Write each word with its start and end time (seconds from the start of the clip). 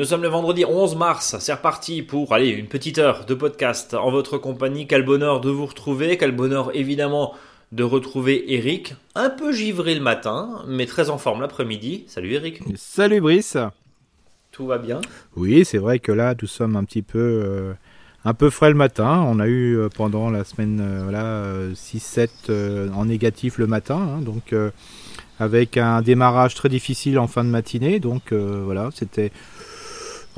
nous 0.00 0.06
sommes 0.06 0.22
le 0.22 0.28
vendredi 0.28 0.64
11 0.64 0.96
mars, 0.96 1.36
c'est 1.40 1.52
reparti 1.52 2.00
pour 2.00 2.32
aller 2.32 2.48
une 2.48 2.68
petite 2.68 2.96
heure 2.96 3.26
de 3.26 3.34
podcast 3.34 3.92
en 3.92 4.10
votre 4.10 4.38
compagnie. 4.38 4.86
Quel 4.86 5.04
bonheur 5.04 5.42
de 5.42 5.50
vous 5.50 5.66
retrouver, 5.66 6.16
quel 6.16 6.32
bonheur 6.32 6.74
évidemment 6.74 7.34
de 7.70 7.84
retrouver 7.84 8.54
Eric, 8.54 8.94
un 9.14 9.28
peu 9.28 9.52
givré 9.52 9.94
le 9.94 10.00
matin, 10.00 10.64
mais 10.66 10.86
très 10.86 11.10
en 11.10 11.18
forme 11.18 11.42
l'après-midi. 11.42 12.04
Salut 12.06 12.32
Eric. 12.32 12.62
Salut 12.76 13.20
Brice. 13.20 13.58
Tout 14.52 14.66
va 14.66 14.78
bien? 14.78 15.02
Oui, 15.36 15.66
c'est 15.66 15.76
vrai 15.76 15.98
que 15.98 16.12
là, 16.12 16.34
nous 16.40 16.48
sommes 16.48 16.76
un 16.76 16.84
petit 16.84 17.02
peu, 17.02 17.18
euh, 17.18 17.74
un 18.24 18.32
peu 18.32 18.48
frais 18.48 18.70
le 18.70 18.76
matin. 18.76 19.22
On 19.28 19.38
a 19.38 19.48
eu 19.48 19.76
euh, 19.76 19.90
pendant 19.94 20.30
la 20.30 20.44
semaine 20.44 20.80
euh, 20.80 21.02
voilà, 21.02 21.74
6-7 21.74 22.90
en 22.94 23.04
négatif 23.04 23.58
le 23.58 23.66
matin, 23.66 23.98
hein, 23.98 24.22
donc 24.22 24.54
avec 25.38 25.76
un 25.76 26.00
démarrage 26.00 26.54
très 26.54 26.70
difficile 26.70 27.18
en 27.18 27.26
fin 27.26 27.44
de 27.44 27.50
matinée. 27.50 28.00
Donc 28.00 28.32
voilà, 28.32 28.88
c'était 28.94 29.30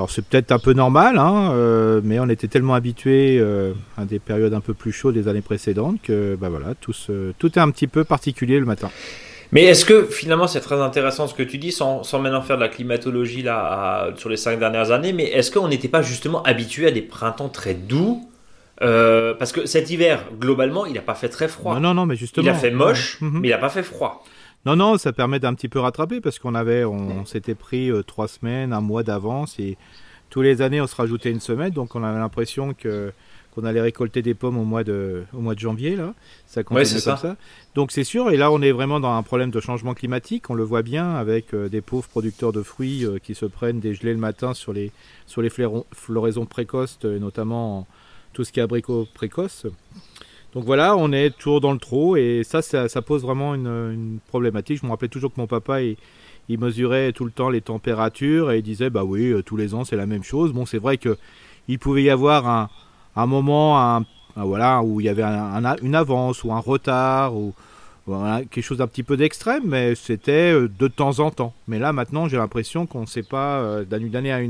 alors 0.03 0.11
c'est 0.11 0.27
peut-être 0.27 0.51
un 0.51 0.59
peu 0.59 0.73
normal, 0.73 1.17
hein, 1.17 1.53
euh, 1.53 2.01
mais 2.03 2.19
on 2.19 2.29
était 2.29 2.49
tellement 2.49 2.75
habitué 2.75 3.39
euh, 3.39 3.73
à 3.97 4.05
des 4.05 4.19
périodes 4.19 4.53
un 4.53 4.61
peu 4.61 4.75
plus 4.75 4.91
chaudes 4.91 5.15
des 5.15 5.29
années 5.29 5.43
précédentes 5.43 6.03
que 6.03 6.35
bah 6.35 6.49
voilà, 6.49 6.75
tout, 6.81 6.93
tout 7.39 7.53
est 7.53 7.61
un 7.61 7.71
petit 7.71 7.87
peu 7.87 8.03
particulier 8.03 8.59
le 8.59 8.65
matin. 8.65 8.91
Mais 9.53 9.63
est-ce 9.63 9.85
que 9.85 10.07
finalement 10.07 10.49
c'est 10.49 10.61
très 10.61 10.81
intéressant 10.81 11.29
ce 11.29 11.35
que 11.35 11.45
tu 11.45 11.59
dis, 11.59 11.71
sans, 11.71 12.03
sans 12.03 12.19
maintenant 12.19 12.43
faire 12.43 12.57
de 12.57 12.63
la 12.63 12.69
climatologie 12.69 13.43
là 13.43 14.09
sur 14.17 14.29
les 14.29 14.37
cinq 14.37 14.59
dernières 14.59 14.91
années, 14.91 15.13
mais 15.13 15.27
est-ce 15.27 15.53
qu'on 15.53 15.69
n'était 15.69 15.87
pas 15.87 16.03
justement 16.03 16.43
habitué 16.43 16.89
à 16.89 16.91
des 16.91 17.03
printemps 17.03 17.49
très 17.49 17.75
doux 17.75 18.29
euh, 18.83 19.35
Parce 19.35 19.53
que 19.53 19.67
cet 19.67 19.89
hiver, 19.91 20.25
globalement, 20.37 20.85
il 20.85 20.95
n'a 20.95 21.01
pas 21.01 21.15
fait 21.15 21.29
très 21.29 21.47
froid. 21.47 21.75
Non, 21.75 21.81
non, 21.81 21.95
non, 21.95 22.07
mais 22.07 22.17
justement. 22.17 22.45
Il 22.45 22.51
a 22.51 22.55
fait 22.55 22.73
moche, 22.73 23.19
mhm. 23.21 23.39
mais 23.41 23.49
il 23.49 23.51
n'a 23.53 23.59
pas 23.59 23.69
fait 23.69 23.85
froid. 23.85 24.25
Non, 24.65 24.77
non, 24.77 24.97
ça 24.97 25.13
permet 25.13 25.41
d'un 25.41 25.55
petit 25.55 25.69
peu 25.69 25.81
rattraper 25.81 26.21
parce 26.21 26.39
qu'on 26.39 26.55
avait, 26.55 26.85
on, 26.85 27.25
s'était 27.27 27.57
pris 27.57 27.91
euh, 27.91 28.03
trois 28.03 28.29
semaines, 28.29 28.73
un 28.73 28.81
mois 28.81 29.03
d'avance 29.03 29.59
et 29.59 29.77
tous 30.31 30.41
les 30.41 30.63
années 30.63 30.81
on 30.81 30.87
se 30.87 30.95
rajoutait 30.95 31.31
une 31.31 31.41
semaine, 31.41 31.71
donc 31.71 31.95
on 31.95 32.03
avait 32.03 32.19
l'impression 32.19 32.73
que 32.75 33.13
qu'on 33.55 33.65
allait 33.65 33.83
récolter 33.83 34.23
des 34.23 34.33
pommes 34.33 34.57
au 34.57 34.65
mois 34.65 34.83
de, 34.83 35.25
au 35.35 35.41
mois 35.41 35.55
de 35.55 35.61
janvier 35.61 35.95
là. 35.95 36.15
Ça 36.47 36.65
continue 36.65 37.03
comme 37.03 37.17
ça. 37.19 37.37
Donc 37.75 37.93
c'est 37.93 38.05
sûr. 38.05 38.31
Et 38.31 38.39
là 38.39 38.51
on 38.51 38.63
est 38.63 38.73
vraiment 38.73 38.99
dans 38.99 39.15
un 39.15 39.23
problème 39.23 39.51
de 39.51 39.61
changement 39.61 39.93
climatique. 39.93 40.49
On 40.49 40.55
le 40.55 40.63
voit 40.63 40.81
bien 40.81 41.17
avec 41.17 41.53
euh, 41.53 41.69
des 41.69 41.83
pauvres 41.83 42.09
producteurs 42.09 42.53
de 42.53 42.63
fruits 42.63 43.05
euh, 43.05 43.19
qui 43.19 43.35
se 43.35 43.45
prennent 43.45 43.79
des 43.79 43.93
gelées 43.93 44.15
le 44.15 44.19
matin 44.19 44.55
sur 44.55 44.73
les 44.73 44.91
sur 45.27 45.43
les 45.43 45.51
floraisons 45.51 46.47
précoces, 46.47 46.99
notamment 47.05 47.87
tout 48.33 48.43
ce 48.43 48.53
qui 48.53 48.61
est 48.61 48.63
abricot 48.63 49.07
précoce. 49.13 49.67
Donc 50.55 50.65
voilà, 50.65 50.97
on 50.97 51.13
est 51.13 51.31
toujours 51.31 51.61
dans 51.61 51.73
le 51.73 51.79
trou 51.79 52.17
et 52.17 52.43
ça, 52.45 52.61
ça, 52.63 53.03
pose 53.03 53.23
vraiment 53.23 53.55
une, 53.55 54.19
problématique. 54.29 54.79
Je 54.81 54.87
me 54.87 54.91
rappelais 54.91 55.09
toujours 55.09 55.33
que 55.33 55.41
mon 55.41 55.47
papa, 55.47 55.81
il, 55.83 55.97
mesurait 56.49 57.13
tout 57.13 57.25
le 57.25 57.31
temps 57.31 57.49
les 57.49 57.63
températures 57.63 58.51
et 58.51 58.59
il 58.59 58.63
disait, 58.63 58.91
bah 58.91 59.05
oui, 59.05 59.31
euh, 59.31 59.43
tous 59.43 59.57
les 59.57 59.73
ans 59.73 59.85
c'est 59.85 59.97
la 59.97 60.07
même 60.07 60.23
chose. 60.23 60.53
Bon, 60.53 60.67
c'est 60.67 60.79
vrai 60.79 60.99
que 60.99 61.17
il 61.69 61.79
pouvait 61.79 62.03
y 62.03 62.11
avoir 62.11 62.69
un, 63.17 63.27
moment, 63.27 64.05
voilà, 64.37 64.83
où 64.83 65.01
il 65.01 65.07
y 65.07 65.09
avait 65.09 65.23
une 65.23 65.95
avance 65.95 66.45
ou 66.45 66.53
un 66.53 66.59
retard 66.59 67.35
ou 67.35 67.55
quelque 68.51 68.63
chose 68.63 68.79
d'un 68.79 68.87
petit 68.87 69.03
peu 69.03 69.17
d'extrême, 69.17 69.63
mais 69.67 69.95
c'était 69.95 70.53
euh, 70.53 70.69
de 70.69 70.89
temps 70.89 71.21
en 71.21 71.31
temps. 71.31 71.55
Mais 71.69 71.79
là, 71.79 71.93
maintenant, 71.93 72.29
j'ai 72.29 72.37
l'impression 72.37 72.87
qu'on 72.87 73.03
ne 73.03 73.07
sait 73.07 73.23
pas 73.23 73.61
euh, 73.61 73.85
d'une 73.85 74.17
année 74.17 74.49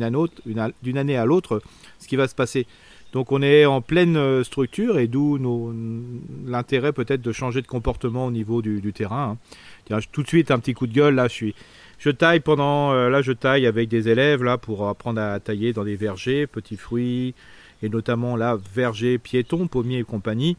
d'une 0.83 0.99
année 0.99 1.17
à 1.17 1.25
l'autre, 1.25 1.63
ce 1.99 2.09
qui 2.09 2.17
va 2.17 2.29
se 2.29 2.35
passer. 2.35 2.67
Donc 3.13 3.31
on 3.31 3.43
est 3.43 3.67
en 3.67 3.83
pleine 3.83 4.17
euh, 4.17 4.43
structure 4.43 4.99
et 4.99 5.07
d'où 5.07 5.39
l'intérêt 6.47 6.93
peut-être 6.93 7.21
de 7.21 7.33
changer 7.33 7.61
de 7.61 7.67
comportement 7.67 8.27
au 8.27 8.31
niveau 8.31 8.63
du, 8.63 8.93
terrain. 8.93 9.37
Hein. 9.91 9.99
tout 10.13 10.23
de 10.23 10.29
suite 10.29 10.51
un 10.51 10.59
petit 10.59 10.73
coup 10.73 10.87
de 10.87 10.95
gueule 10.95 11.15
là, 11.15 11.29
je 11.29 11.33
suis 11.33 11.55
je 11.99 12.11
taille 12.11 12.41
pendant 12.41 12.93
euh, 12.93 13.11
là 13.11 13.23
je 13.23 13.33
taille 13.33 13.67
avec 13.67 13.89
des 13.89 14.09
élèves 14.09 14.43
là 14.43 14.57
pour 14.57 14.89
apprendre 14.89 15.21
à 15.21 15.39
tailler 15.41 15.73
dans 15.73 15.85
des 15.85 15.95
vergers, 15.95 16.47
petits 16.47 16.77
fruits 16.77 17.35
et 17.83 17.89
notamment 17.89 18.35
là 18.37 18.59
vergers, 18.75 19.19
piétons, 19.19 19.67
pommiers 19.67 19.99
et 19.99 20.05
compagnie. 20.05 20.57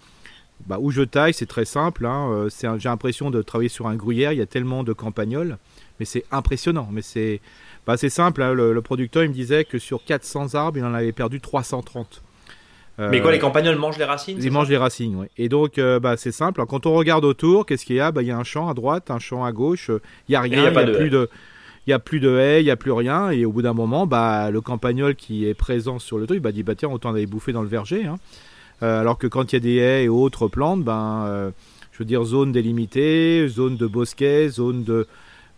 Bah, 0.67 0.77
où 0.79 0.91
je 0.91 1.01
taille, 1.01 1.33
c'est 1.33 1.47
très 1.47 1.65
simple. 1.65 2.05
Hein, 2.05 2.29
euh, 2.31 2.77
j'ai 2.77 2.87
l'impression 2.87 3.31
de 3.31 3.41
travailler 3.41 3.69
sur 3.69 3.87
un 3.87 3.95
gruyère. 3.95 4.31
Il 4.31 4.39
y 4.39 4.41
a 4.41 4.45
tellement 4.45 4.83
de 4.83 4.93
campagnols, 4.93 5.57
mais 5.99 6.05
c'est 6.05 6.23
impressionnant. 6.31 6.87
Mais 6.91 7.01
c'est 7.01 7.41
bah, 7.85 7.97
simple. 7.97 8.41
Hein, 8.41 8.53
le, 8.53 8.71
le, 8.71 8.81
producteur 8.81 9.23
il 9.23 9.29
me 9.29 9.33
disait 9.33 9.65
que 9.65 9.77
sur 9.77 10.05
400 10.05 10.55
arbres, 10.55 10.77
il 10.77 10.85
en 10.85 10.93
avait 10.93 11.11
perdu 11.11 11.41
330. 11.41 12.22
Mais 12.99 13.21
quoi, 13.21 13.31
les 13.31 13.39
campagnols 13.39 13.77
mangent 13.77 13.97
les 13.97 14.05
racines 14.05 14.37
Ils 14.41 14.51
mangent 14.51 14.69
les 14.69 14.77
racines, 14.77 15.15
oui. 15.15 15.27
Et 15.37 15.49
donc, 15.49 15.77
euh, 15.77 15.99
bah, 15.99 16.15
c'est 16.15 16.31
simple. 16.31 16.63
quand 16.67 16.85
on 16.85 16.93
regarde 16.93 17.25
autour, 17.25 17.65
qu'est-ce 17.65 17.85
qu'il 17.85 17.95
y 17.95 17.99
a? 17.99 18.11
Bah, 18.11 18.21
Il 18.21 18.27
y 18.27 18.31
a 18.31 18.37
un 18.37 18.43
champ 18.43 18.69
à 18.69 18.73
droite, 18.73 19.09
un 19.09 19.19
champ 19.19 19.43
à 19.43 19.51
gauche. 19.51 19.89
Il 19.89 20.31
n'y 20.31 20.35
a 20.35 20.41
rien, 20.41 20.69
il 20.69 20.71
n'y 20.71 20.77
a, 20.77 20.97
plus 20.97 21.09
de... 21.09 21.29
Il 21.85 21.89
n'y 21.89 21.93
a 21.93 21.99
plus 21.99 22.21
de 22.21 22.37
haies, 22.37 22.61
il 22.61 22.65
n'y 22.65 22.71
a 22.71 22.77
plus 22.77 22.91
rien. 22.91 23.29
Et 23.31 23.45
au 23.45 23.51
bout 23.51 23.61
d'un 23.61 23.73
moment, 23.73 24.07
bah, 24.07 24.51
le 24.51 24.61
campagnol 24.61 25.15
qui 25.15 25.45
est 25.45 25.53
présent 25.53 25.99
sur 25.99 26.17
le 26.17 26.27
truc 26.27 26.41
bah, 26.41 26.51
dit 26.51 26.63
bah, 26.63 26.75
tiens, 26.75 26.89
autant 26.89 27.09
aller 27.09 27.25
bouffer 27.25 27.51
dans 27.51 27.61
le 27.61 27.67
verger. 27.67 28.05
Hein. 28.05 28.15
Euh, 28.83 29.01
alors 29.01 29.17
que 29.17 29.27
quand 29.27 29.51
il 29.51 29.55
y 29.55 29.57
a 29.57 29.59
des 29.59 29.75
haies 29.77 30.03
et 30.03 30.09
autres 30.09 30.47
plantes, 30.47 30.83
ben, 30.83 31.25
euh, 31.25 31.51
je 31.91 31.99
veux 31.99 32.05
dire 32.05 32.23
zone 32.23 32.51
délimitée, 32.51 33.47
zone 33.49 33.75
de 33.75 33.87
bosquet, 33.87 34.47
zone 34.49 34.83
de, 34.83 35.07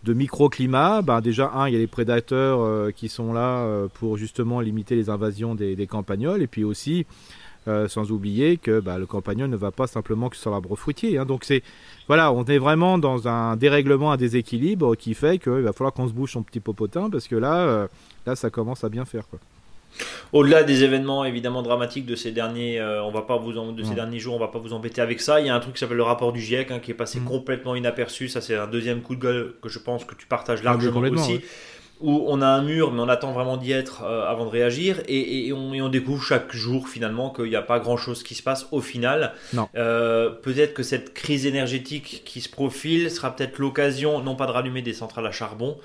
de 0.06 0.12
microclimat, 0.14 1.02
ben 1.02 1.20
déjà, 1.20 1.50
un, 1.52 1.68
il 1.68 1.72
y 1.72 1.76
a 1.76 1.80
les 1.80 1.88
prédateurs 1.88 2.60
euh, 2.60 2.92
qui 2.94 3.08
sont 3.08 3.32
là 3.32 3.58
euh, 3.58 3.88
pour 3.92 4.16
justement 4.16 4.60
limiter 4.60 4.94
les 4.94 5.10
invasions 5.10 5.54
des, 5.56 5.86
campagnols, 5.88 6.42
et 6.42 6.46
puis 6.46 6.62
aussi, 6.62 7.06
euh, 7.66 7.88
sans 7.88 8.12
oublier 8.12 8.56
que 8.56 8.78
ben, 8.78 8.98
le 8.98 9.06
campagnol 9.06 9.50
ne 9.50 9.56
va 9.56 9.72
pas 9.72 9.88
simplement 9.88 10.28
que 10.28 10.36
sur 10.36 10.52
l'arbre 10.52 10.76
fruitier. 10.76 11.18
Hein. 11.18 11.26
donc 11.26 11.42
c'est, 11.42 11.62
voilà, 12.06 12.32
on 12.32 12.44
est 12.44 12.58
vraiment 12.58 12.98
dans 12.98 13.26
un 13.26 13.56
dérèglement, 13.56 14.12
un 14.12 14.16
déséquilibre 14.16 14.94
qui 14.94 15.14
fait 15.14 15.38
qu'il 15.38 15.52
va 15.52 15.72
falloir 15.72 15.92
qu'on 15.92 16.06
se 16.06 16.12
bouge 16.12 16.32
son 16.32 16.44
petit 16.44 16.60
popotin, 16.60 17.10
parce 17.10 17.26
que 17.26 17.34
là, 17.34 17.88
là, 18.26 18.36
ça 18.36 18.48
commence 18.48 18.84
à 18.84 18.88
bien 18.88 19.04
faire. 19.04 19.28
Quoi. 19.28 19.40
Au-delà 20.32 20.64
des 20.64 20.84
événements 20.84 21.24
évidemment 21.24 21.62
dramatiques 21.62 22.06
de 22.06 22.16
ces 22.16 22.32
derniers, 22.32 22.80
euh, 22.80 23.02
on 23.02 23.10
va 23.10 23.22
pas 23.22 23.36
vous 23.36 23.52
de 23.52 23.82
ces 23.82 23.94
derniers 23.94 24.18
jours, 24.18 24.34
on 24.34 24.38
va 24.38 24.48
pas 24.48 24.58
vous 24.58 24.72
embêter 24.72 25.00
avec 25.00 25.20
ça. 25.20 25.40
Il 25.40 25.46
y 25.46 25.50
a 25.50 25.54
un 25.54 25.60
truc 25.60 25.74
qui 25.74 25.80
s'appelle 25.80 25.96
le 25.96 26.02
rapport 26.02 26.32
du 26.32 26.40
GIEC 26.40 26.70
hein, 26.70 26.78
qui 26.78 26.90
est 26.90 26.94
passé 26.94 27.20
mm. 27.20 27.24
complètement 27.24 27.74
inaperçu. 27.74 28.28
Ça 28.28 28.40
c'est 28.40 28.56
un 28.56 28.66
deuxième 28.66 29.02
coup 29.02 29.14
de 29.14 29.20
gueule 29.20 29.54
que 29.62 29.68
je 29.68 29.78
pense 29.78 30.04
que 30.04 30.14
tu 30.14 30.26
partages 30.26 30.60
ah, 30.62 30.66
largement 30.66 31.00
aussi. 31.00 31.40
Où 32.02 32.24
on 32.26 32.42
a 32.42 32.46
un 32.46 32.60
mur, 32.60 32.92
mais 32.92 33.00
on 33.00 33.08
attend 33.08 33.32
vraiment 33.32 33.56
d'y 33.56 33.72
être 33.72 34.02
euh, 34.04 34.28
avant 34.28 34.44
de 34.44 34.50
réagir, 34.50 35.00
et, 35.08 35.50
on, 35.54 35.88
découvre 35.88 36.22
chaque 36.22 36.52
jour 36.54 36.90
finalement 36.90 37.30
qu'il 37.30 37.46
n'y 37.46 37.56
a 37.56 37.62
pas 37.62 37.78
grand 37.78 37.96
chose 37.96 38.22
qui 38.22 38.34
se 38.34 38.42
passe 38.42 38.66
au 38.70 38.82
final. 38.82 39.32
Euh, 39.76 40.28
peut-être 40.28 40.74
que 40.74 40.82
cette 40.82 41.14
crise 41.14 41.46
énergétique 41.46 42.20
qui 42.26 42.42
se 42.42 42.50
profile 42.50 43.10
sera 43.10 43.34
peut-être 43.34 43.58
l'occasion, 43.58 44.20
non 44.20 44.36
pas 44.36 44.44
de 44.44 44.52
rallumer 44.52 44.82
des 44.82 44.92
centrales 44.92 45.26
à 45.26 45.32
charbon, 45.32 45.78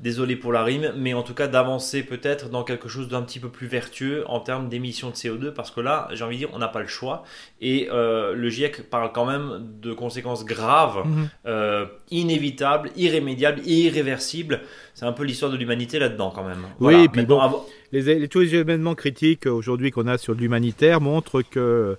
désolé 0.00 0.36
pour 0.36 0.52
la 0.52 0.64
rime, 0.64 0.92
mais 0.96 1.14
en 1.14 1.22
tout 1.22 1.34
cas 1.34 1.46
d'avancer 1.46 2.02
peut-être 2.02 2.48
dans 2.48 2.64
quelque 2.64 2.88
chose 2.88 3.08
d'un 3.08 3.22
petit 3.22 3.38
peu 3.38 3.48
plus 3.48 3.66
vertueux 3.66 4.24
en 4.26 4.40
termes 4.40 4.68
d'émissions 4.68 5.10
de 5.10 5.14
CO2, 5.14 5.52
parce 5.52 5.70
que 5.70 5.80
là, 5.80 6.08
j'ai 6.12 6.24
envie 6.24 6.36
de 6.36 6.46
dire, 6.46 6.50
on 6.52 6.58
n'a 6.58 6.68
pas 6.68 6.80
le 6.80 6.88
choix. 6.88 7.22
Et 7.60 7.88
euh, 7.92 8.34
le 8.34 8.48
GIEC 8.48 8.90
parle 8.90 9.12
quand 9.12 9.26
même 9.26 9.64
de 9.80 9.92
conséquences 9.92 10.44
graves, 10.44 11.06
mhm. 11.06 11.28
euh, 11.46 11.86
inévitables, 12.10 12.90
irrémédiables, 12.96 13.60
irréversibles. 13.64 14.62
C'est 14.94 15.06
un 15.06 15.12
peu 15.12 15.22
l'histoire 15.22 15.52
de 15.52 15.56
l'humanité 15.56 15.98
là-dedans 15.98 16.32
quand 16.34 16.44
même. 16.44 16.64
Oui, 16.80 17.04
et 17.04 17.08
puis 17.08 17.24
bon, 17.24 17.40
les, 17.92 18.28
tous 18.28 18.40
les 18.40 18.54
événements 18.56 18.94
critiques 18.94 19.46
aujourd'hui 19.46 19.90
qu'on 19.90 20.06
a 20.06 20.18
sur 20.18 20.34
l'humanitaire 20.34 21.00
montrent 21.00 21.42
que 21.42 21.96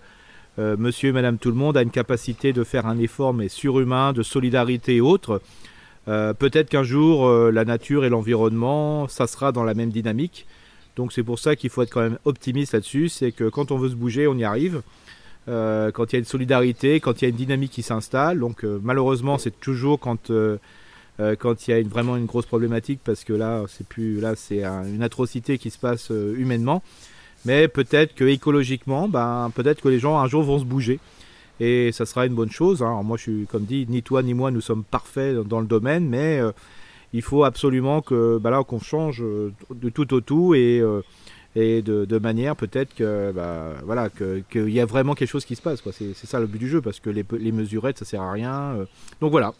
euh, 0.59 0.77
monsieur 0.77 1.09
et 1.09 1.11
madame 1.11 1.39
tout 1.39 1.49
le 1.49 1.55
monde 1.55 1.77
a 1.77 1.81
une 1.81 1.89
capacité 1.89 2.53
de 2.53 2.63
faire 2.63 2.85
un 2.85 2.99
effort 2.99 3.33
mais 3.33 3.49
surhumain, 3.49 4.13
de 4.13 4.23
solidarité 4.23 4.97
et 4.97 5.01
autres. 5.01 5.41
Euh, 6.07 6.33
peut-être 6.33 6.69
qu'un 6.69 6.83
jour, 6.83 7.27
euh, 7.27 7.51
la 7.51 7.65
nature 7.65 8.03
et 8.05 8.09
l'environnement, 8.09 9.07
ça 9.07 9.27
sera 9.27 9.51
dans 9.51 9.63
la 9.63 9.73
même 9.73 9.89
dynamique. 9.89 10.45
Donc 10.95 11.13
c'est 11.13 11.23
pour 11.23 11.39
ça 11.39 11.55
qu'il 11.55 11.69
faut 11.69 11.81
être 11.81 11.89
quand 11.89 12.01
même 12.01 12.17
optimiste 12.25 12.73
là-dessus. 12.73 13.09
C'est 13.09 13.31
que 13.31 13.49
quand 13.49 13.71
on 13.71 13.77
veut 13.77 13.89
se 13.89 13.95
bouger, 13.95 14.27
on 14.27 14.37
y 14.37 14.43
arrive. 14.43 14.81
Euh, 15.49 15.91
quand 15.91 16.11
il 16.11 16.13
y 16.13 16.17
a 16.17 16.19
une 16.19 16.25
solidarité, 16.25 16.99
quand 16.99 17.21
il 17.21 17.25
y 17.25 17.27
a 17.27 17.29
une 17.29 17.35
dynamique 17.35 17.71
qui 17.71 17.83
s'installe. 17.83 18.39
Donc 18.39 18.63
malheureusement, 18.63 19.37
c'est 19.37 19.59
toujours 19.59 19.99
quand 19.99 20.31
quand 21.39 21.67
il 21.67 21.71
y 21.71 21.73
a 21.73 21.79
une, 21.79 21.87
vraiment 21.87 22.17
une 22.17 22.25
grosse 22.25 22.47
problématique 22.47 22.99
parce 23.03 23.23
que 23.23 23.33
là, 23.33 23.63
c'est 23.67 23.87
plus 23.87 24.19
là, 24.19 24.35
c'est 24.35 24.63
une 24.63 25.03
atrocité 25.03 25.57
qui 25.57 25.69
se 25.69 25.77
passe 25.77 26.09
humainement. 26.09 26.81
Mais 27.45 27.67
peut-être 27.67 28.15
que 28.15 28.23
écologiquement, 28.25 29.07
ben 29.07 29.51
peut-être 29.53 29.81
que 29.81 29.89
les 29.89 29.99
gens 29.99 30.19
un 30.19 30.27
jour 30.27 30.43
vont 30.43 30.59
se 30.59 30.65
bouger 30.65 30.99
et 31.59 31.91
ça 31.91 32.05
sera 32.05 32.25
une 32.25 32.33
bonne 32.33 32.51
chose. 32.51 32.81
Hein. 32.81 33.01
moi, 33.03 33.17
je 33.17 33.23
suis, 33.23 33.45
comme 33.47 33.65
dit, 33.65 33.85
ni 33.89 34.01
toi 34.01 34.23
ni 34.23 34.33
moi, 34.33 34.51
nous 34.51 34.61
sommes 34.61 34.83
parfaits 34.83 35.35
dans 35.35 35.59
le 35.59 35.67
domaine, 35.67 36.07
mais 36.07 36.39
euh, 36.39 36.51
il 37.13 37.21
faut 37.21 37.43
absolument 37.43 38.01
que, 38.01 38.39
bah 38.41 38.49
là, 38.49 38.63
qu'on 38.63 38.79
change 38.79 39.21
euh, 39.21 39.53
de 39.73 39.89
tout 39.89 40.13
au 40.13 40.21
tout 40.21 40.55
et, 40.55 40.79
euh, 40.81 41.01
et 41.55 41.81
de, 41.81 42.17
manière 42.17 42.55
peut-être 42.55 42.95
que, 42.95 43.31
bah, 43.31 43.73
voilà, 43.85 44.09
qu'il 44.09 44.69
y 44.69 44.79
a 44.79 44.85
vraiment 44.85 45.13
quelque 45.13 45.29
chose 45.29 45.45
qui 45.45 45.55
se 45.55 45.61
passe. 45.61 45.81
Quoi. 45.81 45.91
C'est, 45.91 46.13
ça 46.15 46.39
le 46.39 46.47
but 46.47 46.59
du 46.59 46.69
jeu, 46.69 46.81
parce 46.81 46.99
que 46.99 47.09
les, 47.09 47.25
les 47.39 47.51
mesurettes, 47.51 47.99
ça 47.99 48.05
sert 48.05 48.21
à 48.21 48.31
rien. 48.31 48.75
donc 49.21 49.31
voilà. 49.31 49.53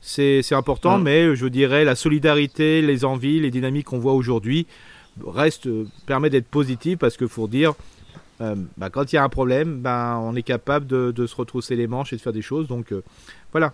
C'est, 0.00 0.52
important, 0.52 0.98
mais 0.98 1.34
je 1.34 1.46
dirais 1.46 1.84
la 1.84 1.96
solidarité, 1.96 2.82
les 2.82 3.04
envies, 3.04 3.40
les 3.40 3.50
dynamiques 3.50 3.86
qu'on 3.86 3.98
voit 3.98 4.12
aujourd'hui 4.12 4.66
reste 5.26 5.68
permet 6.06 6.30
d'être 6.30 6.46
positif 6.46 6.98
parce 6.98 7.16
qu'il 7.16 7.26
faut 7.26 7.48
dire 7.48 7.74
euh, 8.40 8.54
bah, 8.76 8.90
quand 8.90 9.12
il 9.12 9.16
y 9.16 9.18
a 9.18 9.24
un 9.24 9.28
problème, 9.28 9.80
bah, 9.80 10.18
on 10.22 10.34
est 10.36 10.42
capable 10.42 10.86
de, 10.86 11.26
se 11.26 11.36
retrousser 11.36 11.76
les 11.76 11.86
manches 11.86 12.12
et 12.12 12.16
de 12.16 12.20
faire 12.20 12.32
des 12.32 12.42
choses. 12.42 12.68
Donc 12.68 12.92
euh, 12.92 13.02
voilà, 13.52 13.72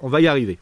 on 0.00 0.08
va 0.08 0.20
y 0.20 0.26
arriver. 0.26 0.58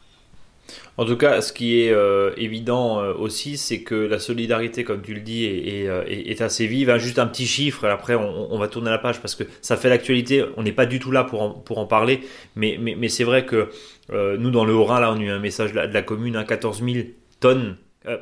En 0.95 1.05
tout 1.05 1.17
cas, 1.17 1.41
ce 1.41 1.51
qui 1.51 1.81
est 1.81 1.91
euh, 1.91 2.31
évident 2.37 3.03
aussi, 3.15 3.57
c'est 3.57 3.81
que 3.81 3.95
la 3.95 4.19
solidarité, 4.19 4.85
comme 4.85 5.01
tu 5.01 5.13
le 5.13 5.19
dis, 5.19 5.43
est, 5.45 6.41
assez 6.41 6.65
vive. 6.65 6.89
Hein, 6.89 6.97
juste 6.97 7.19
un 7.19 7.27
petit 7.27 7.45
chiffre, 7.45 7.85
après 7.87 8.15
on, 8.15 8.57
va 8.57 8.67
tourner 8.69 8.89
la 8.89 8.99
page 8.99 9.19
parce 9.19 9.35
que 9.35 9.43
ça 9.61 9.75
fait 9.75 9.89
l'actualité. 9.89 10.45
On 10.55 10.63
n'est 10.63 10.71
pas 10.71 10.85
du 10.85 10.99
tout 10.99 11.11
là 11.11 11.25
pour 11.25 11.41
en, 11.77 11.85
parler, 11.85 12.21
mais, 12.55 12.79
c'est 13.09 13.25
vrai 13.25 13.45
que 13.45 13.69
nous, 14.09 14.51
dans 14.51 14.63
le 14.63 14.73
Haut-Rhin, 14.73 15.01
là, 15.01 15.11
on 15.11 15.19
a 15.19 15.21
eu 15.21 15.29
un 15.29 15.39
message 15.39 15.73
de 15.73 15.79
la, 15.79 16.01
commune, 16.03 16.37
hein, 16.37 16.45
14 16.45 16.81
000 16.81 17.07
tonnes, 17.41 17.75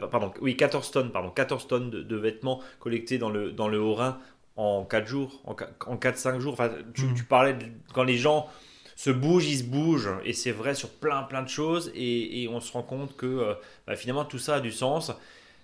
pardon, 0.10 0.32
oui, 0.42 0.58
14 0.58 0.90
tonnes, 0.90 1.12
pardon, 1.12 1.30
14 1.30 1.68
tonnes 1.68 1.92
de, 1.92 2.16
vêtements 2.16 2.62
collectés 2.80 3.20
dans 3.20 3.30
le, 3.30 3.52
dans 3.52 3.68
le 3.68 3.80
Haut-Rhin 3.80 4.18
en 4.60 4.84
4 4.84 5.08
jours, 5.08 5.42
en, 5.46 5.96
4-5 5.96 6.40
jours. 6.40 6.54
Enfin, 6.54 6.70
tu, 6.94 7.06
mmh. 7.06 7.14
tu 7.16 7.24
parlais 7.24 7.54
de, 7.54 7.66
quand 7.94 8.04
les 8.04 8.18
gens 8.18 8.50
se 8.98 9.10
bouge, 9.10 9.48
il 9.48 9.58
se 9.58 9.64
bouge, 9.64 10.10
et 10.26 10.34
c'est 10.34 10.52
vrai 10.52 10.76
sur 10.76 10.90
plein 10.90 11.24
plein 11.24 11.42
de 11.42 11.48
choses, 11.48 11.90
et, 11.96 12.50
on 12.52 12.60
se 12.60 12.74
rend 12.74 12.84
compte 12.84 13.16
que 13.16 13.26
euh, 13.26 13.54
bah, 13.88 13.96
finalement 13.96 14.26
tout 14.26 14.40
ça 14.40 14.56
a 14.56 14.60
du 14.60 14.74
sens. 14.74 15.14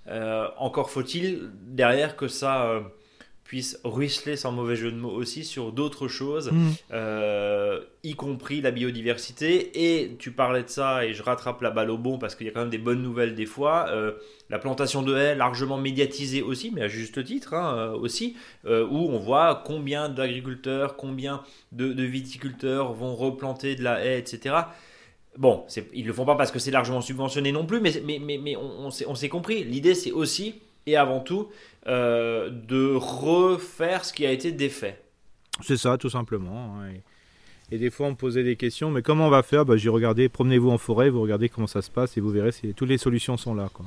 Euh, 0.08 0.48
encore 0.58 0.90
faut-il 0.90 1.50
derrière 1.54 2.16
que 2.16 2.30
ça 2.30 2.64
euh, 2.64 2.82
puisse 3.46 3.80
ruisseler 3.84 4.38
sans 4.38 4.52
mauvais 4.52 4.76
jeu 4.76 4.92
de 4.92 4.98
mots 4.98 5.12
aussi 5.12 5.46
sur 5.46 5.72
d'autres 5.72 6.08
choses, 6.08 6.52
mm. 6.52 6.72
euh, 6.94 7.80
y 8.04 8.16
compris 8.16 8.60
la 8.60 8.72
biodiversité. 8.72 10.00
Et 10.00 10.16
tu 10.18 10.32
parlais 10.32 10.64
de 10.64 10.70
ça, 10.70 11.06
et 11.06 11.14
je 11.14 11.22
rattrape 11.22 11.62
la 11.62 11.70
balle 11.70 11.92
au 11.92 11.98
bon 12.00 12.18
parce 12.18 12.34
qu'il 12.34 12.48
y 12.48 12.50
a 12.50 12.54
quand 12.54 12.62
même 12.62 12.72
des 12.72 12.80
bonnes 12.80 13.04
nouvelles 13.04 13.36
des 13.36 13.46
fois. 13.46 13.86
Euh, 13.90 14.14
la 14.50 14.58
plantation 14.58 15.04
de 15.04 15.16
haies, 15.16 15.36
largement 15.36 15.78
médiatisée 15.78 16.42
aussi, 16.42 16.72
mais 16.74 16.82
à 16.82 16.88
juste 16.88 17.24
titre 17.24 17.54
hein, 17.54 17.76
euh, 17.78 17.92
aussi, 17.94 18.36
où 18.66 19.10
on 19.12 19.20
voit 19.20 19.62
combien 19.64 20.10
d'agriculteurs, 20.10 20.98
combien 20.98 21.44
de, 21.72 22.04
viticulteurs 22.04 22.94
vont 22.94 23.16
replanter 23.16 23.76
de 23.76 23.84
la 23.84 24.04
haie, 24.04 24.18
etc. 24.18 24.56
Bon, 25.38 25.66
ils 25.94 26.02
ne 26.02 26.08
le 26.08 26.14
font 26.14 26.26
pas 26.26 26.36
parce 26.36 26.52
que 26.52 26.60
c'est 26.60 26.72
largement 26.72 27.02
subventionné 27.02 27.52
non 27.52 27.66
plus, 27.66 27.80
mais, 27.80 27.92
mais, 28.04 28.20
mais, 28.20 28.40
mais 28.40 28.56
on, 28.56 28.88
on 28.88 29.16
s'est 29.16 29.30
compris. 29.30 29.64
L'idée, 29.64 29.94
c'est 29.94 30.12
aussi 30.12 30.56
et 30.86 30.96
avant 30.96 31.20
tout 31.20 31.50
euh, 31.88 32.50
de 32.50 32.96
refaire 32.96 34.06
ce 34.06 34.14
qui 34.14 34.26
a 34.26 34.32
été 34.32 34.52
défait. 34.52 35.02
C'est 35.62 35.78
ça, 35.78 35.98
tout 35.98 36.10
simplement. 36.10 36.78
Hein, 36.80 36.94
et, 37.72 37.78
des 37.78 37.90
fois, 37.90 38.08
on 38.08 38.12
me 38.12 38.16
posait 38.16 38.44
des 38.44 38.56
questions, 38.56 38.92
mais 38.92 39.02
comment 39.02 39.28
on 39.28 39.30
va 39.30 39.44
faire? 39.44 39.66
Bah, 39.66 39.78
J'ai 39.78 39.90
regardé, 39.90 40.30
promenez-vous 40.30 40.70
en 40.70 40.78
forêt, 40.78 41.10
vous 41.10 41.22
regardez 41.22 41.50
comment 41.50 41.68
ça 41.68 41.82
se 41.82 41.90
passe 41.90 42.18
et 42.18 42.22
vous 42.22 42.30
verrez, 42.30 42.52
toutes 42.76 42.90
les 42.90 42.98
solutions 42.98 43.38
sont 43.38 43.56
là. 43.56 43.70
Quoi. 43.74 43.86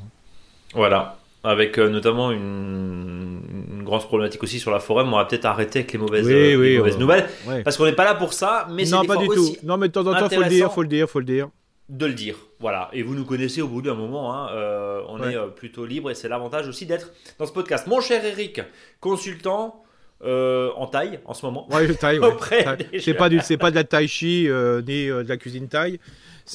Voilà. 0.75 1.19
Avec 1.45 1.79
euh, 1.79 1.89
notamment 1.89 2.33
une, 2.33 3.41
une, 3.71 3.85
grosse 3.85 4.05
problématique 4.07 4.43
aussi 4.43 4.59
sur 4.59 4.73
la 4.73 4.81
forêt, 4.81 5.05
on 5.05 5.11
va 5.13 5.25
peut-être 5.25 5.45
arrêter 5.45 5.81
avec 5.81 5.93
les 5.93 5.99
mauvaises, 5.99 6.27
mauvaises 6.27 6.99
nouvelles. 6.99 7.29
Parce 7.63 7.77
qu'on 7.77 7.85
n'est 7.85 7.93
pas 7.93 8.05
là 8.05 8.17
pour 8.17 8.33
ça, 8.33 8.67
mais 8.73 8.85
c'est 8.85 8.97
Non, 8.97 9.05
pas 9.05 9.17
du 9.17 9.29
tout. 9.29 9.57
Non, 9.63 9.77
mais 9.77 9.87
de 9.87 9.93
temps 9.93 10.07
en 10.07 10.15
temps, 10.15 10.29
il 10.29 10.35
faut 10.35 10.43
le 10.43 10.49
dire, 10.49 10.73
faut 10.73 10.83
le 10.83 10.89
dire, 10.89 11.09
faut 11.09 11.21
le 11.21 11.27
dire 11.27 11.49
de 11.89 12.07
le 12.07 12.13
dire. 12.13 12.37
Voilà. 12.61 12.91
Et 12.93 13.03
vous 13.03 13.15
nous 13.15 13.25
connaissez 13.25 13.63
au 13.63 13.69
bout 13.69 13.83
d'un 13.83 13.95
moment. 13.95 14.35
Hein. 14.35 14.51
Euh, 14.53 15.03
on 15.09 15.23
est 15.23 15.37
euh, 15.37 15.47
plutôt 15.47 15.87
libre 15.87 16.11
et 16.11 16.15
c'est 16.15 16.29
l'avantage 16.29 16.67
aussi 16.69 16.87
d'être 16.87 17.13
dans 17.39 17.47
ce 17.47 17.53
podcast. 17.53 17.87
Mon 17.87 18.01
cher 18.01 18.25
Eric, 18.25 18.61
consultant. 19.01 19.83
Euh, 20.25 20.73
en 20.75 20.89
taille 20.89 21.21
en 21.27 21.33
ce 21.33 21.47
moment. 21.47 21.69
Oui, 21.71 21.95
taille. 21.95 22.19
C'est 22.99 23.15
pas 23.15 23.29
du, 23.29 23.39
c'est 23.39 23.57
pas 23.57 23.71
de 23.71 23.77
la 23.77 23.85
tai 23.85 24.09
chi 24.09 24.49
ni 24.49 25.07
de 25.07 25.29
la 25.29 25.37
cuisine 25.37 25.69
taille. 25.69 26.01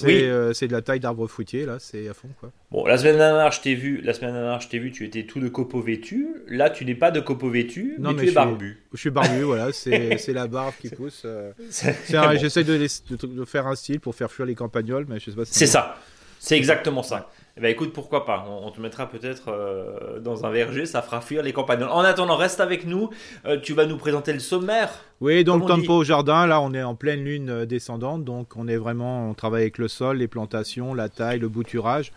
Euh, 0.03 0.53
c'est 0.53 0.67
de 0.67 0.73
la 0.73 0.81
taille 0.81 0.99
d'arbre 0.99 1.27
fruitier, 1.27 1.65
là, 1.65 1.77
c'est 1.79 2.07
à 2.07 2.13
fond. 2.13 2.29
Quoi. 2.39 2.51
Bon, 2.71 2.85
la 2.85 2.97
semaine 2.97 3.17
dernière, 3.17 3.51
je 3.51 3.61
t'ai 3.61 3.75
vu, 3.75 4.01
la 4.01 4.13
semaine 4.13 4.33
dernière, 4.33 4.59
je 4.59 4.67
t'ai 4.67 4.79
vu, 4.79 4.91
tu 4.91 5.05
étais 5.05 5.23
tout 5.23 5.39
de 5.39 5.47
copeau 5.47 5.81
vêtu. 5.81 6.27
Là, 6.47 6.69
tu 6.69 6.85
n'es 6.85 6.95
pas 6.95 7.11
de 7.11 7.19
copeau 7.19 7.49
vêtu, 7.49 7.95
non, 7.99 8.13
mais, 8.13 8.23
tu 8.23 8.29
es 8.29 8.31
barbu. 8.31 8.81
je 8.93 8.99
suis 8.99 9.09
barbu, 9.09 9.41
voilà, 9.43 9.71
c'est 9.71 10.33
la 10.33 10.47
barbe 10.47 10.73
qui 10.79 10.89
pousse. 10.89 11.23
Euh. 11.25 11.51
J'essaie 12.35 12.63
de, 12.63 12.77
de, 12.77 13.45
faire 13.45 13.67
un 13.67 13.75
style 13.75 13.99
pour 13.99 14.15
faire 14.15 14.31
fuir 14.31 14.45
les 14.45 14.55
campagnols, 14.55 15.05
mais 15.07 15.19
je 15.19 15.29
sais 15.31 15.35
pas 15.35 15.45
si 15.45 15.53
C'est 15.53 15.67
ça, 15.67 15.97
c'est 16.39 16.57
exactement 16.57 17.03
ça. 17.03 17.29
Eh 17.55 17.61
ben 17.61 17.69
écoute, 17.69 17.93
pourquoi 17.93 18.25
pas 18.25 18.47
On, 18.49 18.71
te 18.71 18.81
mettra 18.81 19.07
peut-être 19.07 19.49
euh, 19.49 20.19
dans 20.19 20.43
un 20.43 20.49
verger, 20.49 20.87
ça 20.87 21.03
fera 21.03 21.21
fuir 21.21 21.43
les 21.43 21.53
campagnols. 21.53 21.89
En 21.89 21.99
attendant, 21.99 22.35
reste 22.35 22.59
avec 22.59 22.87
nous. 22.87 23.11
Euh, 23.45 23.59
tu 23.61 23.73
vas 23.73 23.85
nous 23.85 23.97
présenter 23.97 24.33
le 24.33 24.39
sommaire. 24.39 24.89
Oui, 25.21 25.43
donc 25.43 25.67
tempo 25.67 25.93
au 25.93 26.03
jardin. 26.03 26.47
Là, 26.47 26.59
on 26.61 26.73
est 26.73 26.81
en 26.81 26.95
pleine 26.95 27.23
lune 27.23 27.51
euh, 27.51 27.65
descendante, 27.67 28.23
donc 28.23 28.55
on 28.55 28.67
est 28.67 28.75
vraiment, 28.75 29.29
on 29.29 29.35
travaille 29.35 29.61
avec 29.61 29.77
le 29.77 29.87
sol, 29.87 30.17
les 30.17 30.27
plantations, 30.27 30.95
la 30.95 31.09
taille, 31.09 31.37
le 31.37 31.47
bouturage. 31.47 32.11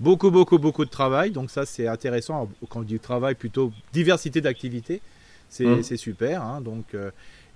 Beaucoup, 0.00 0.30
beaucoup, 0.30 0.58
beaucoup 0.58 0.84
de 0.84 0.90
travail. 0.90 1.30
Donc 1.30 1.50
ça, 1.50 1.64
c'est 1.64 1.86
intéressant. 1.86 2.50
Quand 2.68 2.80
on 2.80 2.82
dit 2.82 2.98
travail, 2.98 3.36
plutôt 3.36 3.72
diversité 3.94 4.42
d'activités, 4.42 5.00
c'est 5.48 5.64
mmh. 5.64 5.96
super. 5.96 6.42
Hein. 6.42 6.60
donc 6.60 6.94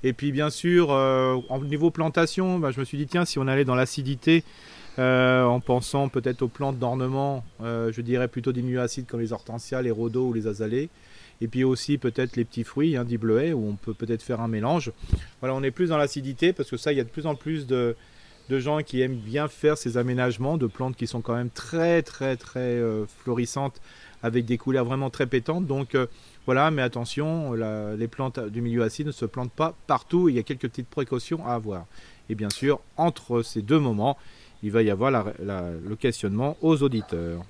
et 0.03 0.12
puis 0.12 0.33
bien 0.33 0.50
sûr, 0.50 0.91
au 0.91 1.65
niveau 1.65 1.91
plantation, 1.91 2.59
bah, 2.59 2.71
je 2.71 2.81
me 2.81 2.85
suis 2.85 2.99
dit 2.99 3.06
tiens, 3.06 3.25
si 3.25 3.39
on 3.39 3.47
allait 3.47 3.65
dans 3.65 3.75
l'acidité. 3.75 4.45
Euh, 4.99 5.45
en 5.45 5.61
pensant 5.61 6.09
peut-être 6.09 6.43
aux 6.43 6.49
plantes 6.49 6.77
d'ornement, 6.77 7.45
euh, 7.62 7.93
je 7.93 8.00
dirais 8.00 8.27
plutôt 8.27 8.50
des 8.50 8.62
milieux 8.62 8.81
acides 8.81 9.06
comme 9.06 9.21
les 9.21 9.33
hortensias, 9.33 9.81
les 9.81 9.93
rhodos 9.93 10.29
ou 10.29 10.33
les 10.33 10.49
azalées. 10.49 10.89
Et 11.41 11.47
puis 11.47 11.62
aussi 11.62 11.99
peut-être 11.99 12.35
les 12.35 12.45
petits 12.45 12.65
fruits, 12.65 12.97
hein, 12.97 13.05
des 13.05 13.17
bleuets, 13.17 13.53
où 13.53 13.69
on 13.69 13.77
peut 13.77 13.95
peut-être 13.95 14.23
faire 14.23 14.41
un 14.41 14.49
mélange. 14.49 14.91
Voilà, 15.41 15.55
on 15.55 15.62
est 15.62 15.71
plus 15.71 15.91
dans 15.91 15.99
l'acidité 15.99 16.53
parce 16.53 16.69
que 16.69 16.77
ça, 16.77 16.93
il 16.93 16.99
y 16.99 17.01
a 17.01 17.05
de 17.05 17.09
plus 17.09 17.27
en 17.27 17.37
plus 17.37 17.69
de, 17.69 17.94
gens 18.51 18.83
qui 18.83 19.01
aiment 19.01 19.15
bien 19.15 19.47
faire 19.47 19.79
ces 19.79 19.99
aménagements 19.99 20.56
de 20.56 20.67
plantes 20.67 20.97
qui 20.97 21.06
sont 21.06 21.21
quand 21.21 21.35
même 21.35 21.51
très 21.51 22.03
très 22.03 22.37
très 22.37 22.61
euh, 22.61 23.05
florissantes 23.06 23.81
avec 24.23 24.47
des 24.47 24.59
couleurs 24.59 24.85
vraiment 24.85 25.11
très 25.11 25.27
pétantes. 25.27 25.67
Donc 25.67 25.97
voilà, 26.49 26.71
mais 26.71 26.81
attention, 26.81 27.53
les 27.53 28.09
plantes 28.09 28.41
du 28.41 28.62
milieu 28.62 28.83
acide 28.83 29.09
ne 29.09 29.12
se 29.12 29.27
plantent 29.27 29.53
pas 29.53 29.75
partout. 29.87 30.31
Il 30.31 30.37
y 30.37 30.39
a 30.39 30.43
quelques 30.43 30.62
petites 30.62 30.89
précautions 30.89 31.47
à 31.47 31.53
avoir. 31.53 31.85
Et 32.31 32.35
bien 32.35 32.49
sûr, 32.49 32.81
entre 32.97 33.43
ces 33.43 33.61
deux 33.61 33.79
moments, 33.79 34.17
il 34.62 34.71
va 34.71 34.81
y 34.81 34.89
avoir 34.89 35.11
le 35.11 35.95
questionnement 35.97 36.56
aux 36.62 36.83
auditeurs. 36.83 37.45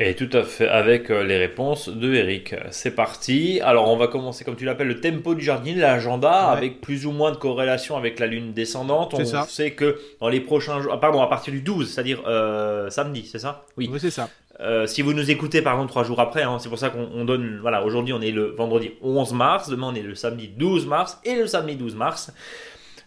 Et 0.00 0.16
tout 0.16 0.30
à 0.32 0.42
fait 0.42 0.66
avec 0.66 1.10
euh, 1.10 1.22
les 1.22 1.36
réponses 1.36 1.88
de 1.88 2.12
Eric. 2.14 2.56
C'est 2.70 2.90
parti. 2.92 3.60
Alors 3.60 3.88
on 3.88 3.96
va 3.96 4.08
commencer 4.08 4.42
comme 4.42 4.56
tu 4.56 4.64
l'appelles 4.64 4.88
le 4.88 5.00
tempo 5.00 5.34
du 5.36 5.44
jardin, 5.44 5.74
l'agenda 5.76 6.48
avec 6.48 6.80
plus 6.80 7.06
ou 7.06 7.12
moins 7.12 7.30
de 7.30 7.36
corrélation 7.36 7.96
avec 7.96 8.18
la 8.18 8.26
lune 8.26 8.52
descendante. 8.52 9.14
On 9.14 9.44
sait 9.44 9.72
que 9.72 10.00
dans 10.20 10.28
les 10.28 10.40
prochains 10.40 10.80
jours, 10.80 10.92
ah, 10.92 10.98
pardon, 10.98 11.22
à 11.22 11.28
partir 11.28 11.52
du 11.52 11.60
12, 11.60 11.92
c'est-à-dire 11.92 12.22
euh, 12.26 12.90
samedi, 12.90 13.28
c'est 13.30 13.38
ça? 13.38 13.64
Oui, 13.76 13.88
oui 13.92 14.00
c'est 14.00 14.10
ça. 14.10 14.28
Euh, 14.62 14.86
si 14.86 15.02
vous 15.02 15.12
nous 15.12 15.30
écoutez 15.30 15.60
pardon 15.60 15.86
trois 15.86 16.04
jours 16.04 16.20
après, 16.20 16.42
hein, 16.42 16.58
c'est 16.60 16.68
pour 16.68 16.78
ça 16.78 16.90
qu'on 16.90 17.24
donne. 17.24 17.58
Voilà, 17.60 17.84
aujourd'hui 17.84 18.12
on 18.12 18.20
est 18.20 18.30
le 18.30 18.52
vendredi 18.52 18.92
11 19.02 19.32
mars, 19.34 19.68
demain 19.68 19.88
on 19.92 19.94
est 19.94 20.02
le 20.02 20.14
samedi 20.14 20.48
12 20.48 20.86
mars 20.86 21.18
et 21.24 21.34
le 21.34 21.46
samedi 21.46 21.76
12 21.76 21.96
mars 21.96 22.32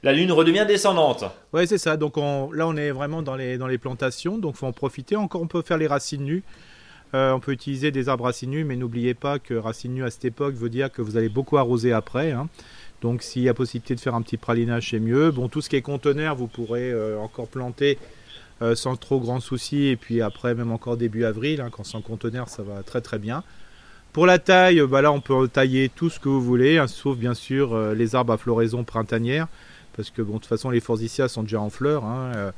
la 0.05 0.13
Lune 0.13 0.31
redevient 0.31 0.65
descendante. 0.67 1.25
Oui, 1.51 1.65
c'est 1.65 1.79
ça. 1.79 1.97
Donc 1.97 2.17
là, 2.17 2.67
on 2.67 2.75
est 2.75 2.91
vraiment 2.91 3.24
dans 3.24 3.35
les, 3.35 3.57
dans 3.57 3.65
les 3.65 3.79
plantations, 3.79 4.38
donc 4.38 4.55
faut 4.55 4.67
en 4.67 4.71
profiter. 4.71 5.15
Encore, 5.15 5.41
on 5.41 5.47
peut 5.47 5.63
faire 5.63 5.79
les 5.79 5.88
racines 5.88 6.24
nues. 6.24 6.43
Euh, 7.15 7.31
on 7.31 7.39
peut 7.39 7.51
utiliser 7.51 7.89
des 7.89 8.07
arbres 8.07 8.25
racines 8.25 8.51
nues, 8.51 8.63
mais 8.63 8.75
n'oubliez 8.75 9.15
pas 9.15 9.39
que 9.39 9.55
racines 9.55 9.95
nues 9.95 10.03
à 10.03 10.12
cette 10.12 10.25
époque 10.25 10.53
veut 10.53 10.69
dire 10.69 10.91
que 10.91 11.01
vous 11.01 11.17
allez 11.17 11.29
beaucoup 11.29 11.57
arroser 11.57 11.91
après. 11.91 12.31
Hein. 12.31 12.50
Donc 13.01 13.24
s'il 13.24 13.41
y 13.41 13.50
a 13.50 13.55
possibilité 13.55 13.95
de 13.95 14.00
faire 14.00 14.13
un 14.13 14.21
petit 14.21 14.38
pralinage, 14.38 14.91
c'est 14.91 15.00
mieux. 15.00 15.31
Bon, 15.31 15.47
tout 15.47 15.62
ce 15.62 15.69
qui 15.69 15.75
est 15.75 15.81
conteneur, 15.81 16.35
vous 16.35 16.47
pourrez 16.47 16.91
euh, 16.91 17.17
encore 17.19 17.47
planter 17.47 17.97
euh, 18.62 18.75
sans 18.75 18.95
trop 18.95 19.19
grand 19.19 19.39
souci. 19.39 19.88
Et 19.88 19.95
puis 19.95 20.21
après, 20.21 20.55
même 20.55 20.71
encore 20.71 20.97
début 20.97 21.25
avril, 21.25 21.62
hein, 21.62 21.69
quand 21.71 21.83
c'est 21.83 21.97
en 21.97 22.01
conteneur, 22.01 22.50
ça 22.50 22.63
va 22.63 22.83
très 22.83 23.01
très 23.01 23.19
bien. 23.19 23.43
Pour 24.13 24.25
la 24.25 24.39
taille, 24.39 24.81
bah 24.88 25.01
là, 25.01 25.12
on 25.12 25.19
peut 25.19 25.47
tailler 25.47 25.89
tout 25.89 26.09
ce 26.09 26.19
que 26.19 26.29
vous 26.29 26.41
voulez, 26.41 26.77
hein, 26.77 26.88
sauf 26.88 27.17
bien 27.17 27.33
sûr 27.33 27.77
les 27.93 28.15
arbres 28.15 28.31
à 28.33 28.38
floraison 28.38 28.85
printanière 28.85 29.47
parce 29.95 30.09
que 30.09 30.21
bon, 30.21 30.33
de 30.33 30.39
toute 30.39 30.47
façon 30.47 30.69
les 30.69 30.79
forsythias 30.79 31.31
sont 31.31 31.43
déjà 31.43 31.59
en 31.59 31.69
fleurs. 31.69 32.03
Hein, 32.05 32.31
euh, 32.35 32.51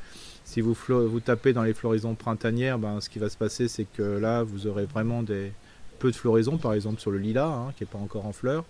si 0.44 0.62
vous, 0.62 0.75
tapez 1.20 1.54
dans 1.54 1.63
les 1.63 1.74
floraisons 1.74 2.16
printanières, 2.16 2.80
ben, 2.80 3.01
ce 3.01 3.10
qui 3.10 3.20
va 3.20 3.30
se 3.30 3.38
passer, 3.38 3.68
c'est 3.68 3.86
que 3.86 4.01
là, 4.01 4.44
vous 4.44 4.66
aurez 4.66 4.86
vraiment 4.86 5.22
des 5.22 5.51
peu 6.00 6.10
de 6.10 6.16
floraison, 6.16 6.58
par 6.58 6.74
exemple 6.74 7.01
sur 7.01 7.12
le 7.12 7.18
lilas, 7.18 7.72
qui 7.75 7.84
n'est 7.84 7.89
pas 7.89 7.98
encore 7.98 8.25
en 8.25 8.32
fleurs. 8.32 8.63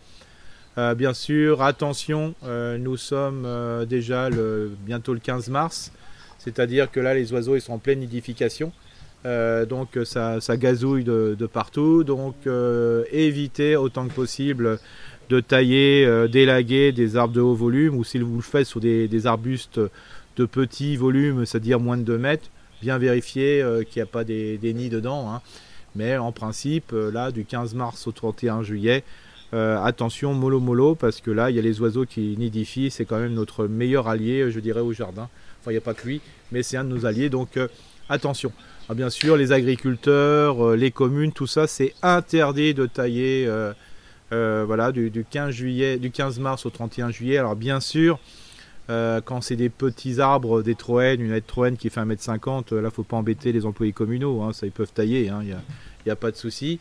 Euh, 0.78 0.96
bien 0.96 1.14
sûr, 1.14 1.62
attention, 1.62 2.34
euh, 2.46 2.78
nous 2.78 2.98
sommes 2.98 3.48
déjà 3.86 4.30
bientôt 4.86 5.14
le 5.14 5.20
15 5.20 5.50
mars, 5.50 5.92
c'est-à-dire 6.40 6.92
que 6.92 7.00
là, 7.00 7.14
les 7.14 7.34
oiseaux 7.34 7.56
ils 7.56 7.62
sont 7.62 7.74
en 7.74 7.80
pleine 7.80 8.00
nidification. 8.00 8.72
donc 9.26 9.98
ça, 10.06 10.40
gazouille 10.58 11.04
de, 11.04 11.50
partout. 11.52 12.04
Donc 12.04 12.36
évitez 13.12 13.76
autant 13.76 14.08
que 14.08 14.14
possible 14.14 14.80
de 15.30 15.40
tailler, 15.40 16.06
euh, 16.06 16.28
d'élaguer 16.28 16.92
des 16.92 17.18
arbres 17.18 17.34
de 17.34 17.42
haut 17.42 17.56
volume, 17.56 17.96
ou 17.96 18.04
si 18.04 18.18
vous 18.20 18.36
le 18.36 18.42
faites 18.42 18.66
sur 18.66 18.80
des, 18.80 19.28
arbustes 19.28 19.80
de 20.38 20.46
petit 20.46 20.96
volume, 20.96 21.46
c'est-à-dire 21.46 21.80
moins 21.80 21.98
de 21.98 22.04
2 22.04 22.18
mètres, 22.18 22.50
bien 22.82 22.98
vérifier 22.98 23.62
euh, 23.62 23.84
qu'il 23.84 24.00
n'y 24.00 24.04
a 24.04 24.12
pas 24.12 24.24
des, 24.24 24.60
nids 24.62 24.90
dedans. 24.90 25.32
Hein. 25.32 25.42
Mais 25.96 26.18
en 26.18 26.32
principe, 26.32 26.92
euh, 26.94 27.12
là, 27.12 27.32
du 27.32 27.44
15 27.44 27.74
mars 27.74 28.08
au 28.08 28.12
31 28.12 28.64
juillet, 28.64 29.04
attention, 29.54 30.34
mollo 30.34 30.60
mollo, 30.60 30.94
parce 30.94 31.22
que 31.22 31.32
là, 31.32 31.50
il 31.50 31.56
y 31.56 31.60
a 31.60 31.62
les 31.62 31.80
oiseaux 31.80 32.06
qui 32.06 32.36
nidifient, 32.38 32.92
c'est 32.92 33.06
quand 33.06 33.18
même 33.18 33.34
notre 33.34 33.66
meilleur 33.66 34.10
allié, 34.10 34.52
je 34.52 34.60
dirais, 34.60 34.82
au 34.82 34.92
jardin. 34.92 35.30
Il 35.70 35.74
n'y 35.74 35.78
a 35.78 35.82
pas 35.82 35.94
que 35.94 36.08
lui, 36.08 36.22
mais 36.52 36.64
c'est 36.64 36.78
un 36.78 36.84
de 36.84 36.90
nos 36.90 37.06
alliés, 37.06 37.30
donc 37.30 37.60
attention. 38.10 38.52
Ah, 38.90 38.94
bien 38.94 39.10
sûr, 39.10 39.36
les 39.36 39.52
agriculteurs, 39.52 40.76
les 40.76 40.92
communes, 40.92 41.34
tout 41.34 41.48
ça, 41.48 41.68
c'est 41.68 41.94
interdit 42.02 42.74
de 42.74 42.86
tailler 42.86 43.46
euh, 44.32 44.64
voilà, 44.66 44.92
du, 44.92 45.26
15 45.30 45.54
juillet, 45.54 45.98
du 45.98 46.12
15 46.12 46.40
mars 46.40 46.66
au 46.66 46.70
31 46.70 47.12
juillet. 47.12 47.38
Alors 47.38 47.56
bien 47.56 47.80
sûr, 47.80 48.20
quand 48.88 49.42
c'est 49.42 49.58
des 49.58 49.70
petits 49.70 50.22
arbres, 50.22 50.62
des 50.62 50.76
troènes, 50.76 51.20
une 51.20 51.34
aide 51.34 51.46
troène 51.46 51.76
qui 51.76 51.90
fait 51.90 52.00
1m50, 52.00 52.76
là, 52.76 52.90
faut 52.90 53.04
pas 53.04 53.18
embêter 53.18 53.52
les 53.52 53.66
employés 53.66 53.92
communaux. 53.92 54.42
Hein, 54.42 54.54
ça, 54.54 54.66
ils 54.66 54.72
peuvent 54.72 54.94
tailler, 54.94 55.26
il 55.26 55.30
hein, 55.30 55.44
n'y 55.44 55.52
a, 55.52 56.14
a, 56.14 56.16
pas 56.16 56.32
de 56.32 56.38
souci. 56.38 56.80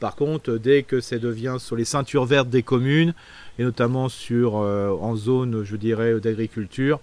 par 0.00 0.16
contre, 0.16 0.54
dès 0.54 0.82
que 0.82 1.00
ça 1.00 1.18
devient 1.18 1.56
sur 1.60 1.76
les 1.76 1.84
ceintures 1.84 2.24
vertes 2.24 2.50
des 2.50 2.64
communes, 2.64 3.14
et 3.60 3.62
notamment 3.62 4.08
sur, 4.08 4.54
en 4.54 5.14
zone, 5.14 5.62
je 5.62 5.76
dirais, 5.76 6.18
d'agriculture, 6.18 6.98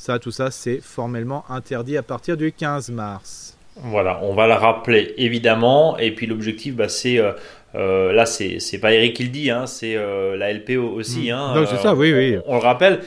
ça, 0.00 0.18
tout 0.18 0.30
ça, 0.30 0.50
c'est 0.50 0.80
formellement 0.80 1.44
interdit 1.50 1.98
à 1.98 2.02
partir 2.02 2.38
du 2.38 2.52
15 2.52 2.88
mars. 2.88 3.58
Voilà, 3.76 4.18
on 4.22 4.32
va 4.32 4.46
le 4.46 4.54
rappeler 4.54 5.12
évidemment. 5.18 5.98
Et 5.98 6.14
puis 6.14 6.26
l'objectif, 6.26 6.74
bah, 6.74 6.88
c'est 6.88 7.18
euh, 7.18 7.32
euh, 7.74 8.10
là, 8.10 8.24
c'est 8.24 8.78
pas 8.80 8.94
Eric 8.94 9.14
qui 9.14 9.24
le 9.24 9.28
dit, 9.28 9.50
hein, 9.50 9.66
c'est 9.66 9.96
euh, 9.96 10.38
la 10.38 10.54
LPO 10.54 10.88
aussi. 10.94 11.30
Mm. 11.30 11.34
Hein, 11.34 11.64
c'est 11.68 11.76
ça, 11.76 11.94
oui, 11.94 12.14
oui. 12.14 12.38
On, 12.46 12.54
le 12.54 12.62
rappelle. 12.62 13.00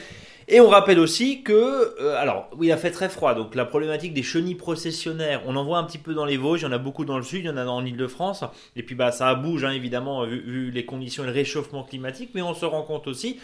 Et 0.46 0.60
on 0.60 0.68
rappelle 0.68 1.00
aussi 1.00 1.42
que, 1.42 2.00
alors, 2.14 2.48
oui, 2.56 2.68
il 2.68 2.72
a 2.72 2.76
fait 2.76 2.92
très 2.92 3.08
froid, 3.08 3.34
donc 3.34 3.56
la 3.56 3.64
problématique 3.64 4.14
des 4.14 4.22
chenilles 4.22 4.54
processionnaires, 4.54 5.42
on 5.46 5.56
en 5.56 5.64
voit 5.64 5.78
un 5.78 5.84
petit 5.84 5.98
peu 5.98 6.14
dans 6.14 6.26
les 6.26 6.36
Vosges, 6.36 6.60
il 6.60 6.64
y 6.66 6.68
en 6.68 6.72
a 6.72 6.78
beaucoup 6.78 7.04
dans 7.04 7.16
le 7.16 7.24
sud, 7.24 7.40
il 7.40 7.46
y 7.46 7.50
en 7.50 7.56
a 7.56 7.64
en 7.64 7.84
Ile-de-France, 7.84 8.44
et 8.76 8.84
puis 8.84 8.94
bah 8.94 9.10
ça 9.10 9.34
bouge 9.34 9.64
hein, 9.64 9.72
évidemment 9.72 10.24
vu, 10.26 10.40
vu, 10.46 10.70
les 10.70 10.84
conditions 10.84 11.24
et 11.24 11.26
le 11.26 11.32
réchauffement 11.32 11.82
climatique, 11.82 12.30
mais 12.34 12.42
on 12.42 12.54
se 12.54 12.66
rend 12.66 12.82
compte 12.82 13.08
aussi 13.08 13.40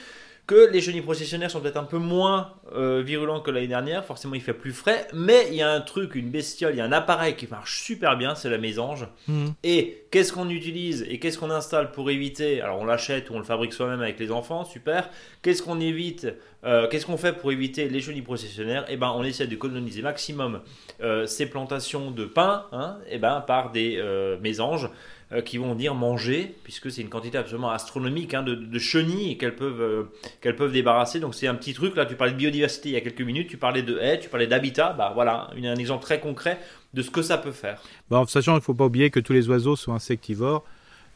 que 0.50 0.68
les 0.68 0.80
chenilles 0.80 1.00
processionnaires 1.00 1.48
sont 1.48 1.60
peut-être 1.60 1.76
un 1.76 1.84
peu 1.84 1.98
moins 1.98 2.54
euh, 2.74 3.02
virulents 3.06 3.38
que 3.38 3.52
l'année 3.52 3.68
dernière. 3.68 4.04
Forcément, 4.04 4.34
il 4.34 4.40
fait 4.40 4.52
plus 4.52 4.72
frais. 4.72 5.06
Mais 5.14 5.46
il 5.50 5.54
y 5.54 5.62
a 5.62 5.70
un 5.70 5.80
truc, 5.80 6.16
une 6.16 6.28
bestiole, 6.28 6.74
il 6.74 6.78
y 6.78 6.80
a 6.80 6.84
un 6.84 6.90
appareil 6.90 7.36
qui 7.36 7.46
marche 7.46 7.84
super 7.84 8.16
bien, 8.16 8.34
c'est 8.34 8.50
la 8.50 8.58
mésange. 8.58 9.06
Mhm. 9.28 9.54
Et 9.62 10.06
qu'est-ce 10.10 10.32
qu'on 10.32 10.50
utilise 10.50 11.06
et 11.08 11.20
qu'est-ce 11.20 11.38
qu'on 11.38 11.52
installe 11.52 11.92
pour 11.92 12.10
éviter 12.10 12.60
Alors, 12.62 12.80
on 12.80 12.84
l'achète 12.84 13.30
ou 13.30 13.34
on 13.34 13.38
le 13.38 13.44
fabrique 13.44 13.72
soi-même 13.72 14.00
avec 14.00 14.18
les 14.18 14.32
enfants, 14.32 14.64
super. 14.64 15.08
Qu'est-ce 15.42 15.62
qu'on 15.62 15.78
évite 15.78 16.26
euh, 16.64 16.88
Qu'est-ce 16.88 17.06
qu'on 17.06 17.16
fait 17.16 17.32
pour 17.32 17.52
éviter 17.52 17.88
les 17.88 18.00
chenilles 18.00 18.20
processionnaires? 18.20 18.84
Eh 18.88 18.96
ben, 18.96 19.12
on 19.14 19.22
essaie 19.22 19.46
de 19.46 19.54
coloniser 19.54 20.02
maximum 20.02 20.62
euh, 21.00 21.26
ces 21.26 21.46
plantations 21.46 22.10
de 22.10 22.24
pin, 22.24 22.66
hein, 22.72 22.98
eh 23.08 23.18
ben, 23.18 23.40
par 23.40 23.70
des 23.70 24.02
mésanges. 24.42 24.90
Euh, 25.32 25.42
qui 25.42 25.58
vont 25.58 25.74
venir 25.74 25.94
manger, 25.94 26.56
puisque 26.64 26.90
c'est 26.90 27.02
une 27.02 27.08
quantité 27.08 27.38
absolument 27.38 27.70
astronomique 27.70 28.34
hein, 28.34 28.42
de, 28.42 28.78
chenilles 28.80 29.38
qu'elles 29.38 29.54
peuvent, 29.54 29.80
euh, 29.80 30.02
qu'elles 30.40 30.56
peuvent 30.56 30.72
débarrasser. 30.72 31.20
Donc 31.20 31.36
c'est 31.36 31.46
un 31.46 31.54
petit 31.54 31.72
truc, 31.72 31.94
là 31.94 32.04
tu 32.04 32.16
parlais 32.16 32.32
de 32.32 32.36
biodiversité 32.36 32.88
il 32.88 32.92
y 32.94 32.96
a 32.96 33.00
quelques 33.00 33.20
minutes, 33.20 33.48
tu 33.48 33.56
parlais 33.56 33.84
de 33.84 33.96
haies, 33.98 34.18
tu 34.18 34.28
parlais 34.28 34.48
d'habitat, 34.48 34.92
bah 34.92 35.12
voilà, 35.14 35.48
un 35.56 35.76
exemple 35.76 36.02
très 36.02 36.18
concret 36.18 36.58
de 36.94 37.02
ce 37.02 37.12
que 37.12 37.22
ça 37.22 37.38
peut 37.38 37.52
faire. 37.52 37.80
Bon, 38.10 38.26
sachant 38.26 38.54
qu'il 38.54 38.58
ne 38.58 38.64
faut 38.64 38.74
pas 38.74 38.86
oublier 38.86 39.10
que 39.10 39.20
tous 39.20 39.32
les 39.32 39.48
oiseaux 39.48 39.76
sont 39.76 39.92
insectivores 39.92 40.64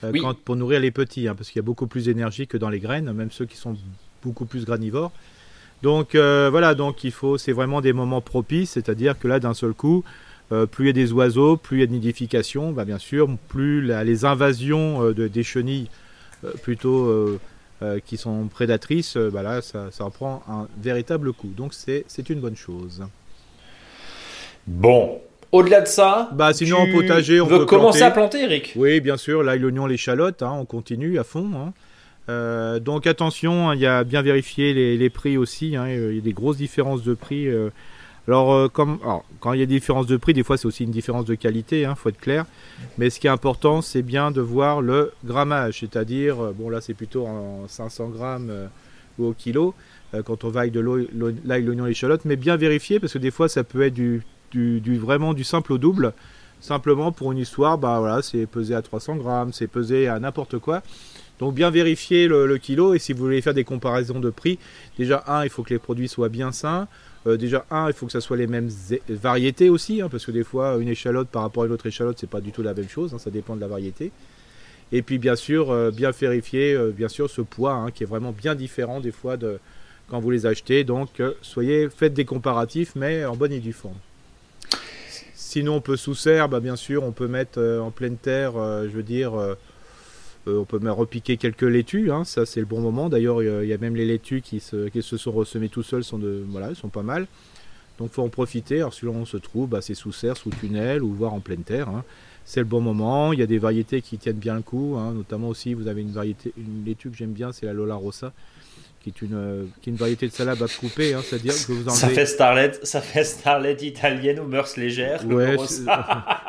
euh, 0.05 0.13
pour 0.45 0.55
nourrir 0.55 0.79
les 0.79 0.93
petits, 0.93 1.27
hein, 1.27 1.35
parce 1.35 1.49
qu'il 1.49 1.59
y 1.59 1.65
a 1.65 1.67
beaucoup 1.67 1.89
plus 1.89 2.05
d'énergie 2.05 2.47
que 2.47 2.57
dans 2.57 2.71
les 2.71 2.79
graines, 2.79 3.13
même 3.13 3.33
ceux 3.33 3.47
qui 3.47 3.57
sont 3.57 3.77
beaucoup 4.23 4.45
plus 4.47 4.65
granivores. 4.65 5.11
Donc 5.83 6.15
voilà, 6.15 6.77
donc 6.77 7.03
il 7.03 7.11
faut, 7.11 7.37
c'est 7.37 7.51
vraiment 7.51 7.81
des 7.81 7.93
moments 7.93 8.21
propices, 8.21 8.71
c'est-à-dire 8.71 9.19
que 9.19 9.27
là 9.27 9.41
d'un 9.41 9.55
seul 9.55 9.73
coup, 9.73 10.05
euh, 10.53 10.67
plus 10.67 10.85
il 10.85 10.87
y 10.89 10.91
a 10.91 10.93
des 10.93 11.13
oiseaux, 11.13 11.57
plus 11.57 11.79
il 11.79 11.81
y 11.81 11.83
a 11.83 11.87
de 11.87 11.93
nidification, 11.93 12.73
bah, 12.73 12.85
bien 12.85 12.99
sûr, 12.99 13.29
plus 13.49 13.83
les 13.83 14.25
invasions 14.25 15.03
euh, 15.03 15.15
de, 15.15 15.27
des 15.27 15.43
chenilles 15.43 15.89
euh, 16.45 16.53
plutôt 16.63 17.39
qui 18.07 18.17
sont 18.17 18.47
prédatrices, 18.47 19.19
bah, 19.19 19.43
là, 19.43 19.61
ça, 19.61 19.91
ça 19.91 20.09
prend 20.09 20.43
un 20.49 20.69
véritable 20.83 21.35
coup. 21.35 21.53
Donc 21.55 21.75
c'est 21.75 22.31
une 22.31 22.41
bonne 22.41 22.57
chose. 22.57 23.03
Bon, 24.67 25.21
au-delà 25.53 25.83
de 25.83 25.87
ça, 25.87 26.31
bah 26.33 26.55
sinon 26.55 26.79
en 26.79 26.91
potager, 26.91 27.43
on 27.43 27.47
veux 27.47 27.67
commencer 27.67 28.01
à 28.01 28.11
planter, 28.11 28.45
Eric? 28.45 28.73
Oui, 28.77 29.01
bien 29.01 29.19
sûr. 29.19 29.43
L'ail, 29.43 29.59
l'oignon, 29.59 29.85
l'échalote, 29.85 30.43
hein, 30.43 30.57
on 30.59 30.65
continue 30.65 31.19
à 31.19 31.25
fond. 31.25 31.51
Hein. 32.29 32.81
donc 32.81 33.07
attention, 33.07 33.69
hein, 33.69 33.75
il 33.75 33.83
y 33.83 33.87
a 33.87 34.03
bien 34.03 34.23
vérifié 34.23 34.73
les, 34.97 35.11
prix 35.11 35.37
aussi. 35.37 35.67
il 35.67 35.73
y 35.73 35.77
a 36.19 36.23
des 36.23 36.33
grosses 36.33 36.57
différences 36.57 37.03
de 37.03 37.13
prix 37.13 37.49
alors, 38.27 38.53
euh, 38.53 38.69
comme, 38.69 38.99
quand 39.41 39.53
il 39.53 39.61
y 39.61 39.63
a 39.63 39.67
des 39.67 39.75
différences 39.75 40.07
de 40.07 40.17
prix, 40.17 40.33
des 40.33 40.43
fois 40.43 40.57
c'est 40.57 40.67
aussi 40.67 40.85
une 40.85 40.91
différence 40.91 41.27
de 41.27 41.35
qualité, 41.35 41.83
il 41.83 41.85
hein, 41.85 41.95
faut 41.95 42.09
être 42.09 42.19
clair. 42.19 42.47
Mais 42.97 43.11
ce 43.11 43.21
qui 43.21 43.27
est 43.27 43.31
important, 43.31 43.83
c'est 43.83 44.03
bien 44.03 44.31
de 44.31 44.41
voir 44.41 44.81
le 44.81 45.13
grammage, 45.25 45.81
c'est-à-dire, 45.81 46.43
euh, 46.43 46.53
bon 46.53 46.71
là 46.71 46.81
c'est 46.81 46.95
plutôt 46.95 47.27
en 47.27 47.69
500 47.69 48.09
grammes 48.09 48.49
euh, 48.51 48.67
ou 49.19 49.27
au 49.27 49.33
kilo, 49.33 49.75
quand 50.25 50.45
on 50.45 50.49
va 50.49 50.61
avec 50.61 50.73
de 50.73 50.81
l'ail, 51.45 51.63
l'oignon, 51.65 51.87
l'échalote, 51.87 52.25
mais 52.25 52.37
bien 52.37 52.57
vérifier 52.57 53.01
parce 53.01 53.13
que 53.13 53.19
des 53.19 53.33
fois 53.33 53.49
ça 53.49 53.65
peut 53.65 53.83
être 53.83 54.01
vraiment 54.55 55.35
du 55.35 55.43
simple 55.43 55.73
au 55.73 55.79
double. 55.79 56.13
Simplement 56.61 57.13
pour 57.13 57.33
une 57.33 57.39
histoire, 57.39 57.79
bah 57.79 57.99
voilà, 57.99 58.23
c'est 58.23 58.47
pesé 58.47 58.75
à 58.75 58.83
300 58.83 59.17
grammes, 59.17 59.53
c'est 59.53 59.67
pesé 59.67 60.07
à 60.09 60.19
n'importe 60.21 60.59
quoi. 60.59 60.83
Donc 61.41 61.55
bien 61.55 61.71
vérifier 61.71 62.29
le, 62.29 62.57
kilo 62.59 62.95
et 62.95 62.99
si 62.99 63.13
vous 63.13 63.25
voulez 63.25 63.43
faire 63.43 63.55
des 63.55 63.65
comparaisons 63.65 64.21
de 64.21 64.31
prix, 64.31 64.59
déjà 64.99 65.25
un, 65.27 65.45
il 65.45 65.51
faut 65.51 65.63
que 65.63 65.71
les 65.71 65.81
produits 65.81 66.09
soient 66.09 66.29
bien 66.29 66.53
sains. 66.53 66.87
Euh, 67.27 67.37
déjà, 67.37 67.65
un, 67.71 67.89
il 67.89 67.95
faut 67.95 68.07
que 68.07 68.13
ça 68.13 68.21
soit 68.21 68.37
les 68.37 68.47
mêmes 68.47 68.71
variétés 69.09 69.71
aussi, 69.71 70.03
hein, 70.03 70.09
parce 70.11 70.27
que 70.27 70.31
des 70.31 70.45
fois, 70.45 70.77
une 70.77 70.89
échalote 70.89 71.29
par 71.29 71.43
rapport 71.43 71.63
à 71.63 71.67
une 71.67 71.73
autre 71.73 71.87
échalote, 71.87 72.19
c'est 72.19 72.29
pas 72.29 72.41
du 72.41 72.53
tout 72.53 72.63
la 72.63 72.75
même 72.75 72.89
chose, 72.89 73.15
hein, 73.15 73.19
ça 73.19 73.31
dépend 73.31 73.57
de 73.57 73.61
la 73.61 73.69
variété. 73.69 74.13
Et 74.93 75.01
puis, 75.01 75.19
bien 75.19 75.35
sûr, 75.35 75.71
euh, 75.71 75.91
bien 75.91 76.11
vérifier, 76.11 76.75
euh, 76.75 76.91
bien 76.91 77.09
sûr, 77.09 77.31
ce 77.31 77.41
poids 77.41 77.73
hein, 77.73 77.91
qui 77.91 78.03
est 78.03 78.07
vraiment 78.07 78.33
bien 78.33 78.55
différent 78.55 79.01
des 79.01 79.11
fois 79.11 79.37
de 79.37 79.59
quand 80.09 80.21
vous 80.21 80.31
les 80.31 80.45
achetez. 80.45 80.85
Donc, 80.85 81.23
soyez, 81.41 81.89
faites 81.89 82.13
des 82.13 82.27
comparatifs, 82.27 82.93
mais 82.95 83.25
en 83.25 83.37
bonne 83.37 83.53
et 83.53 83.61
due 83.61 83.73
forme. 83.73 83.97
Sinon, 85.35 85.77
on 85.77 85.81
peut 85.81 85.97
sous 85.97 86.15
serre, 86.15 86.51
bah, 86.51 86.61
bien 86.61 86.77
sûr, 86.77 87.05
on 87.05 87.13
peut 87.13 87.27
mettre 87.27 87.59
en 87.81 87.91
pleine 87.91 88.17
terre, 88.19 88.53
je 88.53 88.91
veux 88.91 89.03
dire 89.03 89.33
on 90.47 90.65
peut 90.65 90.79
même 90.79 90.93
repiquer 90.93 91.37
quelques 91.37 91.63
laitues, 91.63 92.11
hein, 92.11 92.25
ça 92.25 92.47
c'est 92.47 92.61
le 92.61 92.67
bon 92.67 92.81
moment. 92.81 93.09
D'ailleurs, 93.09 93.43
il 93.43 93.69
y, 93.69 93.73
a 93.73 93.79
même 93.79 93.97
les 93.97 94.05
laitues 94.05 94.43
qui 94.43 94.61
se, 94.61 94.89
sont 95.17 95.33
ressemées 95.33 95.69
tout 95.69 95.83
seuls, 95.83 96.05
sont 96.05 96.19
de, 96.19 96.45
voilà, 96.49 96.75
sont 96.75 96.89
pas 96.89 97.03
mal. 97.03 97.27
Donc 97.99 98.11
faut 98.11 98.23
en 98.23 98.29
profiter. 98.29 98.79
Alors 98.79 98.93
selon 98.93 99.15
où 99.15 99.21
on 99.21 99.25
se 99.25 99.37
trouve, 99.37 99.69
bah, 99.69 99.81
c'est 99.81 99.95
sous 99.95 100.13
serre, 100.13 100.37
sous 100.37 100.51
tunnel 100.51 101.03
ou 101.03 101.13
voire 101.15 101.33
en 101.33 101.41
pleine 101.41 101.63
terre. 101.63 101.89
Hein. 101.89 102.05
C'est 102.45 102.61
le 102.61 102.67
bon 102.67 102.81
moment. 102.81 103.33
Il 103.33 103.39
y 103.39 103.43
a 103.43 103.47
des 103.47 103.59
variétés 103.59 104.03
qui 104.03 104.19
tiennent 104.19 104.37
bien 104.37 104.57
le 104.57 104.63
coup. 104.63 104.97
Hein. 104.99 105.13
Notamment 105.13 105.49
aussi, 105.49 105.75
vous 105.75 105.87
avez 105.87 106.03
une 106.03 106.11
variété, 106.11 106.53
une 106.57 106.85
laitue 106.85 107.11
que 107.11 107.17
j'aime 107.17 107.33
bien, 107.33 107.53
c'est 107.53 107.67
la 107.67 107.73
Lola 107.73 107.95
Rossa 107.95 108.33
qui 109.05 109.11
est 109.11 109.23
une, 109.23 109.35
euh, 109.35 109.65
qui 109.83 109.91
est 109.91 109.93
une 109.93 109.99
variété 109.99 110.27
de 110.27 110.33
salade 110.33 110.63
à 110.63 110.67
couper, 110.67 111.13
hein, 111.13 111.21
c'est-à-dire 111.23 111.53
que 111.53 111.73
vous 111.73 111.83
enlevez... 111.83 111.95
Ça 111.95 112.09
fait 112.09 112.25
starlet, 112.25 112.73
ça 112.85 113.03
fait 113.03 113.25
starlet 113.25 113.77
italienne 113.83 114.41
aux 114.41 114.47
mœurs 114.47 114.79
légères. 114.79 115.23
Ouais, 115.27 115.57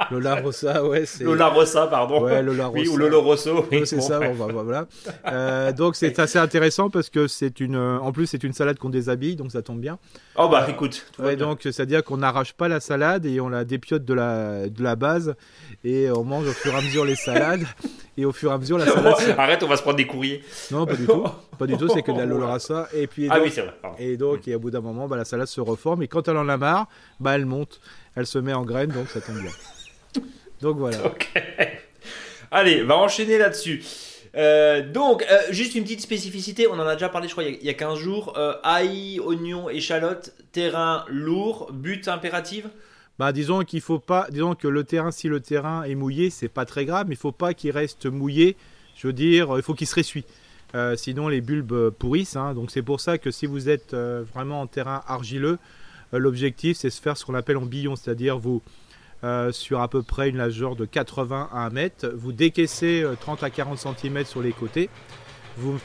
Lola 0.09 0.35
Rossa, 0.35 0.85
ouais. 0.85 1.03
Lola 1.19 1.47
Rossa, 1.49 1.87
pardon. 1.87 2.23
Ouais, 2.23 2.41
Lola 2.41 2.67
Rossa. 2.67 2.79
Oui, 2.79 2.87
ou 2.87 2.95
Lolo 2.95 3.21
Rosso. 3.21 3.65
Oui, 3.69 3.81
c'est 3.85 3.99
ça, 3.99 4.19
bon, 4.19 4.35
bah, 4.35 4.63
voilà. 4.63 4.87
Euh, 5.27 5.73
donc 5.73 5.97
c'est 5.97 6.17
assez 6.17 6.39
intéressant 6.39 6.89
parce 6.89 7.09
que 7.09 7.27
c'est 7.27 7.59
une, 7.59 7.75
en 7.75 8.13
plus 8.13 8.27
c'est 8.27 8.43
une 8.45 8.53
salade 8.53 8.77
qu'on 8.77 8.89
déshabille, 8.89 9.35
donc 9.35 9.51
ça 9.51 9.61
tombe 9.61 9.81
bien. 9.81 9.99
Oh 10.37 10.47
bah 10.47 10.65
écoute. 10.69 11.05
Ouais, 11.19 11.35
donc 11.35 11.59
c'est-à-dire 11.63 12.05
qu'on 12.05 12.17
n'arrache 12.17 12.53
pas 12.53 12.69
la 12.69 12.79
salade 12.79 13.25
et 13.25 13.41
on 13.41 13.49
la 13.49 13.65
dépiote 13.65 14.05
de 14.05 14.13
la, 14.13 14.69
de 14.69 14.81
la 14.81 14.95
base 14.95 15.35
et 15.83 16.09
on 16.09 16.23
mange 16.23 16.47
au 16.47 16.53
fur 16.53 16.71
et 16.73 16.77
à 16.77 16.81
mesure 16.81 17.03
les 17.03 17.15
salades 17.15 17.63
et 18.17 18.25
au 18.25 18.31
fur 18.31 18.51
et 18.51 18.53
à 18.53 18.57
mesure 18.57 18.77
la 18.77 18.85
salade. 18.91 19.35
Arrête, 19.37 19.63
on 19.63 19.67
va 19.67 19.75
se 19.75 19.81
prendre 19.81 19.97
des 19.97 20.07
courriers. 20.07 20.41
Non, 20.71 20.85
pas 20.85 20.95
du 20.95 21.05
tout. 21.05 21.25
Pas 21.57 21.67
du 21.67 21.77
tout, 21.77 21.87
c'est 21.89 22.01
que 22.01 22.11
de 22.11 22.19
la 22.19 22.25
Lola 22.25 22.44
et 22.93 23.07
puis, 23.07 23.27
ah 23.29 23.39
oui, 23.41 23.51
c'est 23.51 23.61
vrai. 23.61 23.73
Et 23.99 24.17
donc, 24.17 24.47
et 24.47 24.55
au 24.55 24.59
bout 24.59 24.71
d'un 24.71 24.81
moment, 24.81 25.07
bah, 25.07 25.17
la 25.17 25.25
salade 25.25 25.47
se 25.47 25.61
reforme. 25.61 26.03
Et 26.03 26.07
quand 26.07 26.27
elle 26.27 26.37
en 26.37 26.49
a 26.49 26.57
marre, 26.57 26.87
bah, 27.19 27.35
elle 27.35 27.45
monte. 27.45 27.79
Elle 28.15 28.25
se 28.25 28.37
met 28.37 28.53
en 28.53 28.63
graines, 28.63 28.91
donc 28.91 29.09
ça 29.09 29.21
tombe 29.21 29.39
bien. 29.39 29.51
Donc 30.61 30.77
voilà. 30.77 31.05
Ok. 31.05 31.29
Allez, 32.49 32.81
va 32.83 32.95
enchaîner 32.97 33.37
là-dessus. 33.37 33.83
Euh, 34.37 34.81
donc, 34.81 35.25
euh, 35.29 35.37
juste 35.49 35.75
une 35.75 35.83
petite 35.83 36.01
spécificité, 36.01 36.67
on 36.67 36.73
en 36.73 36.87
a 36.87 36.93
déjà 36.93 37.09
parlé, 37.09 37.27
je 37.27 37.33
crois, 37.33 37.43
il 37.43 37.63
y 37.63 37.69
a, 37.69 37.73
15 37.73 37.99
jours. 37.99 38.33
Euh, 38.37 38.53
ail, 38.63 39.19
oignon, 39.19 39.69
échalote, 39.69 40.33
terrain 40.51 41.05
lourd, 41.09 41.69
but 41.71 42.07
impérative 42.07 42.69
bah, 43.17 43.31
disons 43.31 43.63
qu'il 43.63 43.79
faut 43.79 43.99
pas, 43.99 44.27
disons 44.29 44.55
que 44.55 44.67
le 44.67 44.83
terrain, 44.83 45.09
si 45.09 45.29
le 45.29 45.39
terrain 45.39 45.83
est 45.83 45.95
mouillé, 45.95 46.29
c'est 46.29 46.49
pas 46.49 46.65
très 46.65 46.83
grave, 46.83 47.05
mais 47.07 47.15
il 47.15 47.17
faut 47.17 47.31
pas 47.31 47.53
qu'il 47.53 47.71
reste 47.71 48.07
mouillé. 48.07 48.57
Je 48.97 49.07
veux 49.07 49.13
dire, 49.13 49.53
il 49.55 49.61
faut 49.63 49.73
qu'il 49.73 49.87
se 49.87 49.95
ressuie. 49.95 50.25
Euh, 50.73 50.95
sinon, 50.95 51.27
les 51.27 51.41
bulbes 51.41 51.89
pourrissent. 51.91 52.35
Hein. 52.35 52.53
Donc, 52.53 52.71
c'est 52.71 52.81
pour 52.81 52.99
ça 52.99 53.17
que 53.17 53.31
si 53.31 53.45
vous 53.45 53.69
êtes 53.69 53.93
euh, 53.93 54.23
vraiment 54.33 54.61
en 54.61 54.67
terrain 54.67 55.03
argileux, 55.07 55.57
euh, 56.13 56.17
l'objectif, 56.17 56.77
c'est 56.77 56.89
de 56.89 56.93
faire 56.93 57.17
ce 57.17 57.25
qu'on 57.25 57.35
appelle 57.35 57.57
en 57.57 57.65
billon, 57.65 57.95
c'est-à-dire 57.95 58.37
vous, 58.37 58.61
sur 59.51 59.81
à 59.81 59.87
peu 59.87 60.03
près 60.03 60.29
une 60.29 60.37
largeur 60.37 60.75
de 60.75 60.85
80 60.85 61.49
à 61.51 61.65
1 61.65 61.69
mètre, 61.71 62.07
vous 62.15 62.31
décaissez 62.31 63.03
30 63.21 63.41
à 63.41 63.49
40 63.49 63.79
cm 63.79 64.23
sur 64.23 64.39
les 64.39 64.51
côtés. 64.51 64.87
Vous, 65.57 65.79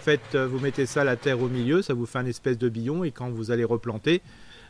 mettez 0.60 0.84
ça 0.84 1.04
la 1.04 1.16
terre 1.16 1.40
au 1.40 1.48
milieu, 1.48 1.80
ça 1.80 1.94
vous 1.94 2.04
fait 2.04 2.18
un 2.18 2.26
espèce 2.26 2.58
de 2.58 2.68
billon. 2.68 3.02
Et 3.02 3.12
quand 3.12 3.30
vous 3.30 3.50
allez 3.50 3.64
replanter, 3.64 4.20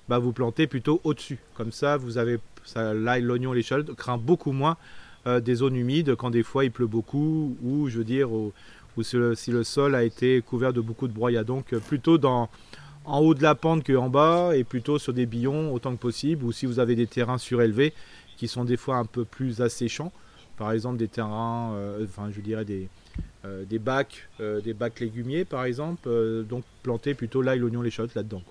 bah, 0.09 0.21
vous 0.21 0.33
plantez 0.33 0.69
plutôt 0.69 1.01
au-dessus. 1.03 1.41
Comme 1.57 1.73
ça, 1.73 1.97
vous 1.97 2.17
avez 2.17 2.39
l'ail, 2.77 3.23
l'oignon, 3.23 3.53
l'échalote 3.53 3.93
craint 3.97 4.19
beaucoup 4.19 4.53
moins 4.53 4.77
des 5.27 5.57
zones 5.57 5.75
humides 5.75 6.15
quand 6.15 6.31
des 6.31 6.45
fois 6.45 6.65
il 6.65 6.71
pleut 6.71 6.87
beaucoup 6.87 7.57
ou 7.65 7.89
je 7.89 7.99
veux 7.99 8.05
dire 8.05 8.31
ou 8.97 9.03
si 9.03 9.17
le, 9.17 9.65
sol 9.65 9.95
a 9.95 10.03
été 10.05 10.41
couvert 10.43 10.73
de 10.73 10.81
beaucoup 10.81 11.09
de 11.09 11.13
broyat. 11.13 11.45
Donc 11.45 11.73
euh, 11.73 11.79
plutôt 11.81 12.19
dans, 12.19 12.49
en 13.05 13.21
haut 13.21 13.35
de 13.35 13.43
la 13.43 13.55
pente 13.55 13.87
qu'en 13.87 14.09
bas 14.09 14.57
et 14.57 14.65
plutôt 14.65 14.99
sur 14.99 15.13
des 15.13 15.27
billons 15.27 15.73
autant 15.73 15.93
que 15.95 16.01
possible 16.01 16.45
ou 16.45 16.53
si 16.53 16.67
vous 16.67 16.79
avez 16.79 16.95
des 16.95 17.07
terrains 17.07 17.39
surélevés 17.39 17.93
qui 18.37 18.49
sont 18.49 18.65
des 18.65 18.77
fois 18.77 18.97
un 18.97 19.05
peu 19.05 19.25
plus 19.25 19.61
asséchants, 19.61 20.13
par 20.57 20.73
exemple 20.73 20.97
des 20.99 21.09
terrains, 21.09 21.73
euh, 21.75 22.05
enfin 22.05 22.31
je 22.35 22.41
dirais 22.41 22.65
des, 22.65 22.89
euh, 23.45 23.65
des 23.65 23.79
bacs, 23.79 24.29
des 24.39 24.73
bacs 24.75 25.01
légumiers 25.01 25.45
par 25.45 25.65
exemple, 25.65 26.09
donc 26.49 26.65
planter 26.83 27.15
plutôt 27.15 27.43
l'ail, 27.43 27.59
l'oignon, 27.59 27.83
l'échalote 27.83 28.15
là-dedans. 28.15 28.43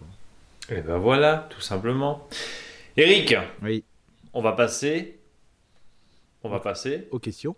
Et 0.69 0.81
ben 0.81 0.97
voilà, 0.99 1.47
tout 1.49 1.61
simplement. 1.61 2.27
Eric, 2.97 3.35
Oui. 3.63 3.83
on 4.33 4.41
va 4.41 4.51
passer. 4.51 5.17
On 6.43 6.49
va 6.49 6.59
passer 6.59 7.07
Aux 7.11 7.19
questions. 7.19 7.55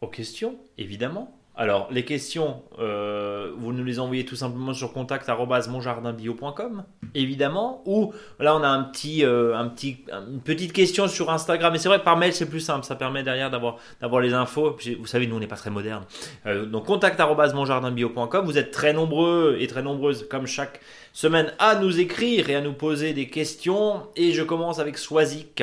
aux 0.00 0.08
questions, 0.08 0.58
évidemment. 0.78 1.36
Alors, 1.60 1.88
les 1.90 2.06
questions, 2.06 2.62
euh, 2.78 3.52
vous 3.58 3.74
nous 3.74 3.84
les 3.84 4.00
envoyez 4.00 4.24
tout 4.24 4.34
simplement 4.34 4.72
sur 4.72 4.94
contact@monjardinbio.com, 4.94 6.84
évidemment. 7.14 7.82
Ou 7.84 8.14
là, 8.38 8.56
on 8.56 8.62
a 8.62 8.68
un 8.68 8.84
petit, 8.84 9.26
euh, 9.26 9.54
une 9.54 10.40
petite 10.40 10.72
question 10.72 11.06
sur 11.06 11.28
Instagram. 11.28 11.74
Et 11.74 11.78
c'est 11.78 11.90
vrai 11.90 12.02
par 12.02 12.16
mail, 12.16 12.32
c'est 12.32 12.48
plus 12.48 12.60
simple. 12.60 12.86
Ça 12.86 12.96
permet 12.96 13.22
derrière 13.22 13.50
d'avoir, 13.50 13.76
les 14.22 14.32
infos. 14.32 14.74
Vous 14.98 15.06
savez, 15.06 15.26
nous, 15.26 15.36
on 15.36 15.40
n'est 15.40 15.46
pas 15.46 15.56
très 15.56 15.68
moderne. 15.68 16.04
Euh, 16.46 16.64
donc, 16.64 16.86
contact@monjardinbio.com. 16.86 18.46
Vous 18.46 18.56
êtes 18.56 18.70
très 18.70 18.94
nombreux 18.94 19.58
et 19.60 19.66
très 19.66 19.82
nombreuses, 19.82 20.26
comme 20.30 20.46
chaque 20.46 20.80
semaine, 21.12 21.52
à 21.58 21.74
nous 21.74 22.00
écrire 22.00 22.48
et 22.48 22.54
à 22.54 22.62
nous 22.62 22.72
poser 22.72 23.12
des 23.12 23.28
questions. 23.28 24.04
Et 24.16 24.32
je 24.32 24.42
commence 24.42 24.78
avec 24.78 24.96
Swazik. 24.96 25.62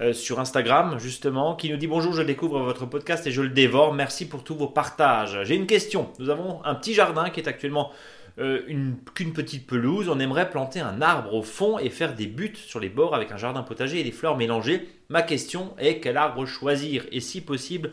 Euh, 0.00 0.12
sur 0.12 0.40
Instagram 0.40 0.98
justement 0.98 1.54
qui 1.54 1.70
nous 1.70 1.76
dit 1.76 1.86
bonjour 1.86 2.12
je 2.14 2.22
découvre 2.22 2.60
votre 2.60 2.86
podcast 2.86 3.26
et 3.26 3.30
je 3.30 3.42
le 3.42 3.48
dévore. 3.50 3.94
Merci 3.94 4.26
pour 4.28 4.42
tous 4.44 4.54
vos 4.56 4.66
partages. 4.68 5.38
J'ai 5.44 5.54
une 5.56 5.66
question. 5.66 6.10
Nous 6.18 6.30
avons 6.30 6.64
un 6.64 6.74
petit 6.74 6.94
jardin 6.94 7.30
qui 7.30 7.40
est 7.40 7.48
actuellement 7.48 7.90
euh, 8.40 8.62
une- 8.66 8.96
qu'une 9.14 9.32
petite 9.32 9.66
pelouse. 9.66 10.08
On 10.08 10.18
aimerait 10.18 10.50
planter 10.50 10.80
un 10.80 11.00
arbre 11.00 11.34
au 11.34 11.42
fond 11.42 11.78
et 11.78 11.90
faire 11.90 12.14
des 12.16 12.26
buttes 12.26 12.56
sur 12.56 12.80
les 12.80 12.88
bords 12.88 13.14
avec 13.14 13.30
un 13.30 13.36
jardin 13.36 13.62
potager 13.62 14.00
et 14.00 14.04
des 14.04 14.10
fleurs 14.10 14.36
mélangées. 14.36 14.88
Ma 15.08 15.22
question 15.22 15.74
est 15.78 16.00
quel 16.00 16.16
arbre 16.16 16.44
choisir? 16.44 17.06
Et 17.12 17.20
si 17.20 17.40
possible 17.40 17.92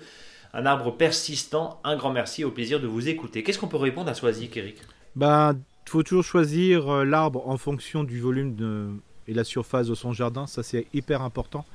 un 0.53 0.65
arbre 0.65 0.98
persistant? 0.98 1.79
Un 1.84 1.96
grand 1.96 2.12
merci 2.12 2.43
au 2.43 2.50
plaisir 2.50 2.79
de 2.79 2.88
vous 2.88 3.08
écouter. 3.08 3.43
Qu'est-ce 3.43 3.60
qu'on 3.60 3.67
peut 3.67 3.77
répondre 3.77 4.10
à 4.10 4.15
Swazik 4.15 4.58
Eric 4.58 4.77
Ben, 5.15 5.55
faut 5.88 6.01
toujours 6.01 6.24
choisir 6.24 6.89
euh, 6.89 7.03
l'arbre 7.05 7.48
en 7.48 7.58
fonction 7.58 8.03
du 8.03 8.20
volume 8.20 8.55
de, 8.55 8.89
et 9.27 9.36
la 9.36 9.43
surface 9.43 9.86
de 9.88 9.93
son 9.93 10.12
jardin. 10.13 10.48
Ça, 10.48 10.63
c'est 10.63 10.88
hyper 10.96 11.22
important. 11.22 11.65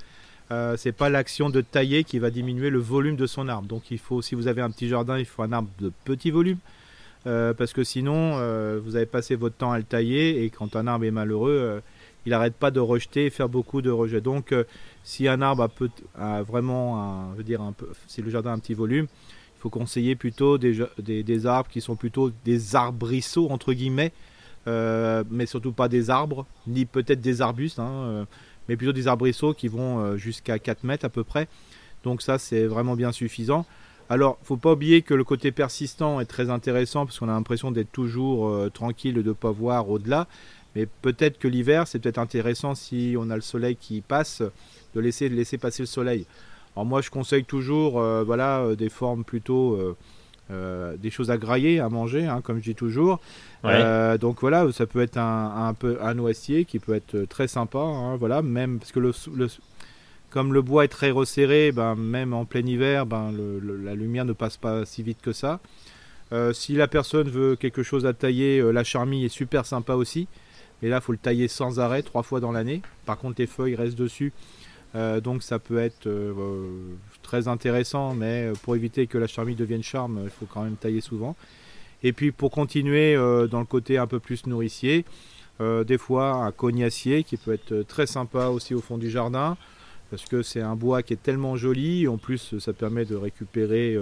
Euh, 0.52 0.76
c'est 0.76 0.92
pas 0.92 1.08
l'action 1.08 1.50
de 1.50 1.60
tailler 1.60 2.04
qui 2.04 2.18
va 2.18 2.30
diminuer 2.30 2.70
le 2.70 2.78
volume 2.78 3.16
de 3.16 3.26
son 3.26 3.48
arbre. 3.48 3.66
Donc, 3.66 3.82
si 4.22 4.34
vous 4.34 4.46
avez 4.46 4.62
un 4.62 4.70
petit 4.70 4.88
jardin, 4.88 5.18
il 5.18 5.24
faut 5.24 5.42
un 5.42 5.52
arbre 5.52 5.68
de 5.80 5.90
petit 6.04 6.30
volume. 6.30 6.58
Euh, 7.26 7.52
parce 7.54 7.72
que 7.72 7.82
sinon, 7.82 8.34
euh, 8.36 8.80
vous 8.82 8.94
avez 8.94 9.06
passé 9.06 9.34
votre 9.34 9.56
temps 9.56 9.72
à 9.72 9.78
le 9.78 9.84
tailler 9.84 10.44
et 10.44 10.50
quand 10.50 10.76
un 10.76 10.86
arbre 10.86 11.04
est 11.04 11.10
malheureux, 11.10 11.58
euh, 11.60 11.80
il 12.24 12.30
n'arrête 12.30 12.54
pas 12.54 12.70
de 12.70 12.78
rejeter 12.78 13.26
et 13.26 13.30
faire 13.30 13.48
beaucoup 13.48 13.82
de 13.82 13.90
rejets. 13.90 14.20
Donc, 14.20 14.54
si 15.02 15.28
un 15.28 15.42
arbre 15.42 15.68
a, 16.16 16.42
vraiment, 16.42 17.00
un, 17.00 17.32
je 17.32 17.38
veux 17.38 17.44
dire, 17.44 17.60
le 18.18 18.30
jardin 18.30 18.50
a 18.50 18.54
un 18.54 18.58
petit 18.58 18.74
volume, 18.74 19.06
il 19.56 19.60
faut 19.60 19.70
conseiller 19.70 20.16
plutôt 20.16 20.58
des, 20.58 21.46
arbres 21.46 21.70
qui 21.70 21.80
sont 21.80 21.94
plutôt 21.94 22.32
des 22.44 22.74
arbrisseaux, 22.74 23.48
entre 23.50 23.72
guillemets, 23.72 24.12
mais 24.66 25.46
surtout 25.46 25.70
pas 25.70 25.88
des 25.88 26.10
arbres, 26.10 26.46
ni 26.66 26.84
peut-être 26.84 27.20
des 27.20 27.42
arbustes, 27.42 27.78
hein, 27.78 28.26
mais 28.68 28.76
plutôt 28.76 28.92
des 28.92 29.08
arbrisseaux 29.08 29.54
qui 29.54 29.68
vont 29.68 30.00
euh, 30.00 30.16
jusqu'à 30.16 30.58
4 30.58 30.84
mètres 30.84 31.04
à 31.04 31.08
peu 31.08 31.24
près. 31.24 31.48
Donc 32.04 32.22
ça, 32.22 32.38
c'est 32.38 32.66
vraiment 32.66 32.94
bien 32.94 33.12
suffisant. 33.12 33.66
Alors, 34.08 34.38
faut 34.44 34.56
pas 34.56 34.72
oublier 34.72 35.02
que 35.02 35.14
le 35.14 35.24
côté 35.24 35.50
persistant 35.50 36.20
est 36.20 36.26
très 36.26 36.48
intéressant 36.50 37.06
parce 37.06 37.18
qu'on 37.18 37.28
a 37.28 37.32
l'impression 37.32 37.72
d'être 37.72 37.90
toujours 37.90 38.48
euh, 38.48 38.70
tranquille, 38.70 39.14
de 39.14 39.22
ne 39.22 39.32
pas 39.32 39.50
voir 39.50 39.90
au-delà. 39.90 40.28
Mais 40.76 40.86
peut-être 40.86 41.38
que 41.38 41.48
l'hiver, 41.48 41.88
c'est 41.88 41.98
peut-être 41.98 42.18
intéressant 42.18 42.74
si 42.74 43.16
on 43.18 43.30
a 43.30 43.34
le 43.34 43.42
soleil 43.42 43.76
qui 43.76 44.02
passe, 44.02 44.42
de 44.94 45.00
laisser, 45.00 45.28
de 45.28 45.34
laisser 45.34 45.58
passer 45.58 45.82
le 45.82 45.86
soleil. 45.86 46.26
Alors 46.74 46.86
moi, 46.86 47.00
je 47.00 47.10
conseille 47.10 47.44
toujours, 47.44 47.98
euh, 47.98 48.22
voilà, 48.22 48.74
des 48.76 48.90
formes 48.90 49.24
plutôt, 49.24 49.96
euh, 50.50 50.96
des 50.96 51.10
choses 51.10 51.30
à 51.30 51.36
grailler, 51.38 51.80
à 51.80 51.88
manger, 51.88 52.26
hein, 52.26 52.40
comme 52.42 52.58
je 52.58 52.64
dis 52.64 52.74
toujours. 52.74 53.20
Ouais. 53.64 53.70
Euh, 53.74 54.18
donc 54.18 54.40
voilà, 54.40 54.70
ça 54.72 54.86
peut 54.86 55.00
être 55.00 55.16
un, 55.16 55.66
un 55.68 55.74
peu 55.74 55.98
un 56.02 56.14
noisetier 56.14 56.64
qui 56.64 56.78
peut 56.78 56.94
être 56.94 57.24
très 57.28 57.48
sympa, 57.48 57.78
hein, 57.80 58.16
voilà, 58.16 58.42
même 58.42 58.78
parce 58.78 58.92
que 58.92 59.00
le, 59.00 59.12
le- 59.34 59.48
comme 60.30 60.52
le 60.52 60.62
bois 60.62 60.84
est 60.84 60.88
très 60.88 61.10
resserré, 61.10 61.72
ben, 61.72 61.94
même 61.94 62.32
en 62.34 62.44
plein 62.44 62.64
hiver, 62.66 63.06
ben, 63.06 63.32
le- 63.32 63.58
le- 63.58 63.76
la 63.76 63.94
lumière 63.94 64.24
ne 64.24 64.32
passe 64.34 64.56
pas 64.56 64.84
si 64.84 65.02
vite 65.02 65.18
que 65.22 65.32
ça. 65.32 65.60
Euh, 66.32 66.52
si 66.52 66.74
la 66.74 66.88
personne 66.88 67.28
veut 67.28 67.56
quelque 67.56 67.82
chose 67.82 68.04
à 68.06 68.12
tailler, 68.12 68.60
la 68.72 68.84
charmille 68.84 69.24
est 69.24 69.28
super 69.28 69.64
sympa 69.64 69.94
aussi. 69.94 70.26
Mais 70.82 70.88
là, 70.90 70.96
il 70.96 71.02
faut 71.02 71.12
le 71.12 71.18
tailler 71.18 71.48
sans 71.48 71.80
arrêt, 71.80 72.02
trois 72.02 72.22
fois 72.22 72.38
dans 72.40 72.52
l'année. 72.52 72.82
Par 73.06 73.16
contre, 73.16 73.36
les 73.38 73.46
feuilles 73.46 73.76
restent 73.76 73.96
dessus. 73.96 74.32
Euh, 74.96 75.20
donc 75.20 75.42
ça 75.42 75.58
peut 75.60 75.78
être 75.78 76.06
euh, 76.06 76.32
euh, 76.36 76.94
très 77.22 77.46
intéressant, 77.48 78.14
mais 78.14 78.50
pour 78.62 78.74
éviter 78.76 79.06
que 79.06 79.18
la 79.18 79.26
charmille 79.28 79.54
devienne 79.56 79.82
charme, 79.82 80.20
il 80.24 80.30
faut 80.30 80.46
quand 80.52 80.62
même 80.62 80.76
tailler 80.76 81.00
souvent. 81.02 81.36
Et 82.02 82.12
puis 82.12 82.32
pour 82.32 82.50
continuer 82.50 83.14
euh, 83.14 83.46
dans 83.46 83.60
le 83.60 83.66
côté 83.66 83.98
un 83.98 84.06
peu 84.06 84.18
plus 84.20 84.46
nourricier, 84.46 85.04
des 85.60 85.96
fois 85.96 86.32
un 86.44 86.52
cognacier 86.52 87.24
qui 87.24 87.38
peut 87.38 87.54
être 87.54 87.80
très 87.88 88.06
sympa 88.06 88.48
aussi 88.48 88.74
au 88.74 88.82
fond 88.82 88.98
du 88.98 89.08
jardin, 89.08 89.56
parce 90.10 90.26
que 90.26 90.42
c'est 90.42 90.60
un 90.60 90.76
bois 90.76 91.02
qui 91.02 91.14
est 91.14 91.22
tellement 91.22 91.56
joli, 91.56 92.06
en 92.08 92.18
plus 92.18 92.58
ça 92.58 92.74
permet 92.74 93.06
de 93.06 93.16
récupérer 93.16 93.96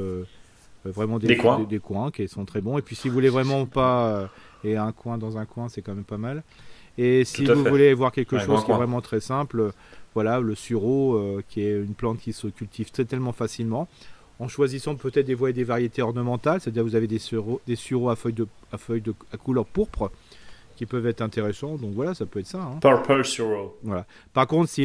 vraiment 0.85 1.21
des, 1.21 1.29
Des 1.29 1.37
coins. 1.37 1.61
des, 1.61 1.67
des 1.67 1.79
coins 1.79 2.11
qui 2.11 2.27
sont 2.27 2.45
très 2.45 2.61
bons. 2.61 2.77
Et 2.77 2.83
puis 2.83 2.97
si 2.97 3.07
vous 3.09 3.15
voulez 3.15 3.29
vraiment 3.29 3.67
pas, 3.67 4.29
et 4.65 4.77
un 4.77 4.91
coin 4.91 5.17
dans 5.17 5.39
un 5.39 5.45
coin, 5.45 5.69
c'est 5.69 5.81
quand 5.81 5.95
même 5.95 6.03
pas 6.03 6.19
mal. 6.19 6.43
Et 6.99 7.25
si 7.25 7.45
vous 7.47 7.63
fait. 7.63 7.71
voulez 7.71 7.95
voir 7.95 8.11
quelque 8.11 8.35
Ouais, 8.35 8.45
chose 8.45 8.65
qui 8.65 8.73
est 8.73 8.77
vraiment 8.77 9.01
très 9.01 9.21
simple, 9.21 9.71
voilà, 10.15 10.41
le 10.41 10.55
sureau, 10.55 11.15
euh, 11.17 11.43
qui 11.49 11.63
est 11.63 11.73
une 11.73 11.95
plante 11.95 12.19
qui 12.21 12.33
se 12.33 12.47
cultive 12.49 12.91
très 12.91 13.05
tellement 13.05 13.33
facilement, 13.33 13.89
en 14.41 14.49
choisissant 14.49 14.95
peut-être 14.97 15.27
des 15.27 15.35
voies 15.35 15.51
et 15.51 15.53
des 15.53 15.65
variétés 15.65 16.03
ornementales, 16.03 16.61
c'est-à-dire 16.61 16.83
vous 16.85 16.95
avez 16.97 17.07
des 17.07 17.19
sureaux, 17.19 17.61
des 17.67 17.77
sureaux 17.77 18.11
à 18.11 18.17
feuilles 18.17 18.33
de, 18.33 18.47
à 18.73 18.79
feuilles 18.79 19.01
de, 19.01 19.15
à 19.33 19.37
couleur 19.37 19.65
pourpre, 19.65 20.11
qui 20.77 20.87
peuvent 20.87 21.07
être 21.07 21.21
intéressants. 21.23 21.77
Donc 21.77 21.93
voilà, 21.95 22.15
ça 22.15 22.27
peut 22.27 22.41
être 22.41 22.49
ça. 22.49 22.61
hein. 22.63 22.79
Purple 22.81 23.25
Suro 23.25 23.77
Par 24.33 24.47
contre, 24.49 24.69
si 24.71 24.85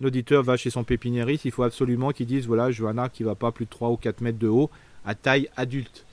l'auditeur 0.00 0.42
va 0.42 0.56
chez 0.56 0.70
son 0.70 0.84
pépiniériste, 0.84 1.44
il 1.44 1.50
faut 1.50 1.64
absolument 1.64 2.12
qu'il 2.12 2.26
dise 2.26 2.46
voilà, 2.46 2.70
je 2.70 2.82
veux 2.82 2.88
un 2.88 2.96
arbre 2.98 3.12
qui 3.12 3.22
va 3.24 3.34
pas 3.34 3.52
plus 3.52 3.66
de 3.66 3.70
3 3.70 3.90
ou 3.90 3.96
4 3.96 4.20
mètres 4.22 4.38
de 4.38 4.48
haut 4.48 4.70
à 5.04 5.14
taille 5.14 5.48
adulte. 5.56 6.04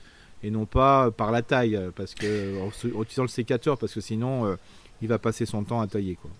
Et 0.42 0.50
non 0.50 0.66
pas 0.66 1.10
par 1.10 1.30
la 1.32 1.40
taille, 1.42 1.76
euh, 1.76 1.90
parce 1.96 2.14
que, 2.14 2.60
en, 2.62 2.70
se- 2.70 2.88
en 2.88 3.02
utilisant 3.02 3.22
le 3.22 3.28
sécateur, 3.28 3.78
parce 3.78 3.94
que 3.94 4.02
sinon, 4.02 4.44
euh, 4.46 4.56
il 5.00 5.08
va 5.08 5.18
passer 5.18 5.46
son 5.46 5.64
temps 5.64 5.80
à 5.80 5.86
tailler. 5.86 6.16
Quoi. 6.20 6.30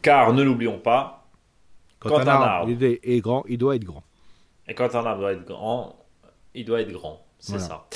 car 0.00 0.32
ne 0.32 0.42
l'oublions 0.44 0.78
pas 0.78 1.19
Quand, 2.00 2.08
Quand 2.08 2.20
un 2.20 2.26
arbre, 2.28 2.44
arbre- 2.46 2.70
il 2.70 2.82
est, 2.82 3.00
est 3.04 3.20
grand, 3.20 3.44
il 3.48 3.58
doit 3.58 3.76
être 3.76 3.84
grand. 3.84 4.02
Et 4.66 4.74
quand 4.74 4.94
un 4.94 5.04
arbre 5.06 5.20
doit 5.20 5.32
être 5.32 5.44
grand, 5.46 5.96
il 6.54 6.64
doit 6.64 6.80
être 6.80 6.92
grand. 6.92 7.24
C'est 7.38 7.58
Voilà. 7.58 7.64
ça. 7.66 7.86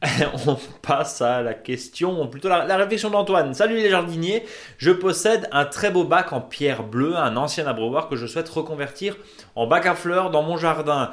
On 0.46 0.56
passe 0.80 1.20
à 1.22 1.42
la 1.42 1.54
question, 1.54 2.22
ou 2.22 2.26
plutôt 2.28 2.48
la, 2.48 2.64
la 2.64 2.76
réflexion 2.76 3.10
d'Antoine. 3.10 3.52
Salut 3.54 3.74
les 3.74 3.90
jardiniers, 3.90 4.44
je 4.76 4.92
possède 4.92 5.48
un 5.50 5.64
très 5.64 5.90
beau 5.90 6.04
bac 6.04 6.32
en 6.32 6.40
pierre 6.40 6.84
bleue, 6.84 7.16
un 7.16 7.36
ancien 7.36 7.66
abreuvoir 7.66 8.08
que 8.08 8.14
je 8.14 8.26
souhaite 8.26 8.48
reconvertir 8.48 9.16
en 9.56 9.66
bac 9.66 9.86
à 9.86 9.96
fleurs 9.96 10.30
dans 10.30 10.42
mon 10.44 10.56
jardin. 10.56 11.10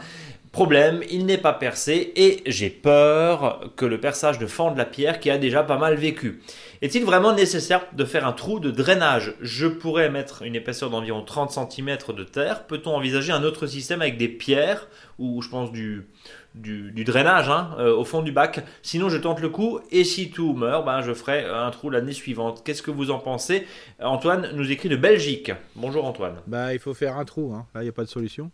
Problème, 0.56 1.04
il 1.12 1.26
n'est 1.26 1.38
pas 1.38 1.52
percé 1.52 2.14
et 2.16 2.42
j'ai 2.46 2.70
peur 2.70 3.60
que 3.76 3.86
le 3.86 4.00
perçage 4.00 4.40
ne 4.40 4.46
fende 4.46 4.78
la 4.78 4.86
pierre 4.86 5.20
qui 5.20 5.30
a 5.30 5.38
déjà 5.38 5.64
pas 5.64 5.78
mal 5.78 5.96
vécu. 5.96 6.42
Est-il 6.82 7.04
vraiment 7.04 7.34
nécessaire 7.34 7.86
de 7.92 8.06
faire 8.06 8.26
un 8.26 8.32
trou 8.32 8.62
de 8.62 8.72
drainage? 8.72 9.34
Je 9.42 9.68
pourrais 9.68 10.10
mettre 10.10 10.44
une 10.44 10.56
épaisseur 10.56 10.90
d'environ 10.90 11.24
30 11.24 11.52
cm 11.52 11.98
de 12.16 12.24
terre. 12.24 12.68
Peut-on 12.68 12.92
envisager 12.92 13.34
un 13.34 13.44
autre 13.44 13.68
système 13.68 14.02
avec 14.02 14.18
des 14.18 14.30
pierres 14.30 14.88
ou 15.20 15.42
je 15.42 15.50
pense 15.50 15.74
du, 15.74 16.08
du, 16.54 16.94
du 16.94 17.04
drainage 17.04 17.50
hein, 17.50 17.76
euh, 17.80 17.94
au 17.94 18.06
fond 18.06 18.22
du 18.22 18.32
bac? 18.32 18.64
Sinon, 18.82 19.10
je 19.10 19.18
tente 19.18 19.42
le 19.42 19.50
coup 19.50 19.82
et 19.92 20.06
si 20.06 20.32
tout 20.32 20.54
meurt, 20.54 20.86
ben, 20.86 21.02
je 21.02 21.12
ferai 21.12 21.44
un 21.44 21.70
trou 21.70 21.90
l'année 21.90 22.14
suivante. 22.14 22.62
Qu'est-ce 22.64 22.82
que 22.82 22.92
vous 22.92 23.12
en 23.12 23.20
pensez? 23.20 23.68
Antoine 24.02 24.52
nous 24.54 24.72
écrit 24.72 24.88
de 24.88 24.96
Belgique. 24.96 25.52
Bonjour 25.76 26.06
Antoine. 26.06 26.36
Bah, 26.48 26.74
il 26.74 26.80
faut 26.80 26.94
faire 26.94 27.18
un 27.18 27.26
trou, 27.26 27.54
hein. 27.54 27.66
là, 27.76 27.82
il 27.82 27.84
n'y 27.84 27.90
a 27.90 27.94
pas 27.94 28.06
de 28.06 28.10
solution. 28.10 28.52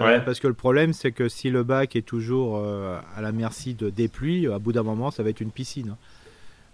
Euh, 0.00 0.20
parce 0.24 0.40
que 0.40 0.48
le 0.48 0.54
problème, 0.54 0.92
c'est 0.92 1.12
que 1.12 1.28
si 1.28 1.50
le 1.50 1.62
bac 1.64 1.96
est 1.96 2.02
toujours 2.06 2.56
euh, 2.56 2.98
à 3.14 3.20
la 3.20 3.30
merci 3.32 3.74
de, 3.74 3.90
des 3.90 4.08
pluies, 4.08 4.46
à 4.48 4.58
bout 4.58 4.72
d'un 4.72 4.82
moment, 4.82 5.10
ça 5.10 5.22
va 5.22 5.30
être 5.30 5.40
une 5.40 5.50
piscine. 5.50 5.90
hein. 5.90 5.96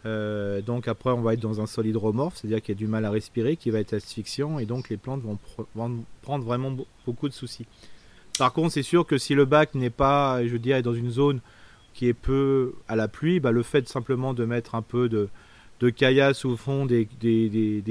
Euh, 0.07 0.61
donc 0.63 0.87
après, 0.87 1.11
on 1.11 1.21
va 1.23 1.35
être 1.35 1.41
dans 1.41 1.61
un 1.61 1.67
sol 1.67 1.87
hydromorphe, 1.87 2.37
c'est-à-dire 2.37 2.63
qu'il 2.63 2.75
y 2.75 2.79
a 2.79 2.79
du 2.79 2.87
mal 2.87 3.05
à 3.05 3.11
respirer, 3.11 3.57
qui 3.57 3.71
va 3.71 3.81
être 3.81 3.95
asphyxiant, 3.95 4.61
et 4.61 4.65
donc 4.65 4.89
les 4.89 4.97
plantes 4.97 5.23
vont, 5.23 5.35
pr- 5.35 5.67
vont 5.75 6.05
prendre 6.23 6.45
vraiment 6.45 6.71
be- 6.71 6.87
beaucoup 7.05 7.29
de 7.29 7.35
soucis. 7.35 7.67
Par 8.39 8.53
contre, 8.53 8.73
c'est 8.73 8.85
sûr 8.85 9.05
que 9.05 9.19
si 9.19 9.35
le 9.35 9.45
bac 9.45 9.75
n'est 9.75 9.91
pas, 9.91 10.47
je 10.47 10.57
dirais, 10.57 10.83
dans 10.83 10.95
une 10.95 11.11
zone 11.11 11.41
qui 11.95 12.07
est 12.07 12.15
peu 12.15 12.75
à 12.87 12.95
la 12.95 13.09
pluie, 13.09 13.41
bah, 13.41 13.51
le 13.51 13.65
fait 13.65 13.89
simplement 13.89 14.33
de 14.35 14.45
mettre 14.45 14.77
un 14.77 14.83
peu 14.83 15.09
de, 15.09 15.29
caillasse 15.91 16.45
au 16.45 16.57
fond, 16.57 16.87
des, 16.87 17.09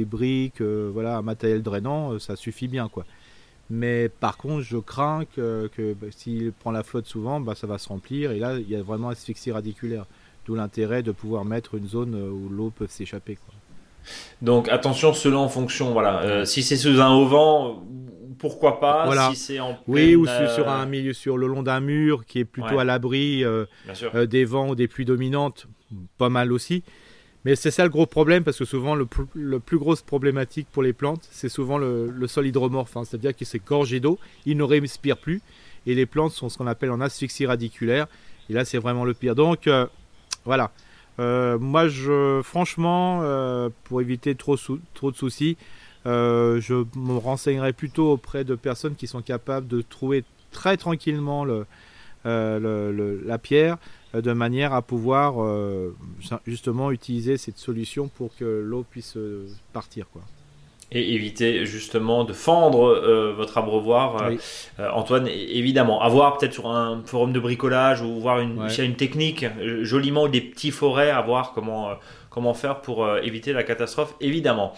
briques, 0.10 0.62
voilà, 0.62 1.18
un 1.18 1.22
matériel 1.22 1.62
drainant, 1.62 2.18
ça 2.20 2.38
suffit 2.38 2.70
bien, 2.70 2.88
quoi. 2.88 3.06
Mais 3.70 4.10
par 4.10 4.38
contre, 4.38 4.62
je 4.62 4.78
crains 4.78 5.26
que, 5.36 5.70
que, 5.76 5.94
bah, 5.94 6.08
s'il 6.12 6.54
prend 6.54 6.72
la 6.72 6.84
flotte 6.84 7.06
souvent, 7.06 7.40
bah, 7.42 7.54
ça 7.56 7.68
va 7.68 7.78
se 7.78 7.90
remplir, 7.90 8.32
et 8.32 8.40
là, 8.40 8.58
il 8.58 8.70
y 8.70 8.76
a 8.76 8.82
vraiment 8.82 9.10
asphyxie 9.10 9.52
radiculaire. 9.52 10.06
D'où 10.46 10.56
l'intérêt 10.56 11.04
de 11.04 11.12
pouvoir 11.12 11.44
mettre 11.44 11.76
une 11.76 11.88
zone 11.88 12.16
euh, 12.16 12.30
où 12.30 12.48
l'eau 12.48 12.70
peut 12.70 12.88
s'échapper. 12.88 13.38
Donc 14.42 14.70
attention, 14.70 15.12
cela 15.12 15.40
en 15.40 15.50
fonction. 15.50 15.92
Voilà. 15.92 16.22
Euh, 16.22 16.46
si 16.46 16.64
c'est 16.64 16.78
sous 16.78 17.02
un 17.02 17.10
auvent, 17.14 17.76
pourquoi 18.40 18.80
pas? 18.80 19.06
Voilà. 19.06 19.30
Si 19.32 19.36
c'est 19.36 19.60
en 19.60 19.78
Oui, 19.88 20.06
pleine, 20.06 20.16
ou 20.16 20.26
sur, 20.26 20.34
euh, 20.34 20.56
sur 20.56 20.70
un 20.70 20.86
milieu, 20.86 21.12
sur 21.12 21.38
le 21.38 21.48
long 21.48 21.64
d'un 21.64 21.82
mur 21.82 22.26
qui 22.26 22.40
est 22.40 22.46
plutôt 22.46 22.76
Ouais. 22.76 22.82
à 22.82 22.84
l'abri 22.86 23.44
euh, 23.44 23.66
euh, 24.16 24.26
des 24.26 24.46
vents 24.46 24.70
ou 24.70 24.76
des 24.76 24.88
pluies 24.88 25.04
dominantes, 25.04 25.68
pas 26.18 26.30
mal 26.30 26.54
aussi. 26.54 26.84
Mais 27.46 27.56
c'est 27.56 27.72
ça 27.72 27.84
le 27.84 27.90
gros 27.90 28.06
problème 28.06 28.44
parce 28.44 28.58
que 28.58 28.66
souvent 28.66 28.96
le, 28.96 29.06
plus 29.06 29.78
grosse 29.78 30.02
problématique 30.02 30.68
pour 30.72 30.84
les 30.84 30.94
plantes, 30.94 31.28
c'est 31.32 31.50
souvent 31.50 31.78
le, 31.78 32.28
sol 32.28 32.48
hydromorphe, 32.48 32.98
hein. 32.98 33.04
c'est-à-dire 33.06 33.36
qu'il 33.36 33.48
s'est 33.48 33.62
gorgé 33.66 34.00
d'eau, 34.00 34.20
il 34.46 34.58
ne 34.58 34.64
respire 34.64 35.18
plus 35.18 35.42
et 35.86 35.96
les 35.96 36.06
plantes 36.06 36.34
sont 36.34 36.50
ce 36.50 36.58
qu'on 36.58 36.68
appelle 36.68 36.92
en 36.92 37.00
asphyxie 37.00 37.46
radiculaire. 37.46 38.08
Et 38.50 38.54
là, 38.54 38.66
c'est 38.66 38.78
vraiment 38.78 39.06
le 39.06 39.14
pire. 39.14 39.36
Donc 39.36 39.70
voilà. 40.44 40.72
moi, 41.18 41.88
je, 41.88 42.42
franchement, 42.44 43.22
pour 43.86 44.02
éviter 44.02 44.36
trop, 44.36 44.56
de 44.58 45.16
soucis, 45.16 45.56
je 46.06 46.84
me 46.98 47.18
renseignerai 47.18 47.72
plutôt 47.72 48.12
auprès 48.12 48.44
de 48.44 48.56
personnes 48.56 48.96
qui 48.96 49.08
sont 49.08 49.22
capables 49.22 49.68
de 49.68 49.82
trouver 49.82 50.26
très 50.52 50.76
tranquillement 50.76 51.46
le, 51.46 51.66
la 52.26 53.38
pierre 53.38 53.76
euh, 53.76 53.97
de 54.14 54.34
manière 54.34 54.74
à 54.74 54.82
pouvoir 54.82 55.44
euh, 55.44 55.96
justement 56.46 56.92
utiliser 56.92 57.38
cette 57.38 57.58
solution 57.58 58.08
pour 58.08 58.36
que 58.36 58.46
l'eau 58.46 58.86
puisse 58.90 59.18
euh, 59.18 59.48
partir. 59.74 60.08
Quoi. 60.12 60.22
Et 60.92 61.16
éviter 61.16 61.66
justement 61.66 62.24
de 62.24 62.32
fendre 62.32 63.34
votre 63.36 63.58
abreuvoir, 63.58 64.32
Antoine. 64.80 65.28
Évidemment, 65.28 66.02
avoir 66.02 66.38
peut-être 66.38 66.54
sur 66.54 66.70
un 66.70 67.04
forum 67.06 67.34
de 67.34 67.42
bricolage 67.42 68.02
ou 68.02 68.22
voir 68.22 68.40
une, 68.40 68.70
une 68.80 68.96
technique 68.96 69.46
joliment 69.82 70.30
des 70.30 70.40
petits 70.40 70.72
forêts, 70.72 71.10
à 71.10 71.22
voir 71.22 71.52
comment, 71.52 71.90
comment 72.30 72.54
faire 72.54 72.80
pour 72.80 73.06
éviter 73.18 73.52
la 73.52 73.64
catastrophe, 73.64 74.16
évidemment. 74.22 74.72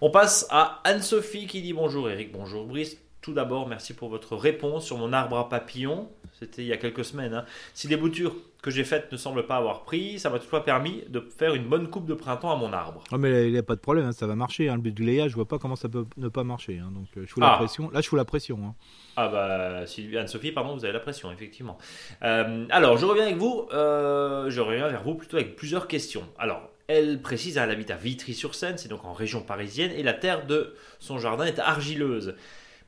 On 0.00 0.08
passe 0.08 0.46
à 0.48 0.80
Anne-Sophie 0.84 1.46
qui 1.46 1.60
dit 1.60 1.74
bonjour 1.74 2.08
Eric, 2.08 2.32
bonjour 2.32 2.64
Brice. 2.64 2.96
Tout 3.20 3.34
d'abord, 3.34 3.68
merci 3.68 3.92
pour 3.92 4.08
votre 4.08 4.34
réponse 4.34 4.86
sur 4.86 4.96
mon 4.96 5.12
arbre 5.12 5.36
à 5.36 5.50
papillons. 5.50 6.08
C'était 6.40 6.62
il 6.62 6.68
y 6.68 6.72
a 6.72 6.78
quelques 6.78 7.04
semaines. 7.04 7.34
Hein. 7.34 7.44
Si 7.74 7.86
les 7.86 7.96
boutures 7.96 8.34
que 8.62 8.70
j'ai 8.70 8.84
faites 8.84 9.12
ne 9.12 9.16
semblent 9.16 9.46
pas 9.46 9.56
avoir 9.56 9.82
pris, 9.82 10.18
ça 10.18 10.30
m'a 10.30 10.38
toutefois 10.38 10.64
permis 10.64 11.02
de 11.08 11.20
faire 11.20 11.54
une 11.54 11.64
bonne 11.64 11.88
coupe 11.88 12.06
de 12.06 12.14
printemps 12.14 12.50
à 12.50 12.56
mon 12.56 12.72
arbre. 12.72 13.04
Oh, 13.12 13.18
mais 13.18 13.46
il 13.46 13.52
n'y 13.52 13.58
a 13.58 13.62
pas 13.62 13.74
de 13.74 13.80
problème, 13.80 14.06
hein, 14.06 14.12
ça 14.12 14.26
va 14.26 14.34
marcher. 14.34 14.68
Hein. 14.68 14.76
Le 14.76 14.80
but 14.80 14.94
du 14.94 15.04
layage, 15.04 15.32
je 15.32 15.36
vois 15.36 15.48
pas 15.48 15.58
comment 15.58 15.76
ça 15.76 15.88
peut 15.88 16.06
ne 16.16 16.28
pas 16.28 16.44
marcher. 16.44 16.78
Donc 16.78 17.08
euh, 17.16 17.24
je 17.26 17.32
fous 17.32 17.40
la 17.40 17.54
ah. 17.54 17.56
pression. 17.58 17.90
Là, 17.90 18.00
je 18.00 18.08
fous 18.08 18.16
la 18.16 18.24
pression. 18.24 18.74
Ah 19.16 19.28
bah, 19.28 19.84
Anne-Sophie, 20.18 20.52
pardon, 20.52 20.74
vous 20.74 20.84
avez 20.84 20.94
la 20.94 21.00
pression, 21.00 21.30
effectivement. 21.30 21.76
Euh, 22.22 22.64
alors, 22.70 22.96
je 22.96 23.04
reviens 23.04 23.24
avec 23.24 23.36
vous. 23.36 23.68
Euh, 23.72 24.50
je 24.50 24.60
reviens 24.60 24.88
vers 24.88 25.02
vous 25.02 25.14
plutôt 25.14 25.36
avec 25.36 25.56
plusieurs 25.56 25.88
questions. 25.88 26.24
Alors, 26.38 26.70
elle 26.88 27.20
précise, 27.20 27.56
elle 27.56 27.70
habite 27.70 27.90
à 27.90 27.96
Vitry-sur-Seine, 27.96 28.76
c'est 28.76 28.88
donc 28.88 29.04
en 29.04 29.12
région 29.12 29.42
parisienne, 29.42 29.92
et 29.92 30.02
la 30.02 30.12
terre 30.12 30.46
de 30.46 30.74
son 30.98 31.18
jardin 31.18 31.44
est 31.44 31.58
argileuse. 31.58 32.34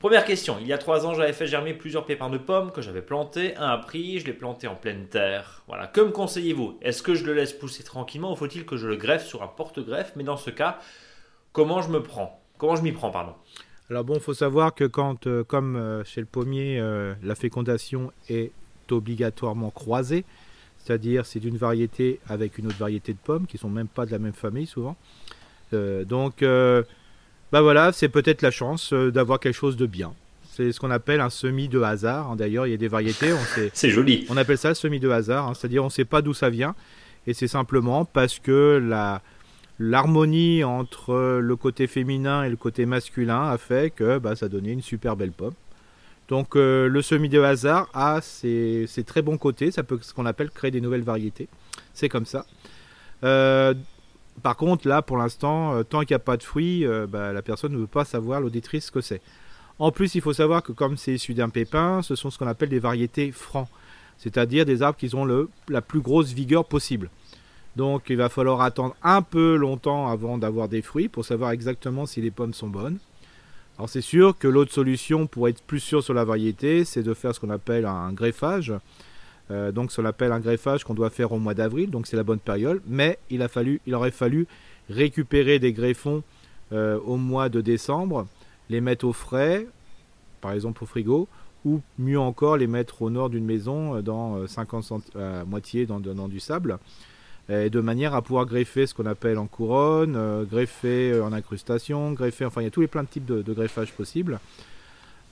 Première 0.03 0.25
question. 0.25 0.57
Il 0.59 0.67
y 0.67 0.73
a 0.73 0.77
trois 0.77 1.05
ans, 1.05 1.13
j'avais 1.13 1.31
fait 1.31 1.47
germer 1.47 1.73
plusieurs 1.73 2.05
pépins 2.05 2.29
de 2.29 2.37
pommes 2.37 2.73
que 2.73 2.81
j'avais 2.81 3.01
plantés. 3.01 3.55
Un 3.55 3.69
a 3.69 3.77
pris, 3.77 4.19
je 4.19 4.25
l'ai 4.25 4.33
planté 4.33 4.67
en 4.67 4.75
pleine 4.75 5.05
terre. 5.05 5.63
Voilà. 5.69 5.87
Que 5.87 6.01
me 6.01 6.11
conseillez-vous? 6.11 6.77
Est-ce 6.81 7.01
que 7.01 7.15
je 7.15 7.23
le 7.23 7.33
laisse 7.33 7.53
pousser 7.53 7.83
tranquillement 7.83 8.33
ou 8.33 8.35
faut-il 8.35 8.65
que 8.65 8.75
je 8.75 8.85
le 8.85 8.97
greffe 8.97 9.25
sur 9.25 9.43
un 9.43 9.47
porte-greffe? 9.47 10.11
Mais 10.17 10.25
dans 10.25 10.35
ce 10.35 10.49
cas, 10.49 10.77
comment 11.53 11.81
je 11.81 11.87
me 11.87 12.03
prends? 12.03 12.37
Comment 12.57 12.75
je 12.75 12.81
m'y 12.81 12.91
prends, 12.91 13.11
pardon? 13.11 13.31
Alors 13.89 14.03
bon, 14.03 14.15
il 14.15 14.19
faut 14.19 14.33
savoir 14.33 14.75
que 14.75 14.83
quand, 14.83 15.25
euh, 15.25 15.45
comme 15.45 15.77
euh, 15.77 16.03
chez 16.03 16.19
le 16.19 16.27
pommier, 16.27 16.81
euh, 16.81 17.13
la 17.23 17.35
fécondation 17.35 18.11
est 18.27 18.51
obligatoirement 18.91 19.69
croisée, 19.69 20.25
c'est-à-dire 20.79 21.25
c'est 21.25 21.39
d'une 21.39 21.55
variété 21.55 22.19
avec 22.27 22.57
une 22.57 22.67
autre 22.67 22.77
variété 22.77 23.13
de 23.13 23.19
pommes 23.19 23.47
qui 23.47 23.57
sont 23.57 23.69
même 23.69 23.87
pas 23.87 24.05
de 24.05 24.11
la 24.11 24.19
même 24.19 24.33
famille 24.33 24.67
souvent. 24.67 24.97
donc 25.71 26.43
bah 27.53 27.61
voilà, 27.61 27.91
c'est 27.91 28.09
peut-être 28.09 28.41
la 28.41 28.49
chance 28.49 28.93
euh, 28.93 29.11
d'avoir 29.11 29.39
quelque 29.39 29.53
chose 29.53 29.77
de 29.77 29.85
bien. 29.85 30.15
C'est 30.55 30.71
ce 30.71 30.79
qu'on 30.79 30.89
appelle 30.89 31.21
un 31.21 31.29
semis 31.29 31.67
de 31.67 31.79
hasard. 31.81 32.31
Hein. 32.31 32.35
D'ailleurs, 32.35 32.65
il 32.65 32.71
y 32.71 32.73
a 32.73 32.77
des 32.77 32.87
variétés. 32.87 33.31
c'est 33.73 33.91
joli. 33.91 34.25
On 34.29 34.37
appelle 34.37 34.57
ça 34.57 34.69
le 34.69 34.73
semis 34.73 34.99
de 34.99 35.07
hasard, 35.07 35.47
hein. 35.47 35.53
c'est-à-dire 35.53 35.83
on 35.83 35.87
ne 35.87 35.91
sait 35.91 36.03
pas 36.03 36.23
d'où 36.23 36.33
ça 36.33 36.49
vient, 36.49 36.73
et 37.27 37.35
c'est 37.35 37.47
simplement 37.47 38.05
parce 38.05 38.39
que 38.39 38.83
la 38.83 39.21
l'harmonie 39.77 40.63
entre 40.63 41.39
le 41.39 41.55
côté 41.55 41.85
féminin 41.85 42.43
et 42.43 42.49
le 42.49 42.55
côté 42.55 42.87
masculin 42.87 43.51
a 43.51 43.59
fait 43.59 43.93
que 43.93 44.17
bah, 44.17 44.35
ça 44.35 44.49
donnait 44.49 44.71
une 44.71 44.81
super 44.81 45.15
belle 45.15 45.31
pomme. 45.31 45.53
Donc 46.29 46.55
euh, 46.55 46.87
le 46.87 47.01
semis 47.03 47.29
de 47.29 47.39
hasard 47.39 47.87
a 47.93 48.19
ses, 48.21 48.87
très 49.05 49.21
bons 49.21 49.37
côtés, 49.37 49.69
ça 49.69 49.83
peut 49.83 49.99
ce 50.01 50.11
qu'on 50.15 50.25
appelle 50.25 50.49
créer 50.49 50.71
des 50.71 50.81
nouvelles 50.81 51.03
variétés. 51.03 51.49
C'est 51.93 52.09
comme 52.09 52.25
ça. 52.25 52.47
Euh, 53.23 53.75
par 54.41 54.57
contre, 54.57 54.87
là, 54.87 55.01
pour 55.01 55.17
l'instant, 55.17 55.75
euh, 55.75 55.83
tant 55.83 55.99
qu'il 55.99 56.11
n'y 56.11 56.15
a 56.15 56.19
pas 56.19 56.37
de 56.37 56.43
fruits, 56.43 56.85
euh, 56.85 57.05
bah, 57.07 57.33
la 57.33 57.41
personne 57.41 57.73
ne 57.73 57.77
veut 57.77 57.87
pas 57.87 58.05
savoir 58.05 58.41
l'auditrice 58.41 58.85
ce 58.85 58.91
que 58.91 59.01
c'est. 59.01 59.21
En 59.79 59.91
plus, 59.91 60.15
il 60.15 60.21
faut 60.21 60.33
savoir 60.33 60.63
que 60.63 60.71
comme 60.71 60.97
c'est 60.97 61.13
issu 61.13 61.33
d'un 61.33 61.49
pépin, 61.49 62.01
ce 62.01 62.15
sont 62.15 62.29
ce 62.29 62.37
qu'on 62.37 62.47
appelle 62.47 62.69
des 62.69 62.79
variétés 62.79 63.31
francs, 63.31 63.67
c'est-à-dire 64.17 64.65
des 64.65 64.81
arbres 64.81 64.97
qui 64.97 65.13
ont 65.15 65.27
la 65.67 65.81
plus 65.81 65.99
grosse 65.99 66.31
vigueur 66.31 66.65
possible. 66.65 67.09
Donc, 67.75 68.03
il 68.09 68.17
va 68.17 68.29
falloir 68.29 68.61
attendre 68.61 68.95
un 69.03 69.23
peu 69.23 69.55
longtemps 69.55 70.07
avant 70.07 70.37
d'avoir 70.37 70.67
des 70.67 70.83
fruits 70.83 71.09
pour 71.09 71.25
savoir 71.25 71.51
exactement 71.51 72.05
si 72.05 72.21
les 72.21 72.29
pommes 72.29 72.53
sont 72.53 72.67
bonnes. 72.67 72.99
Alors, 73.77 73.89
c'est 73.89 74.01
sûr 74.01 74.37
que 74.37 74.47
l'autre 74.47 74.71
solution 74.71 75.25
pour 75.25 75.47
être 75.47 75.63
plus 75.63 75.79
sûr 75.79 76.03
sur 76.03 76.13
la 76.13 76.23
variété, 76.23 76.85
c'est 76.85 77.01
de 77.01 77.13
faire 77.15 77.33
ce 77.33 77.39
qu'on 77.39 77.49
appelle 77.49 77.85
un 77.87 78.13
greffage. 78.13 78.73
Euh, 79.51 79.71
donc 79.71 79.91
ça 79.91 80.01
l'appelle 80.01 80.31
un 80.31 80.39
greffage 80.39 80.83
qu'on 80.83 80.93
doit 80.93 81.09
faire 81.09 81.31
au 81.31 81.39
mois 81.39 81.53
d'avril, 81.53 81.89
donc 81.89 82.07
c'est 82.07 82.17
la 82.17 82.23
bonne 82.23 82.39
période. 82.39 82.81
Mais 82.87 83.19
il, 83.29 83.41
a 83.41 83.47
fallu, 83.47 83.81
il 83.85 83.95
aurait 83.95 84.11
fallu 84.11 84.47
récupérer 84.89 85.59
des 85.59 85.73
greffons 85.73 86.23
euh, 86.71 86.99
au 87.05 87.17
mois 87.17 87.49
de 87.49 87.61
décembre, 87.61 88.27
les 88.69 88.81
mettre 88.81 89.05
au 89.05 89.13
frais, 89.13 89.67
par 90.41 90.51
exemple 90.51 90.83
au 90.83 90.87
frigo, 90.87 91.27
ou 91.65 91.81
mieux 91.97 92.19
encore 92.19 92.57
les 92.57 92.67
mettre 92.67 93.01
au 93.01 93.09
nord 93.09 93.29
d'une 93.29 93.45
maison 93.45 93.95
euh, 93.95 94.01
dans 94.01 94.47
50 94.47 94.83
cent 94.83 95.01
à 95.15 95.43
moitié 95.45 95.85
dans, 95.85 95.99
du 95.99 96.39
sable, 96.39 96.79
de 97.49 97.81
manière 97.81 98.13
à 98.15 98.21
pouvoir 98.21 98.45
greffer 98.45 98.87
ce 98.87 98.93
qu'on 98.93 99.05
appelle 99.05 99.37
en 99.37 99.47
couronne, 99.47 100.45
greffer 100.45 101.19
en 101.19 101.33
incrustation, 101.33 102.13
greffer, 102.13 102.45
enfin 102.45 102.61
il 102.61 102.63
y 102.63 102.67
a 102.67 102.71
tous 102.71 102.79
les 102.79 102.87
plein 102.87 103.03
de 103.03 103.09
types 103.09 103.25
de, 103.25 103.41
de 103.41 103.53
greffages 103.53 103.91
possibles. 103.91 104.39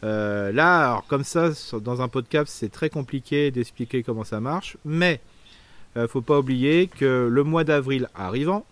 Euh, 0.04 0.52
là, 0.52 1.04
comme 1.08 1.24
ça, 1.24 1.52
dans 1.80 2.02
un 2.02 2.08
podcast, 2.08 2.52
c'est 2.56 2.72
très 2.72 2.90
compliqué 2.90 3.52
d'expliquer 3.52 4.04
comment 4.04 4.24
ça 4.24 4.40
marche, 4.40 4.78
mais 4.84 5.22
ne 5.96 6.02
euh, 6.02 6.08
faut 6.08 6.22
pas 6.22 6.40
oublier 6.40 6.88
que 6.88 7.28
le 7.30 7.44
mois 7.44 7.64
d'avril 7.64 8.10
arrivant, 8.16 8.66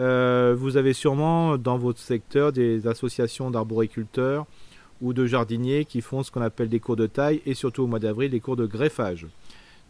euh, 0.00 0.56
vous 0.58 0.76
avez 0.76 0.92
sûrement 0.92 1.58
dans 1.58 1.76
votre 1.76 2.00
secteur 2.00 2.52
des 2.52 2.86
associations 2.86 3.50
d'arboriculteurs 3.50 4.46
ou 5.02 5.12
de 5.12 5.26
jardiniers 5.26 5.84
qui 5.84 6.00
font 6.00 6.22
ce 6.22 6.30
qu'on 6.30 6.40
appelle 6.40 6.68
des 6.68 6.80
cours 6.80 6.96
de 6.96 7.06
taille 7.06 7.42
et 7.46 7.54
surtout 7.54 7.82
au 7.82 7.86
mois 7.86 7.98
d'avril 7.98 8.30
des 8.30 8.40
cours 8.40 8.56
de 8.56 8.66
greffage. 8.66 9.26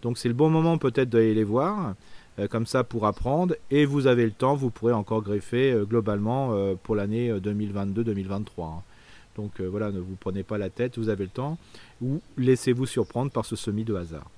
Donc 0.02 0.18
c'est 0.18 0.28
le 0.28 0.34
bon 0.34 0.50
moment 0.50 0.76
peut-être 0.76 1.08
d'aller 1.08 1.34
les 1.34 1.44
voir, 1.44 1.94
comme 2.50 2.66
ça 2.66 2.84
pour 2.84 3.06
apprendre, 3.06 3.54
et 3.70 3.86
vous 3.86 4.06
avez 4.06 4.24
le 4.24 4.32
temps, 4.32 4.54
vous 4.54 4.68
pourrez 4.68 4.92
encore 4.92 5.22
greffer 5.22 5.74
globalement 5.88 6.74
pour 6.82 6.96
l'année 6.96 7.32
2022-2023. 7.32 8.82
Donc 9.36 9.60
euh, 9.60 9.66
voilà, 9.66 9.90
ne 9.90 9.98
vous 9.98 10.16
prenez 10.18 10.42
pas 10.42 10.58
la 10.58 10.70
tête, 10.70 10.98
vous 10.98 11.08
avez 11.08 11.24
le 11.24 11.30
temps, 11.30 11.58
ou 12.02 12.20
laissez-vous 12.36 12.86
surprendre 12.86 13.30
par 13.30 13.44
ce 13.44 13.56
semi 13.56 13.84
de 13.84 13.94
hasard. 13.94 14.30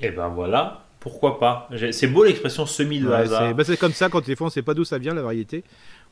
Et 0.00 0.06
eh 0.06 0.10
ben 0.10 0.28
voilà, 0.28 0.84
pourquoi 1.00 1.38
pas? 1.38 1.68
C'est 1.92 2.06
beau 2.06 2.24
l'expression 2.24 2.66
semi 2.66 3.00
de 3.00 3.08
hasard. 3.08 3.54
Bah, 3.54 3.64
c'est 3.64 3.76
comme 3.76 3.92
ça 3.92 4.08
quand 4.08 4.24
des 4.24 4.36
fois 4.36 4.46
on 4.46 4.48
ne 4.48 4.52
sait 4.52 4.62
pas 4.62 4.74
d'où 4.74 4.84
ça 4.84 4.98
vient 4.98 5.14
la 5.14 5.22
variété. 5.22 5.64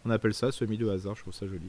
On 0.04 0.10
appelle 0.10 0.34
ça 0.34 0.52
semi 0.52 0.76
de 0.76 0.88
hasard, 0.88 1.14
je 1.16 1.22
trouve 1.22 1.34
ça 1.34 1.46
joli. 1.46 1.68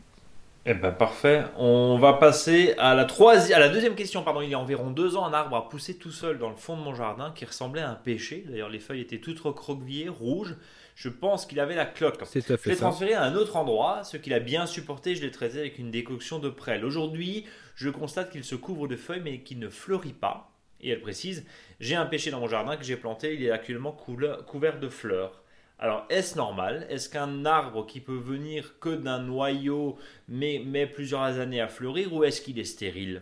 Eh 0.70 0.74
ben 0.74 0.92
parfait. 0.92 1.46
On 1.56 1.98
va 1.98 2.12
passer 2.14 2.76
à 2.78 2.94
la 2.94 3.06
troisième, 3.06 3.58
à 3.58 3.60
la 3.62 3.70
deuxième 3.70 3.96
question. 3.96 4.22
Pardon, 4.22 4.42
il 4.42 4.50
y 4.50 4.54
a 4.54 4.60
environ 4.60 4.92
deux 4.92 5.16
ans, 5.16 5.26
un 5.26 5.34
arbre 5.34 5.56
a 5.56 5.70
poussé 5.70 5.98
tout 5.98 6.12
seul 6.12 6.40
dans 6.40 6.50
le 6.50 6.58
fond 6.58 6.76
de 6.76 6.82
mon 6.82 6.94
jardin 6.94 7.32
qui 7.34 7.46
ressemblait 7.46 7.82
à 7.82 7.90
un 7.90 7.96
pêcher. 7.96 8.44
D'ailleurs, 8.46 8.68
les 8.68 8.80
feuilles 8.80 9.00
étaient 9.00 9.20
toutes 9.20 9.40
recroquevillées, 9.40 10.10
rouges 10.10 10.56
je 10.98 11.10
pense 11.10 11.46
qu'il 11.46 11.60
avait 11.60 11.76
la 11.76 11.86
cloque. 11.86 12.20
C'est 12.26 12.42
fait 12.42 12.58
je 12.64 12.70
l'ai 12.72 12.76
transféré 12.76 13.14
à 13.14 13.22
un 13.22 13.36
autre 13.36 13.56
endroit, 13.56 14.04
ce 14.04 14.18
qu'il 14.18 14.34
a 14.34 14.40
bien 14.40 14.66
supporté, 14.66 15.16
je 15.16 15.22
l'ai 15.22 15.30
traité 15.30 15.60
avec 15.60 15.78
une 15.78 15.92
décoction 15.92 16.40
de 16.40 16.50
prêle. 16.50 16.84
Aujourd'hui, 16.84 17.46
je 17.76 17.90
constate 17.90 18.32
qu'il 18.32 18.44
se 18.44 18.56
couvre 18.56 18.88
de 18.88 18.96
feuilles 18.96 19.22
mais 19.24 19.42
qu'il 19.42 19.60
ne 19.60 19.70
fleurit 19.70 20.14
pas. 20.14 20.52
Et 20.82 20.90
elle 20.90 21.00
précise, 21.00 21.46
j'ai 21.80 21.96
un 21.96 22.08
pêcher 22.08 22.32
dans 22.32 22.40
mon 22.40 22.48
jardin 22.48 22.78
que 22.78 22.84
j'ai 22.84 22.98
planté, 22.98 23.36
il 23.36 23.44
est 23.44 23.52
actuellement 23.52 23.92
couvert 23.92 24.80
de 24.80 24.90
fleurs. 24.90 25.44
Alors, 25.80 26.06
est-ce 26.10 26.36
normal? 26.36 26.88
Est-ce 26.90 27.08
qu'un 27.08 27.46
arbre 27.46 27.86
qui 27.86 28.00
peut 28.00 28.18
venir 28.18 28.80
que 28.80 28.96
d'un 28.96 29.20
noyau 29.20 29.98
mais 30.28 30.62
met 30.66 30.88
plusieurs 30.88 31.22
années 31.22 31.62
à 31.62 31.68
fleurir 31.68 32.14
ou 32.14 32.24
est-ce 32.24 32.42
qu'il 32.42 32.58
est 32.58 32.64
stérile? 32.64 33.22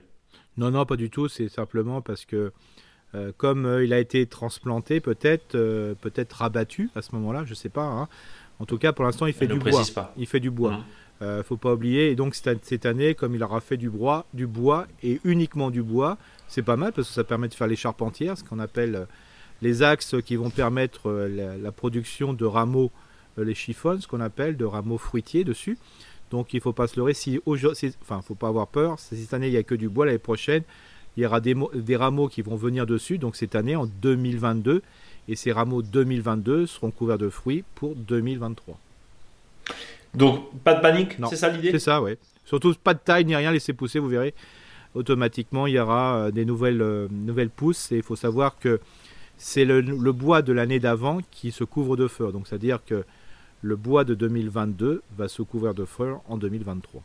Non, 0.57 0.71
non, 0.71 0.85
pas 0.85 0.95
du 0.95 1.09
tout. 1.09 1.27
C'est 1.27 1.49
simplement 1.49 2.01
parce 2.01 2.25
que 2.25 2.53
euh, 3.13 3.31
comme 3.37 3.65
euh, 3.65 3.83
il 3.83 3.93
a 3.93 3.99
été 3.99 4.25
transplanté, 4.25 4.99
peut-être 4.99 5.55
euh, 5.55 5.95
peut-être 5.95 6.33
rabattu 6.33 6.89
à 6.95 7.01
ce 7.01 7.13
moment-là, 7.15 7.43
je 7.45 7.51
ne 7.51 7.55
sais 7.55 7.69
pas. 7.69 7.83
Hein. 7.83 8.07
En 8.59 8.65
tout 8.65 8.77
cas, 8.77 8.93
pour 8.93 9.03
l'instant, 9.03 9.25
il 9.25 9.33
fait 9.33 9.47
du 9.47 9.59
bois. 9.59 9.83
Il 10.15 10.25
fait 10.25 10.39
du 10.39 10.49
bois. 10.49 10.79
ne 11.19 11.41
faut 11.43 11.57
pas 11.57 11.73
oublier. 11.73 12.11
Et 12.11 12.15
donc 12.15 12.35
cette 12.35 12.85
année, 12.85 13.15
comme 13.15 13.35
il 13.35 13.43
aura 13.43 13.59
fait 13.59 13.77
du 13.77 13.89
bois, 13.89 14.25
du 14.33 14.47
bois 14.47 14.87
et 15.03 15.19
uniquement 15.25 15.71
du 15.71 15.83
bois, 15.83 16.17
c'est 16.47 16.63
pas 16.63 16.77
mal 16.77 16.93
parce 16.93 17.09
que 17.09 17.13
ça 17.13 17.25
permet 17.25 17.49
de 17.49 17.53
faire 17.53 17.67
les 17.67 17.75
charpentières, 17.75 18.37
ce 18.37 18.45
qu'on 18.45 18.59
appelle 18.59 19.07
les 19.61 19.83
axes 19.83 20.15
qui 20.25 20.35
vont 20.35 20.49
permettre 20.49 21.11
la, 21.11 21.71
production 21.71 22.33
de 22.33 22.45
rameaux, 22.45 22.91
les 23.37 23.55
chiffons, 23.55 23.99
ce 23.99 24.07
qu'on 24.07 24.21
appelle 24.21 24.57
de 24.57 24.65
rameaux 24.65 24.97
fruitiers 24.97 25.43
dessus. 25.43 25.77
Donc 26.31 26.53
il 26.53 26.57
ne 26.57 26.61
faut 26.61 26.73
pas 26.73 26.87
se 26.87 26.97
leurrer. 26.97 27.13
Si, 27.13 27.39
enfin, 28.01 28.21
faut 28.21 28.35
pas 28.35 28.47
avoir 28.47 28.67
peur. 28.67 28.99
Si 28.99 29.15
cette 29.17 29.33
année 29.33 29.47
il 29.47 29.51
n'y 29.51 29.57
a 29.57 29.63
que 29.63 29.75
du 29.75 29.89
bois, 29.89 30.05
l'année 30.05 30.17
prochaine 30.17 30.63
il 31.17 31.23
y 31.23 31.25
aura 31.25 31.39
des, 31.39 31.95
rameaux 31.95 32.27
qui 32.27 32.41
vont 32.41 32.55
venir 32.55 32.85
dessus. 32.85 33.17
Donc 33.17 33.35
cette 33.35 33.55
année, 33.55 33.75
en 33.75 33.85
2022, 33.85 34.81
Et 35.27 35.35
ces 35.35 35.51
rameaux 35.51 35.81
2022 35.81 36.67
seront 36.67 36.91
couverts 36.91 37.17
de 37.17 37.29
fruits 37.29 37.63
pour 37.75 37.95
2023. 37.95 38.77
Donc, 40.13 40.51
pas 40.63 40.75
de 40.75 40.81
panique, 40.81 41.17
c'est 41.29 41.35
ça 41.35 41.49
l'idée? 41.49 41.71
C'est 41.71 41.79
ça, 41.79 42.01
ouais. 42.01 42.17
Surtout 42.45 42.73
pas 42.75 42.93
de 42.93 42.99
taille 42.99 43.25
ni 43.25 43.35
rien, 43.35 43.51
laissez 43.51 43.73
pousser, 43.73 43.99
vous 43.99 44.07
verrez. 44.07 44.33
Automatiquement, 44.93 45.67
il 45.67 45.73
y 45.73 45.79
aura 45.79 46.15
euh, 46.15 46.31
des 46.31 46.45
nouvelles, 46.45 46.81
euh, 46.81 47.07
nouvelles 47.11 47.49
pousses. 47.49 47.91
Et 47.91 47.97
il 47.97 48.03
faut 48.03 48.15
savoir 48.15 48.57
que 48.59 48.79
c'est 49.37 49.65
le, 49.65 49.81
bois 50.11 50.41
de 50.41 50.53
l'année 50.53 50.79
d'avant 50.79 51.19
qui 51.31 51.51
se 51.51 51.63
couvre 51.63 51.97
de 51.97 52.07
fleurs. 52.07 52.31
Donc, 52.31 52.47
c'est-à-dire 52.47 52.79
que 52.85 53.03
le 53.61 53.75
bois 53.75 54.03
de 54.03 54.13
2022 54.13 55.01
va 55.17 55.27
se 55.27 55.41
couvrir 55.41 55.73
de 55.73 55.85
fleurs 55.85 56.21
en 56.27 56.37
2023. 56.37 57.01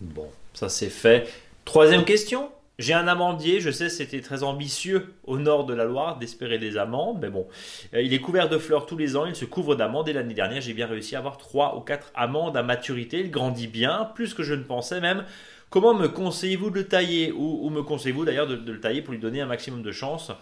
Bon, 0.00 0.28
ça 0.52 0.68
c'est 0.68 0.90
fait. 0.90 1.28
Troisième 1.64 2.04
question. 2.04 2.50
J'ai 2.80 2.92
un 2.92 3.06
amandier, 3.06 3.60
je 3.60 3.70
sais 3.70 3.88
c'était 3.88 4.20
très 4.20 4.42
ambitieux 4.42 5.14
au 5.28 5.38
nord 5.38 5.64
de 5.64 5.74
la 5.74 5.84
Loire 5.84 6.18
d'espérer 6.18 6.58
des 6.58 6.76
amandes, 6.76 7.18
mais 7.22 7.30
bon, 7.30 7.46
euh, 7.94 8.02
il 8.02 8.12
est 8.12 8.18
couvert 8.18 8.48
de 8.48 8.58
fleurs 8.58 8.86
tous 8.86 8.96
les 8.96 9.14
ans, 9.14 9.26
il 9.26 9.36
se 9.36 9.44
couvre 9.44 9.76
d'amandes 9.76 10.08
et 10.08 10.12
l'année 10.12 10.34
dernière 10.34 10.60
j'ai 10.60 10.74
bien 10.74 10.88
réussi 10.88 11.14
à 11.14 11.20
avoir 11.20 11.38
3 11.38 11.76
ou 11.76 11.80
4 11.82 12.10
amandes 12.16 12.56
à 12.56 12.64
maturité, 12.64 13.20
il 13.20 13.30
grandit 13.30 13.68
bien, 13.68 14.10
plus 14.16 14.34
que 14.34 14.42
je 14.42 14.54
ne 14.54 14.64
pensais 14.64 15.00
même. 15.00 15.24
Comment 15.70 15.94
me 15.94 16.08
conseillez-vous 16.08 16.70
de 16.70 16.76
le 16.76 16.88
tailler 16.88 17.32
ou, 17.32 17.70
me 17.70 17.82
conseillez-vous 17.82 18.24
d'ailleurs 18.24 18.48
de, 18.48 18.54
le 18.54 18.80
tailler 18.80 19.02
pour 19.02 19.12
lui 19.12 19.20
donner 19.20 19.40
un 19.40 19.46
maximum 19.46 19.82
de 19.82 19.92
chance 19.92 20.32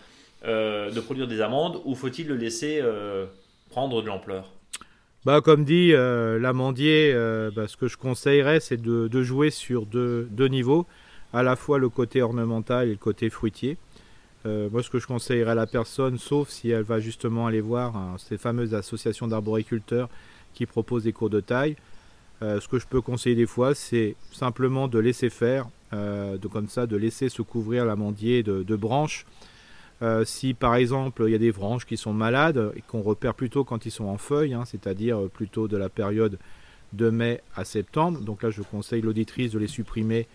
euh, 0.45 0.91
de 0.91 1.01
produire 1.01 1.29
des 1.29 1.41
amandes 1.41 1.81
ou 1.85 1.95
faut-il 1.95 2.27
le 2.29 2.37
laisser 2.37 2.81
euh, 2.83 3.27
prendre 3.71 4.03
de 4.03 4.07
l'ampleur? 4.07 4.53
Bah, 5.25 5.41
comme 5.41 5.65
dit 5.65 5.93
l'amandier, 5.93 7.15
bah, 7.55 7.69
ce 7.69 7.77
que 7.77 7.87
je 7.87 7.97
conseillerais, 7.97 8.59
c'est 8.59 8.81
de, 8.83 9.23
jouer 9.23 9.51
sur 9.51 9.87
deux 9.87 10.49
niveaux 10.49 10.87
à 11.33 11.43
la 11.45 11.55
fois 11.55 11.79
le 11.79 11.89
côté 11.89 12.23
ornemental 12.23 12.89
et 12.89 12.91
le 12.91 12.97
côté 12.97 13.31
fruitier. 13.31 13.79
Euh, 14.45 14.69
moi, 14.71 14.83
ce 14.83 14.91
que 14.91 14.99
je 14.99 15.07
conseillerais 15.07 15.53
à 15.53 15.55
la 15.55 15.67
personne, 15.67 16.19
sauf 16.19 16.49
si 16.49 16.71
elle 16.71 16.83
va 16.83 17.01
justement 17.01 17.47
aller 17.47 17.61
voir 17.61 17.97
hein, 17.97 18.17
ces 18.19 18.39
fameuses 18.39 18.75
associations 18.75 19.29
d'arboriculteurs 19.29 20.09
qui 20.55 20.67
proposent 20.67 21.05
des 21.05 21.13
cours 21.13 21.31
de 21.31 21.41
taille, 21.41 21.77
euh, 22.43 22.61
ce 22.61 22.67
que 22.67 22.79
je 22.79 22.87
peux 22.87 23.01
conseiller 23.01 23.37
des 23.37 23.47
fois, 23.47 23.75
c'est 23.75 24.17
simplement 24.33 24.89
de 24.89 24.99
laisser 24.99 25.31
faire, 25.31 25.69
euh, 25.93 26.39
de, 26.39 26.49
comme 26.49 26.69
ça, 26.69 26.87
de 26.87 26.97
laisser 26.97 27.29
se 27.29 27.41
couvrir 27.43 27.85
l'amandier 27.85 28.43
de, 28.43 28.77
branches. 28.77 29.27
Si 30.25 30.55
par 30.55 30.75
exemple 30.75 31.25
il 31.27 31.33
y 31.33 31.35
a 31.35 31.39
des 31.39 31.53
branches 31.53 31.87
qui 31.87 31.97
sont 31.97 32.13
malades 32.13 32.73
et 32.77 32.83
qu'on 32.83 33.03
repère 33.03 33.35
plutôt 33.35 33.65
quand 33.65 33.87
ils 33.87 33.91
sont 33.91 34.07
en 34.07 34.19
feuilles, 34.19 34.55
hein, 34.55 34.65
c'est-à-dire 34.65 35.29
plutôt 35.33 35.69
de 35.69 35.77
la 35.77 35.89
période 35.89 36.39
de 36.93 37.11
mai 37.11 37.41
à 37.57 37.65
septembre, 37.65 38.21
donc 38.21 38.43
là 38.43 38.51
je 38.51 38.63
conseille 38.63 39.03
l'auditrice 39.03 39.53
de 39.53 39.59
les 39.59 39.67
supprimer 39.67 40.27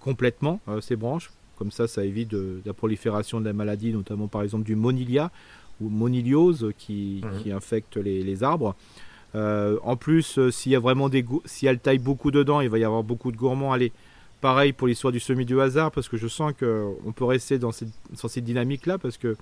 complètement 0.00 0.60
euh, 0.68 0.80
ces 0.80 0.96
branches. 0.96 1.30
Comme 1.58 1.70
ça, 1.70 1.88
ça 1.88 2.04
évite 2.04 2.34
la 2.66 2.74
prolifération 2.74 3.40
de 3.40 3.46
la 3.46 3.54
maladie, 3.54 3.90
notamment 3.92 4.28
par 4.28 4.42
exemple 4.42 4.64
du 4.64 4.76
monilia 4.76 5.30
ou 5.80 5.88
moniliose 5.88 6.72
qui, 6.76 7.22
mhm. 7.24 7.52
infecte 7.52 7.96
les, 7.96 8.42
arbres. 8.42 8.76
Euh, 9.34 9.78
en 9.82 9.96
plus, 9.96 10.38
euh, 10.38 10.50
s'il 10.50 10.72
y 10.72 10.76
a 10.76 10.80
vraiment 10.80 11.08
des 11.08 11.24
si 11.46 11.66
elle 11.66 11.78
taille 11.78 11.98
beaucoup 11.98 12.30
dedans, 12.30 12.60
il 12.60 12.68
va 12.68 12.78
y 12.78 12.84
avoir 12.84 13.02
beaucoup 13.02 13.32
de 13.32 13.38
gourmands. 13.38 13.72
Allez, 13.72 13.92
pareil 14.46 14.72
pour 14.72 14.86
l'histoire 14.86 15.10
du 15.12 15.18
semi 15.18 15.44
du 15.44 15.60
hasard, 15.60 15.90
parce 15.90 16.08
que 16.08 16.16
je 16.16 16.28
sens 16.28 16.52
qu'on 16.52 17.12
peut 17.16 17.24
rester 17.24 17.58
dans 17.58 17.72
cette, 17.72 18.44
dynamique-là, 18.44 18.96
parce 18.96 19.16
que 19.16 19.36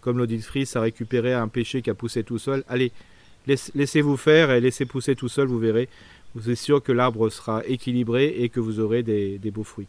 comme 0.00 0.18
l'auditrice 0.18 0.74
a 0.74 0.80
récupéré 0.80 1.32
un 1.32 1.46
péché 1.46 1.80
qui 1.80 1.90
a 1.90 1.94
poussé 1.94 2.24
tout 2.24 2.38
seul, 2.38 2.64
allez, 2.68 2.90
laissez-vous 3.46 4.16
faire 4.16 4.50
et 4.50 4.60
laissez 4.60 4.84
pousser 4.84 5.14
tout 5.14 5.28
seul, 5.28 5.46
vous 5.46 5.60
verrez. 5.60 5.88
Vous 6.34 6.50
êtes 6.50 6.58
sûr 6.58 6.82
que 6.82 6.90
l'arbre 6.90 7.28
sera 7.28 7.64
équilibré 7.66 8.34
et 8.36 8.48
que 8.48 8.58
vous 8.58 8.80
aurez 8.80 9.04
des, 9.04 9.38
beaux 9.52 9.62
fruits. 9.62 9.86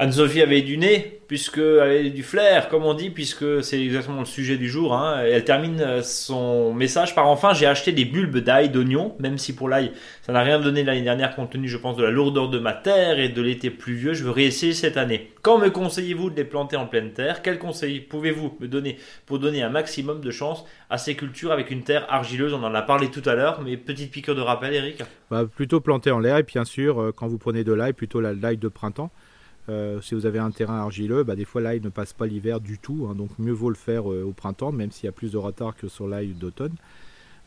Anne-Sophie 0.00 0.42
avait 0.42 0.62
du 0.62 0.78
nez, 0.78 1.18
puisque 1.26 1.58
elle 1.58 1.80
avait 1.80 2.10
du 2.10 2.22
flair, 2.22 2.68
comme 2.68 2.84
on 2.84 2.94
dit, 2.94 3.10
puisque 3.10 3.64
c'est 3.64 3.82
exactement 3.82 4.20
le 4.20 4.26
sujet 4.26 4.56
du 4.56 4.68
jour. 4.68 4.94
Hein. 4.94 5.22
Elle 5.24 5.44
termine 5.44 6.02
son 6.02 6.72
message 6.72 7.16
par 7.16 7.26
enfin 7.26 7.52
j'ai 7.52 7.66
acheté 7.66 7.90
des 7.90 8.04
bulbes 8.04 8.38
d'ail, 8.38 8.70
d'oignon, 8.70 9.16
même 9.18 9.38
si 9.38 9.56
pour 9.56 9.68
l'ail 9.68 9.90
ça 10.22 10.32
n'a 10.32 10.42
rien 10.42 10.60
donné 10.60 10.84
l'année 10.84 11.02
dernière 11.02 11.34
compte 11.34 11.50
tenu, 11.50 11.68
je 11.68 11.76
pense, 11.76 11.96
de 11.96 12.04
la 12.04 12.12
lourdeur 12.12 12.48
de 12.48 12.60
ma 12.60 12.74
terre 12.74 13.18
et 13.18 13.28
de 13.28 13.42
l'été 13.42 13.70
pluvieux. 13.70 14.14
Je 14.14 14.22
veux 14.22 14.30
réessayer 14.30 14.72
cette 14.72 14.96
année. 14.96 15.32
Quand 15.42 15.58
me 15.58 15.68
conseillez-vous 15.68 16.30
de 16.30 16.36
les 16.36 16.44
planter 16.44 16.76
en 16.76 16.86
pleine 16.86 17.12
terre? 17.12 17.42
Quels 17.42 17.58
conseils 17.58 17.98
pouvez-vous 17.98 18.56
me 18.60 18.68
donner 18.68 18.98
pour 19.26 19.40
donner 19.40 19.64
un 19.64 19.70
maximum 19.70 20.20
de 20.20 20.30
chance 20.30 20.64
à 20.90 20.98
ces 20.98 21.16
cultures 21.16 21.50
avec 21.50 21.72
une 21.72 21.82
terre 21.82 22.06
argileuse? 22.08 22.54
On 22.54 22.62
en 22.62 22.74
a 22.74 22.82
parlé 22.82 23.08
tout 23.08 23.28
à 23.28 23.34
l'heure, 23.34 23.62
mais 23.64 23.76
petite 23.76 24.12
piqûre 24.12 24.36
de 24.36 24.42
rappel, 24.42 24.74
Eric 24.74 25.02
bah, 25.28 25.44
Plutôt 25.44 25.80
planter 25.80 26.12
en 26.12 26.20
l'air 26.20 26.36
et 26.36 26.44
bien 26.44 26.64
sûr, 26.64 27.00
euh, 27.00 27.12
quand 27.12 27.26
vous 27.26 27.38
prenez 27.38 27.64
de 27.64 27.72
l'ail, 27.72 27.94
plutôt 27.94 28.20
l'ail 28.20 28.58
de 28.58 28.68
printemps. 28.68 29.10
Euh, 29.68 30.00
si 30.00 30.14
vous 30.14 30.24
avez 30.24 30.38
un 30.38 30.50
terrain 30.50 30.78
argileux, 30.78 31.24
bah, 31.24 31.36
des 31.36 31.44
fois 31.44 31.60
l'ail 31.60 31.80
ne 31.80 31.90
passe 31.90 32.12
pas 32.14 32.26
l'hiver 32.26 32.60
du 32.60 32.78
tout, 32.78 33.06
hein, 33.10 33.14
donc 33.14 33.30
mieux 33.38 33.52
vaut 33.52 33.68
le 33.68 33.76
faire 33.76 34.10
euh, 34.10 34.24
au 34.24 34.32
printemps, 34.32 34.72
même 34.72 34.90
s'il 34.90 35.04
y 35.04 35.08
a 35.08 35.12
plus 35.12 35.32
de 35.32 35.36
retard 35.36 35.76
que 35.76 35.88
sur 35.88 36.08
l'ail 36.08 36.28
d'automne. 36.28 36.74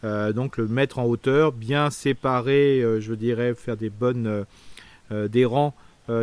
Euh, 0.03 0.31
donc 0.31 0.57
le 0.57 0.67
mettre 0.67 0.99
en 0.99 1.05
hauteur, 1.05 1.51
bien 1.51 1.89
séparer, 1.89 2.83
je 2.99 3.13
dirais, 3.13 3.55
faire 3.55 3.77
des 3.77 3.89
bonnes 3.89 4.45
des 5.11 5.45
rangs 5.45 5.73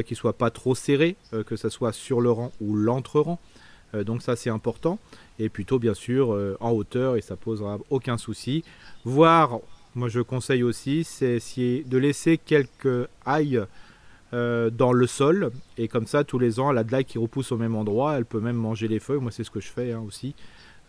qui 0.04 0.14
soient 0.14 0.36
pas 0.36 0.50
trop 0.50 0.74
serrés, 0.74 1.16
que 1.46 1.56
ce 1.56 1.68
soit 1.68 1.92
sur 1.92 2.20
le 2.20 2.30
rang 2.30 2.52
ou 2.60 2.74
l'entre-rang. 2.74 3.38
donc 4.04 4.22
ça 4.22 4.34
c'est 4.34 4.50
important. 4.50 4.98
Et 5.38 5.48
plutôt 5.48 5.78
bien 5.78 5.94
sûr 5.94 6.36
en 6.60 6.72
hauteur 6.72 7.16
et 7.16 7.20
ça 7.20 7.36
posera 7.36 7.78
aucun 7.90 8.18
souci. 8.18 8.64
Voire, 9.04 9.60
moi 9.94 10.08
je 10.08 10.20
conseille 10.20 10.62
aussi, 10.64 11.04
c'est 11.04 11.38
de 11.86 11.98
laisser 11.98 12.38
quelques 12.38 13.08
ailles 13.24 13.62
euh, 14.34 14.68
dans 14.68 14.92
le 14.92 15.06
sol. 15.06 15.50
Et 15.78 15.88
comme 15.88 16.06
ça, 16.06 16.22
tous 16.22 16.38
les 16.38 16.60
ans, 16.60 16.70
elle 16.70 16.76
a 16.76 16.84
de 16.84 16.92
l'ail 16.92 17.06
qui 17.06 17.16
repousse 17.16 17.50
au 17.50 17.56
même 17.56 17.74
endroit. 17.74 18.18
Elle 18.18 18.26
peut 18.26 18.40
même 18.40 18.56
manger 18.56 18.86
les 18.86 18.98
feuilles. 18.98 19.20
Moi, 19.20 19.30
c'est 19.30 19.42
ce 19.42 19.50
que 19.50 19.60
je 19.60 19.68
fais 19.68 19.92
hein, 19.92 20.02
aussi. 20.06 20.34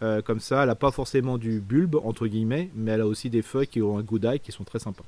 Euh, 0.02 0.22
comme 0.22 0.42
ça, 0.42 0.62
elle 0.62 0.68
n'a 0.68 0.76
pas 0.76 0.92
forcément 0.92 1.38
du 1.38 1.62
bulbe, 1.62 1.96
entre 2.04 2.28
guillemets, 2.28 2.70
mais 2.76 2.92
elle 2.92 3.02
a 3.02 3.08
aussi 3.08 3.30
des 3.30 3.42
feuilles 3.42 3.68
qui 3.68 3.82
ont 3.82 3.98
un 3.98 4.02
goût 4.02 4.20
d'ail 4.20 4.42
qui 4.42 4.52
sont 4.52 4.66
très 4.66 4.80
sympas. 4.80 5.06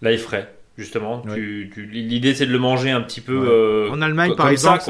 L'ail 0.00 0.18
frais, 0.18 0.54
justement. 0.78 1.24
L'idée, 1.26 2.34
c'est 2.34 2.46
de 2.46 2.52
le 2.52 2.58
manger 2.60 2.90
un 2.90 3.00
petit 3.00 3.20
peu. 3.20 3.48
Euh, 3.48 3.90
en 3.90 4.00
Allemagne, 4.00 4.34
par 4.36 4.48
exemple, 4.48 4.84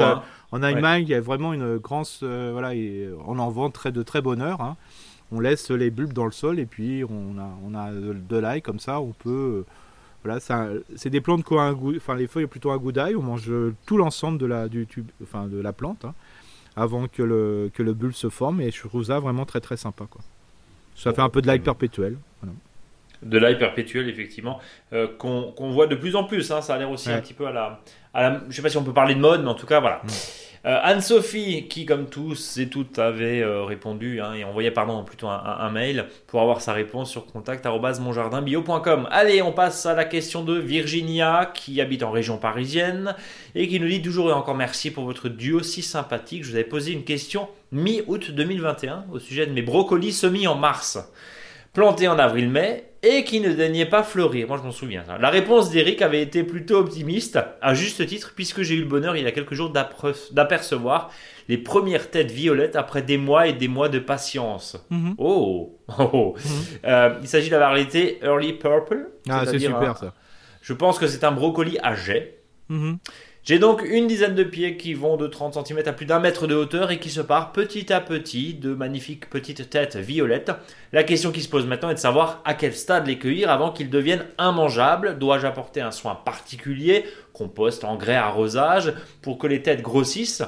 en 0.51 0.61
Allemagne, 0.61 1.05
il 1.07 1.09
y 1.09 1.15
a 1.15 1.21
vraiment 1.21 1.53
une 1.53 1.77
grande. 1.77 2.05
voilà, 2.21 2.73
on 3.25 3.39
en 3.39 3.49
vend 3.49 3.71
très, 3.71 3.91
de 3.91 4.03
très 4.03 4.21
bonne 4.21 4.41
heure. 4.41 4.61
Hein. 4.61 4.77
On 5.31 5.39
laisse 5.39 5.71
les 5.71 5.89
bulbes 5.89 6.13
dans 6.13 6.25
le 6.25 6.31
sol 6.31 6.59
et 6.59 6.67
puis 6.67 7.03
on 7.03 7.39
a, 7.39 7.49
on 7.65 7.73
a 7.73 7.91
de 7.91 8.37
l'ail 8.37 8.61
comme 8.61 8.79
ça. 8.79 8.99
On 8.99 9.13
peut 9.13 9.65
voilà, 10.23 10.39
c'est 10.95 11.09
des 11.09 11.21
plantes 11.21 11.43
qui 11.43 11.53
ont 11.53 11.59
un 11.59 11.73
goût, 11.73 11.95
enfin 11.95 12.15
les 12.15 12.27
feuilles 12.27 12.45
ont 12.45 12.49
plutôt 12.49 12.71
un 12.71 12.77
goût 12.77 12.91
d'ail. 12.91 13.15
On 13.15 13.21
mange 13.21 13.51
tout 13.85 13.97
l'ensemble 13.97 14.37
de 14.37 14.45
la, 14.45 14.67
du 14.67 14.87
tube, 14.87 15.09
enfin 15.21 15.47
de 15.47 15.59
la 15.59 15.73
plante 15.73 16.05
hein, 16.05 16.13
avant 16.75 17.07
que 17.07 17.21
le, 17.23 17.69
que 17.73 17.83
le 17.83 17.93
bulbe 17.93 18.13
se 18.13 18.29
forme 18.29 18.61
et 18.61 18.71
je 18.71 18.87
trouve 18.87 19.03
ça 19.03 19.19
vraiment 19.19 19.45
très 19.45 19.59
très 19.59 19.77
sympa 19.77 20.05
quoi. 20.09 20.21
Ça 20.95 21.13
fait 21.13 21.21
un 21.21 21.29
peu 21.29 21.41
de 21.41 21.47
l'ail 21.47 21.59
perpétuel. 21.59 22.17
De 23.21 23.37
l'ail 23.37 23.57
perpétuel 23.57 24.09
effectivement 24.09 24.59
euh, 24.91 25.07
qu'on 25.17 25.71
voit 25.71 25.87
de 25.87 25.95
plus 25.95 26.15
en 26.15 26.23
plus. 26.25 26.51
Hein. 26.51 26.61
ça 26.61 26.75
a 26.75 26.77
l'air 26.77 26.91
aussi 26.91 27.09
un 27.09 27.19
petit 27.19 27.33
peu 27.33 27.47
à 27.47 27.51
la, 27.51 27.81
à 28.13 28.21
la, 28.21 28.41
je 28.49 28.55
sais 28.55 28.61
pas 28.61 28.69
si 28.69 28.77
on 28.77 28.83
peut 28.83 28.93
parler 28.93 29.15
de 29.15 29.19
mode, 29.19 29.43
mais 29.43 29.49
en 29.49 29.55
tout 29.55 29.65
cas 29.65 29.79
voilà. 29.79 30.01
Mm. 30.03 30.09
Euh, 30.65 30.79
Anne-Sophie, 30.81 31.67
qui 31.67 31.85
comme 31.85 32.07
tous 32.07 32.57
et 32.57 32.69
toutes 32.69 32.97
avait 32.97 33.41
euh, 33.41 33.65
répondu 33.65 34.21
hein, 34.21 34.33
et 34.33 34.45
envoyé 34.45 34.71
pardon, 34.71 35.03
plutôt 35.03 35.27
un, 35.27 35.69
mail 35.71 36.05
pour 36.25 36.39
avoir 36.39 36.61
sa 36.61 36.71
réponse 36.71 37.11
sur 37.11 37.25
contact.monjardinbio.com. 37.25 39.09
Allez, 39.11 39.41
on 39.41 39.51
passe 39.51 39.85
à 39.85 39.93
la 39.93 40.05
question 40.05 40.41
de 40.41 40.57
Virginia 40.57 41.51
qui 41.53 41.81
habite 41.81 42.01
en 42.01 42.11
région 42.11 42.37
parisienne 42.37 43.13
et 43.55 43.67
qui 43.67 43.81
nous 43.81 43.89
dit 43.89 44.01
toujours 44.01 44.29
et 44.29 44.33
encore 44.33 44.55
merci 44.55 44.89
pour 44.89 45.03
votre 45.03 45.27
duo 45.27 45.61
si 45.61 45.81
sympathique. 45.81 46.45
Je 46.45 46.51
vous 46.51 46.55
avais 46.55 46.63
posé 46.63 46.93
une 46.93 47.03
question 47.03 47.49
mi-août 47.73 48.31
2021 48.31 49.07
au 49.11 49.19
sujet 49.19 49.45
de 49.45 49.51
mes 49.51 49.63
brocolis 49.63 50.13
semis 50.13 50.47
en 50.47 50.55
mars 50.55 50.97
planté 51.73 52.07
en 52.07 52.17
avril-mai 52.19 52.85
et 53.01 53.23
qui 53.25 53.41
ne 53.41 53.51
daignait 53.51 53.85
pas 53.85 54.01
fleurir. 54.03 54.47
Moi, 54.47 54.57
je 54.57 54.63
m'en 54.63 54.71
souviens. 54.71 55.03
La 55.19 55.29
réponse 55.29 55.69
d'Eric 55.71 56.01
avait 56.01 56.21
été 56.21 56.43
plutôt 56.43 56.77
optimiste, 56.77 57.37
à 57.61 57.73
juste 57.73 58.05
titre, 58.05 58.31
puisque 58.35 58.61
j'ai 58.61 58.75
eu 58.75 58.79
le 58.79 58.85
bonheur 58.87 59.17
il 59.17 59.23
y 59.23 59.27
a 59.27 59.31
quelques 59.31 59.55
jours 59.55 59.73
d'apercevoir 60.31 61.11
les 61.49 61.57
premières 61.57 62.09
têtes 62.09 62.31
violettes 62.31 62.77
après 62.77 63.01
des 63.01 63.17
mois 63.17 63.47
et 63.47 63.53
des 63.53 63.67
mois 63.67 63.89
de 63.89 63.99
patience. 63.99 64.77
Mhm. 64.89 65.15
Oh, 65.17 65.77
oh, 65.99 66.09
oh. 66.13 66.35
Mhm. 66.37 66.51
Euh, 66.85 67.15
Il 67.21 67.27
s'agit 67.27 67.47
de 67.49 67.55
la 67.55 67.59
variété 67.59 68.19
Early 68.23 68.53
Purple. 68.53 69.09
Ah, 69.29 69.43
c'est 69.45 69.59
super 69.59 69.97
ça. 69.97 70.13
Je 70.61 70.71
pense 70.71 70.97
que 70.97 71.07
c'est 71.07 71.25
un 71.25 71.31
brocoli 71.33 71.77
à 71.83 71.95
jet. 71.95 72.39
Mhm. 72.69 72.99
J'ai 73.45 73.59
donc 73.59 73.81
une 73.83 74.07
dizaine 74.07 74.35
de 74.35 74.43
pieds 74.45 74.77
qui 74.77 74.93
vont 74.93 75.17
de 75.17 75.27
30 75.27 75.67
cm 75.67 75.81
à 75.85 75.91
plus 75.91 76.05
d'un 76.05 76.21
mètre 76.21 76.47
de 76.47 76.55
hauteur 76.55 76.91
et 76.91 76.99
qui 76.99 77.09
se 77.09 77.19
parent 77.19 77.51
petit 77.51 77.91
à 77.91 77.99
petit 77.99 78.53
de 78.53 78.73
magnifiques 78.73 79.29
petites 79.29 79.69
têtes 79.69 79.97
violettes. 79.97 80.53
La 80.93 81.03
question 81.03 81.33
qui 81.33 81.41
se 81.41 81.49
pose 81.49 81.65
maintenant 81.65 81.89
est 81.89 81.95
de 81.95 81.99
savoir 81.99 82.41
à 82.45 82.53
quel 82.53 82.73
stade 82.73 83.05
les 83.05 83.19
cueillir 83.19 83.49
avant 83.49 83.71
qu'ils 83.71 83.89
deviennent 83.89 84.25
immangeables. 84.39 85.17
Dois-je 85.19 85.45
apporter 85.45 85.81
un 85.81 85.91
soin 85.91 86.15
particulier, 86.15 87.03
compost, 87.33 87.83
engrais, 87.83 88.15
arrosage, 88.15 88.93
pour 89.21 89.37
que 89.37 89.47
les 89.47 89.61
têtes 89.61 89.81
grossissent? 89.81 90.43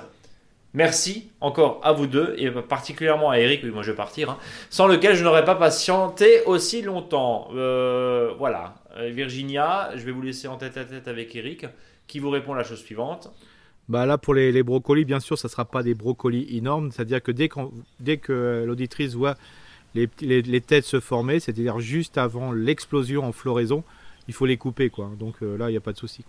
Merci 0.73 1.31
encore 1.41 1.81
à 1.83 1.91
vous 1.91 2.07
deux 2.07 2.33
et 2.37 2.49
particulièrement 2.49 3.29
à 3.29 3.39
Eric, 3.39 3.61
oui 3.63 3.71
moi 3.71 3.81
je 3.81 3.91
vais 3.91 3.97
partir, 3.97 4.29
hein, 4.29 4.37
sans 4.69 4.87
lequel 4.87 5.15
je 5.15 5.23
n'aurais 5.23 5.45
pas 5.45 5.55
patienté 5.55 6.43
aussi 6.45 6.81
longtemps. 6.81 7.49
Euh, 7.55 8.31
voilà, 8.37 8.75
euh, 8.97 9.09
Virginia, 9.09 9.91
je 9.95 10.05
vais 10.05 10.11
vous 10.11 10.21
laisser 10.21 10.47
en 10.47 10.57
tête 10.57 10.77
à 10.77 10.85
tête 10.85 11.09
avec 11.09 11.33
Eric 11.35 11.65
qui 12.07 12.19
vous 12.19 12.29
répond 12.29 12.53
la 12.53 12.63
chose 12.63 12.79
suivante. 12.79 13.31
bah 13.87 14.05
là, 14.05 14.17
pour 14.17 14.33
les, 14.33 14.51
les, 14.51 14.63
brocolis, 14.63 15.05
bien 15.05 15.19
sûr, 15.19 15.37
ça 15.37 15.47
ne 15.47 15.51
sera 15.51 15.65
pas 15.65 15.83
des 15.83 15.93
brocolis 15.93 16.47
énormes. 16.57 16.91
C'est-à-dire 16.91 17.21
que 17.21 17.31
dès, 17.31 17.49
dès 17.99 18.17
que 18.17 18.63
l'auditrice 18.65 19.13
voit 19.13 19.35
les, 19.95 20.41
les, 20.41 20.61
têtes 20.61 20.85
se 20.85 20.99
former, 20.99 21.39
c'est-à-dire 21.39 21.79
juste 21.79 22.17
avant 22.17 22.51
l'explosion 22.51 23.23
en 23.23 23.31
floraison, 23.31 23.83
il 24.27 24.33
faut 24.33 24.45
les 24.45 24.57
couper. 24.57 24.89
quoi. 24.89 25.11
Donc 25.17 25.35
euh, 25.41 25.57
là, 25.57 25.69
il 25.69 25.71
n'y 25.73 25.77
a 25.77 25.81
pas 25.81 25.93
de 25.93 25.97
souci. 25.97 26.25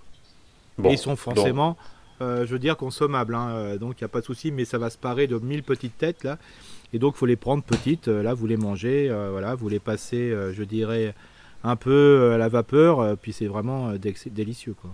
Et 0.84 0.92
ils 0.92 0.98
sont 0.98 1.16
forcément, 1.16 1.76
euh, 2.20 2.46
je 2.46 2.52
veux 2.52 2.58
dire, 2.58 2.76
consommables. 2.76 3.34
Hein. 3.34 3.50
Euh, 3.50 3.78
donc 3.78 4.00
il 4.00 4.04
n'y 4.04 4.06
a 4.06 4.08
pas 4.08 4.20
de 4.20 4.26
souci, 4.26 4.52
mais 4.52 4.64
ça 4.64 4.78
va 4.78 4.90
se 4.90 4.98
parer 4.98 5.26
de 5.26 5.38
1000 5.38 5.62
petites 5.62 5.98
têtes 5.98 6.24
là. 6.24 6.38
Et 6.92 6.98
donc 6.98 7.14
il 7.16 7.18
faut 7.18 7.26
les 7.26 7.36
prendre 7.36 7.62
petites. 7.62 8.06
là, 8.08 8.34
vous 8.34 8.46
les 8.46 8.56
mangez, 8.56 9.08
voilà, 9.08 9.56
vous 9.56 9.68
les 9.68 9.80
passez, 9.80 10.32
je 10.52 10.62
dirais, 10.62 11.14
un 11.64 11.74
peu 11.74 12.30
à 12.32 12.38
la 12.38 12.48
vapeur. 12.48 13.16
puis 13.18 13.32
c'est 13.32 13.48
vraiment 13.48 13.92
délicieux. 14.30 14.74
quoi. 14.80 14.90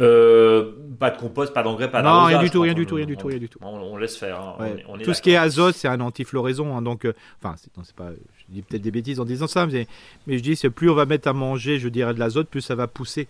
Euh, 0.00 0.72
pas 0.98 1.10
de 1.10 1.18
compost, 1.18 1.52
pas 1.52 1.62
d'engrais, 1.62 1.90
pas 1.90 2.02
Non, 2.02 2.24
rien 2.24 2.42
du 2.42 2.50
tout, 2.50 2.60
rien 2.60 2.74
du 2.74 2.86
tout, 2.86 2.94
rien 2.94 3.06
du 3.06 3.16
tout, 3.16 3.26
rien 3.26 3.38
du 3.38 3.48
tout. 3.48 3.58
On, 3.62 3.96
laisse 3.96 4.16
faire. 4.16 4.40
Hein. 4.40 4.76
tout 5.02 5.14
ce 5.14 5.22
qui 5.22 5.30
est 5.30 5.36
azote, 5.36 5.74
c'est 5.74 5.88
un 5.88 6.00
anti-floraison. 6.00 6.76
Hein, 6.76 6.82
donc, 6.82 7.04
euh, 7.04 7.12
enfin, 7.42 7.56
c'est 7.56 7.94
pas. 7.94 8.10
Je 8.10 8.44
dis 8.48 8.62
peut-être 8.62 8.82
des 8.82 8.90
bêtises 8.90 9.20
en 9.20 9.24
disant 9.24 9.46
ça, 9.46 9.66
mais, 9.66 9.86
mais 10.26 10.38
je 10.38 10.42
dis, 10.42 10.56
c'est 10.56 10.70
plus 10.70 10.88
on 10.90 10.94
va 10.94 11.06
mettre 11.06 11.28
à 11.28 11.32
manger, 11.32 11.78
je 11.78 11.88
dirais, 11.88 12.14
de 12.14 12.18
l'azote, 12.18 12.48
plus 12.48 12.60
ça 12.60 12.74
va 12.74 12.86
pousser. 12.86 13.28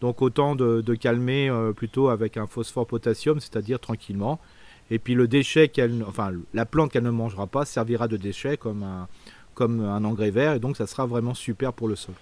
Donc, 0.00 0.22
autant 0.22 0.54
de, 0.54 0.94
calmer 0.94 1.50
euh, 1.50 1.72
plutôt 1.72 2.08
avec 2.08 2.36
un 2.36 2.46
phosphore-potassium, 2.46 3.40
c'est-à-dire 3.40 3.80
tranquillement. 3.80 4.38
Et 4.90 4.98
puis 4.98 5.14
le 5.14 5.28
déchet, 5.28 5.68
qu'elle, 5.68 6.02
enfin, 6.06 6.32
la 6.54 6.64
plante 6.64 6.90
qu'elle 6.90 7.02
ne 7.02 7.10
mangera 7.10 7.46
pas 7.46 7.66
servira 7.66 8.08
de 8.08 8.16
déchet 8.16 8.56
comme 8.56 8.82
un, 8.82 9.08
comme 9.54 9.84
un 9.84 10.04
engrais 10.04 10.30
vert, 10.30 10.54
et 10.54 10.60
donc 10.60 10.76
ça 10.76 10.86
sera 10.86 11.04
vraiment 11.04 11.34
super 11.34 11.72
pour 11.72 11.88
le 11.88 11.96
sol. 11.96 12.14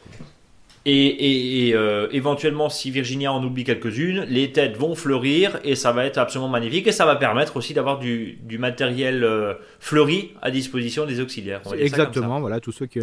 Et, 0.89 1.73
euh, 1.75 2.07
éventuellement, 2.13 2.69
si 2.69 2.93
Virginia 2.93 3.33
en 3.33 3.43
oublie 3.43 3.65
quelques-unes, 3.65 4.25
les 4.29 4.53
têtes 4.53 4.77
vont 4.77 4.95
fleurir 4.95 5.59
et 5.65 5.75
ça 5.75 5.91
va 5.91 6.05
être 6.05 6.17
absolument 6.17 6.49
magnifique. 6.49 6.87
Et 6.87 6.93
ça 6.93 7.05
va 7.05 7.17
permettre 7.17 7.57
aussi 7.57 7.75
d'avoir 7.75 7.99
du, 7.99 8.39
matériel 8.59 9.25
euh, 9.25 9.55
fleuri 9.81 10.33
à 10.43 10.53
disposition 10.53 11.05
des 11.05 11.21
auxiliaires. 11.21 11.63
Exactement, 11.77 12.39
voilà, 12.39 12.61
tous 12.61 12.71
ceux 12.71 12.87
qui, 12.87 13.01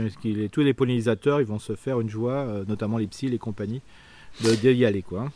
tous 0.49 0.61
les 0.61 0.73
pollinisateurs, 0.73 1.41
ils 1.41 1.47
vont 1.47 1.59
se 1.59 1.75
faire 1.75 1.99
une 1.99 2.09
joie, 2.09 2.45
euh, 2.47 2.63
notamment 2.69 2.97
les 2.97 3.07
psys, 3.07 3.27
les 3.27 3.37
compagnies, 3.37 3.81
d'y 4.41 4.85
aller, 4.85 5.01
quoi. 5.01 5.29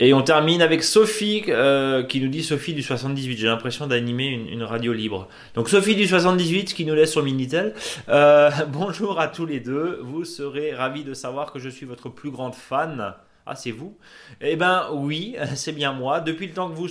Et 0.00 0.12
on 0.12 0.22
termine 0.22 0.60
avec 0.60 0.82
Sophie 0.82 1.44
euh, 1.48 2.02
qui 2.02 2.20
nous 2.20 2.28
dit 2.28 2.42
Sophie 2.42 2.74
du 2.74 2.82
78. 2.82 3.36
J'ai 3.36 3.46
l'impression 3.46 3.86
d'animer 3.86 4.26
une, 4.26 4.64
radio 4.64 4.92
libre. 4.92 5.28
Donc 5.54 5.68
Sophie 5.68 5.94
du 5.94 6.08
78 6.08 6.74
qui 6.74 6.84
nous 6.84 6.94
laisse 6.96 7.12
sur 7.12 7.22
Minitel. 7.22 7.74
Euh, 8.08 8.50
bonjour 8.68 9.20
à 9.20 9.28
tous 9.28 9.46
les 9.46 9.60
deux. 9.60 10.00
Vous 10.02 10.24
serez 10.24 10.74
ravis 10.74 11.04
de 11.04 11.14
savoir 11.14 11.52
que 11.52 11.60
je 11.60 11.68
suis 11.68 11.86
votre 11.86 12.08
plus 12.08 12.32
grande 12.32 12.56
fan. 12.56 13.14
Ah, 13.46 13.54
c'est 13.54 13.70
vous? 13.70 13.96
Eh 14.40 14.56
ben 14.56 14.88
oui, 14.92 15.36
c'est 15.54 15.72
bien 15.72 15.92
moi. 15.92 16.20
Depuis 16.20 16.48
le 16.48 16.54
temps 16.54 16.68
que 16.68 16.74
vous, 16.74 16.88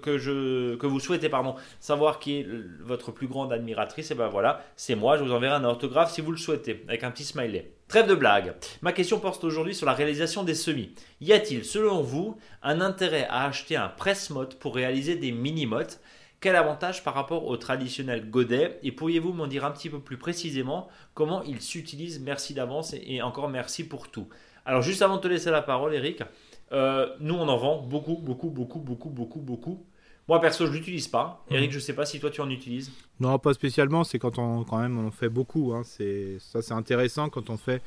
que, 0.00 0.16
je, 0.16 0.76
que 0.76 0.86
vous 0.86 1.00
souhaitez 1.00 1.28
pardon, 1.28 1.56
savoir 1.78 2.20
qui 2.20 2.38
est 2.38 2.46
votre 2.80 3.12
plus 3.12 3.26
grande 3.26 3.52
admiratrice, 3.52 4.12
eh 4.12 4.14
ben 4.14 4.28
voilà, 4.28 4.64
c'est 4.76 4.94
moi. 4.94 5.18
Je 5.18 5.24
vous 5.24 5.32
enverrai 5.32 5.56
un 5.56 5.64
orthographe 5.64 6.10
si 6.10 6.22
vous 6.22 6.32
le 6.32 6.38
souhaitez, 6.38 6.84
avec 6.88 7.04
un 7.04 7.10
petit 7.10 7.24
smiley. 7.24 7.70
Trêve 7.90 8.06
de 8.06 8.14
blague. 8.14 8.54
Ma 8.82 8.92
question 8.92 9.18
porte 9.18 9.42
aujourd'hui 9.42 9.74
sur 9.74 9.84
la 9.84 9.94
réalisation 9.94 10.44
des 10.44 10.54
semis. 10.54 10.94
Y 11.20 11.32
a-t-il, 11.32 11.64
selon 11.64 12.02
vous, 12.02 12.36
un 12.62 12.80
intérêt 12.80 13.26
à 13.28 13.46
acheter 13.46 13.74
un 13.74 13.88
presse-motte 13.88 14.60
pour 14.60 14.76
réaliser 14.76 15.16
des 15.16 15.32
mini-mottes 15.32 15.98
quel 16.38 16.54
avantage 16.54 17.02
par 17.02 17.14
rapport 17.14 17.48
au 17.48 17.56
traditionnel 17.56 18.30
godet? 18.30 18.78
Et 18.84 18.92
pourriez-vous 18.92 19.32
m'en 19.32 19.48
dire 19.48 19.64
un 19.64 19.72
petit 19.72 19.90
peu 19.90 19.98
plus 19.98 20.18
précisément 20.18 20.86
comment 21.14 21.42
il 21.42 21.60
s'utilise? 21.60 22.20
Merci 22.20 22.54
d'avance 22.54 22.94
et 22.94 23.22
encore 23.22 23.48
merci 23.48 23.82
pour 23.82 24.08
tout. 24.08 24.28
Alors 24.64 24.82
juste 24.82 25.02
avant 25.02 25.16
de 25.16 25.22
te 25.22 25.28
laisser 25.28 25.50
la 25.50 25.60
parole, 25.60 25.92
Eric, 25.92 26.22
euh, 26.70 27.08
nous 27.18 27.34
on 27.34 27.48
en 27.48 27.56
vend 27.56 27.82
beaucoup, 27.82 28.18
beaucoup, 28.18 28.50
beaucoup, 28.50 28.78
beaucoup, 28.78 29.10
beaucoup, 29.10 29.40
beaucoup. 29.40 29.84
Moi 30.30 30.40
perso, 30.40 30.64
je 30.64 30.70
l'utilise 30.70 31.08
pas. 31.08 31.42
Mhm. 31.50 31.56
Eric, 31.56 31.72
je 31.72 31.80
sais 31.80 31.92
pas 31.92 32.06
si 32.06 32.20
toi 32.20 32.30
tu 32.30 32.40
en 32.40 32.48
utilises. 32.50 32.92
Non, 33.18 33.36
pas 33.40 33.52
spécialement. 33.52 34.04
C'est 34.04 34.20
quand 34.20 34.38
on 34.38 34.62
quand 34.62 34.78
même 34.78 34.96
on 34.96 35.10
fait 35.10 35.28
beaucoup. 35.28 35.72
Hein. 35.74 35.82
C'est 35.84 36.36
ça, 36.38 36.62
c'est 36.62 36.72
intéressant 36.72 37.28
quand 37.28 37.50
on 37.50 37.56
fait 37.56 37.82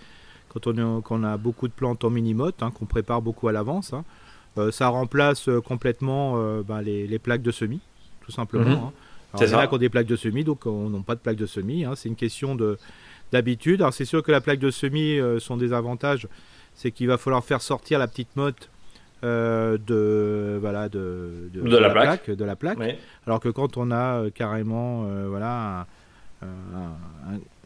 quand 0.50 0.68
on, 0.68 1.24
a 1.24 1.38
beaucoup 1.38 1.70
de 1.70 1.74
plantes 1.74 2.04
en 2.04 2.10
mini-motte, 2.10 2.62
hein, 2.62 2.70
qu'on 2.70 2.86
prépare 2.86 3.22
beaucoup 3.22 3.48
à 3.48 3.54
l'avance. 3.54 3.94
Hein. 3.94 4.04
Euh, 4.58 4.72
ça 4.72 4.90
remplace 4.90 5.48
euh, 5.48 5.62
complètement 5.62 6.38
bah, 6.64 6.82
les, 6.82 7.18
plaques 7.18 7.42
de 7.42 7.50
semis, 7.50 7.80
tout 8.26 8.32
simplement. 8.34 8.88
Mhm. 8.88 9.40
C'est 9.40 9.48
ça. 9.48 9.66
qu'on 9.68 9.78
des 9.78 9.90
plaques 9.90 10.06
de 10.06 10.18
semis, 10.18 10.44
donc 10.44 10.66
on 10.66 10.90
n'a 10.90 11.00
pas 11.00 11.16
de 11.16 11.22
plaques 11.22 11.38
de 11.38 11.46
semis. 11.46 11.86
C'est 11.96 12.10
une 12.10 12.18
question 12.18 12.56
de 12.56 12.78
d'habitude. 13.32 13.82
Alors 13.82 13.94
c'est 13.94 14.06
sûr 14.06 14.22
que 14.22 14.34
la 14.34 14.42
plaque 14.42 14.60
de 14.60 14.70
semis, 14.70 15.18
sont 15.40 15.56
des 15.56 15.72
avantages 15.72 16.28
c'est 16.76 16.92
qu'il 16.92 17.08
va 17.08 17.18
falloir 17.18 17.44
faire 17.44 17.62
sortir 17.62 18.00
la 18.00 18.08
petite 18.08 18.36
motte 18.36 18.70
euh, 19.24 19.78
de 19.78 20.58
voilà 20.60 20.90
de, 20.90 21.50
de, 21.54 21.78
la, 21.78 21.90
plaque. 21.90 22.30
de 22.30 22.46
la 22.46 22.56
plaque 22.56 22.80
alors 23.26 23.40
que 23.40 23.50
quand 23.50 23.78
on 23.78 23.92
a 23.92 24.24
euh, 24.24 24.30
carrément 24.30 25.06
euh, 25.06 25.28
voilà 25.30 25.88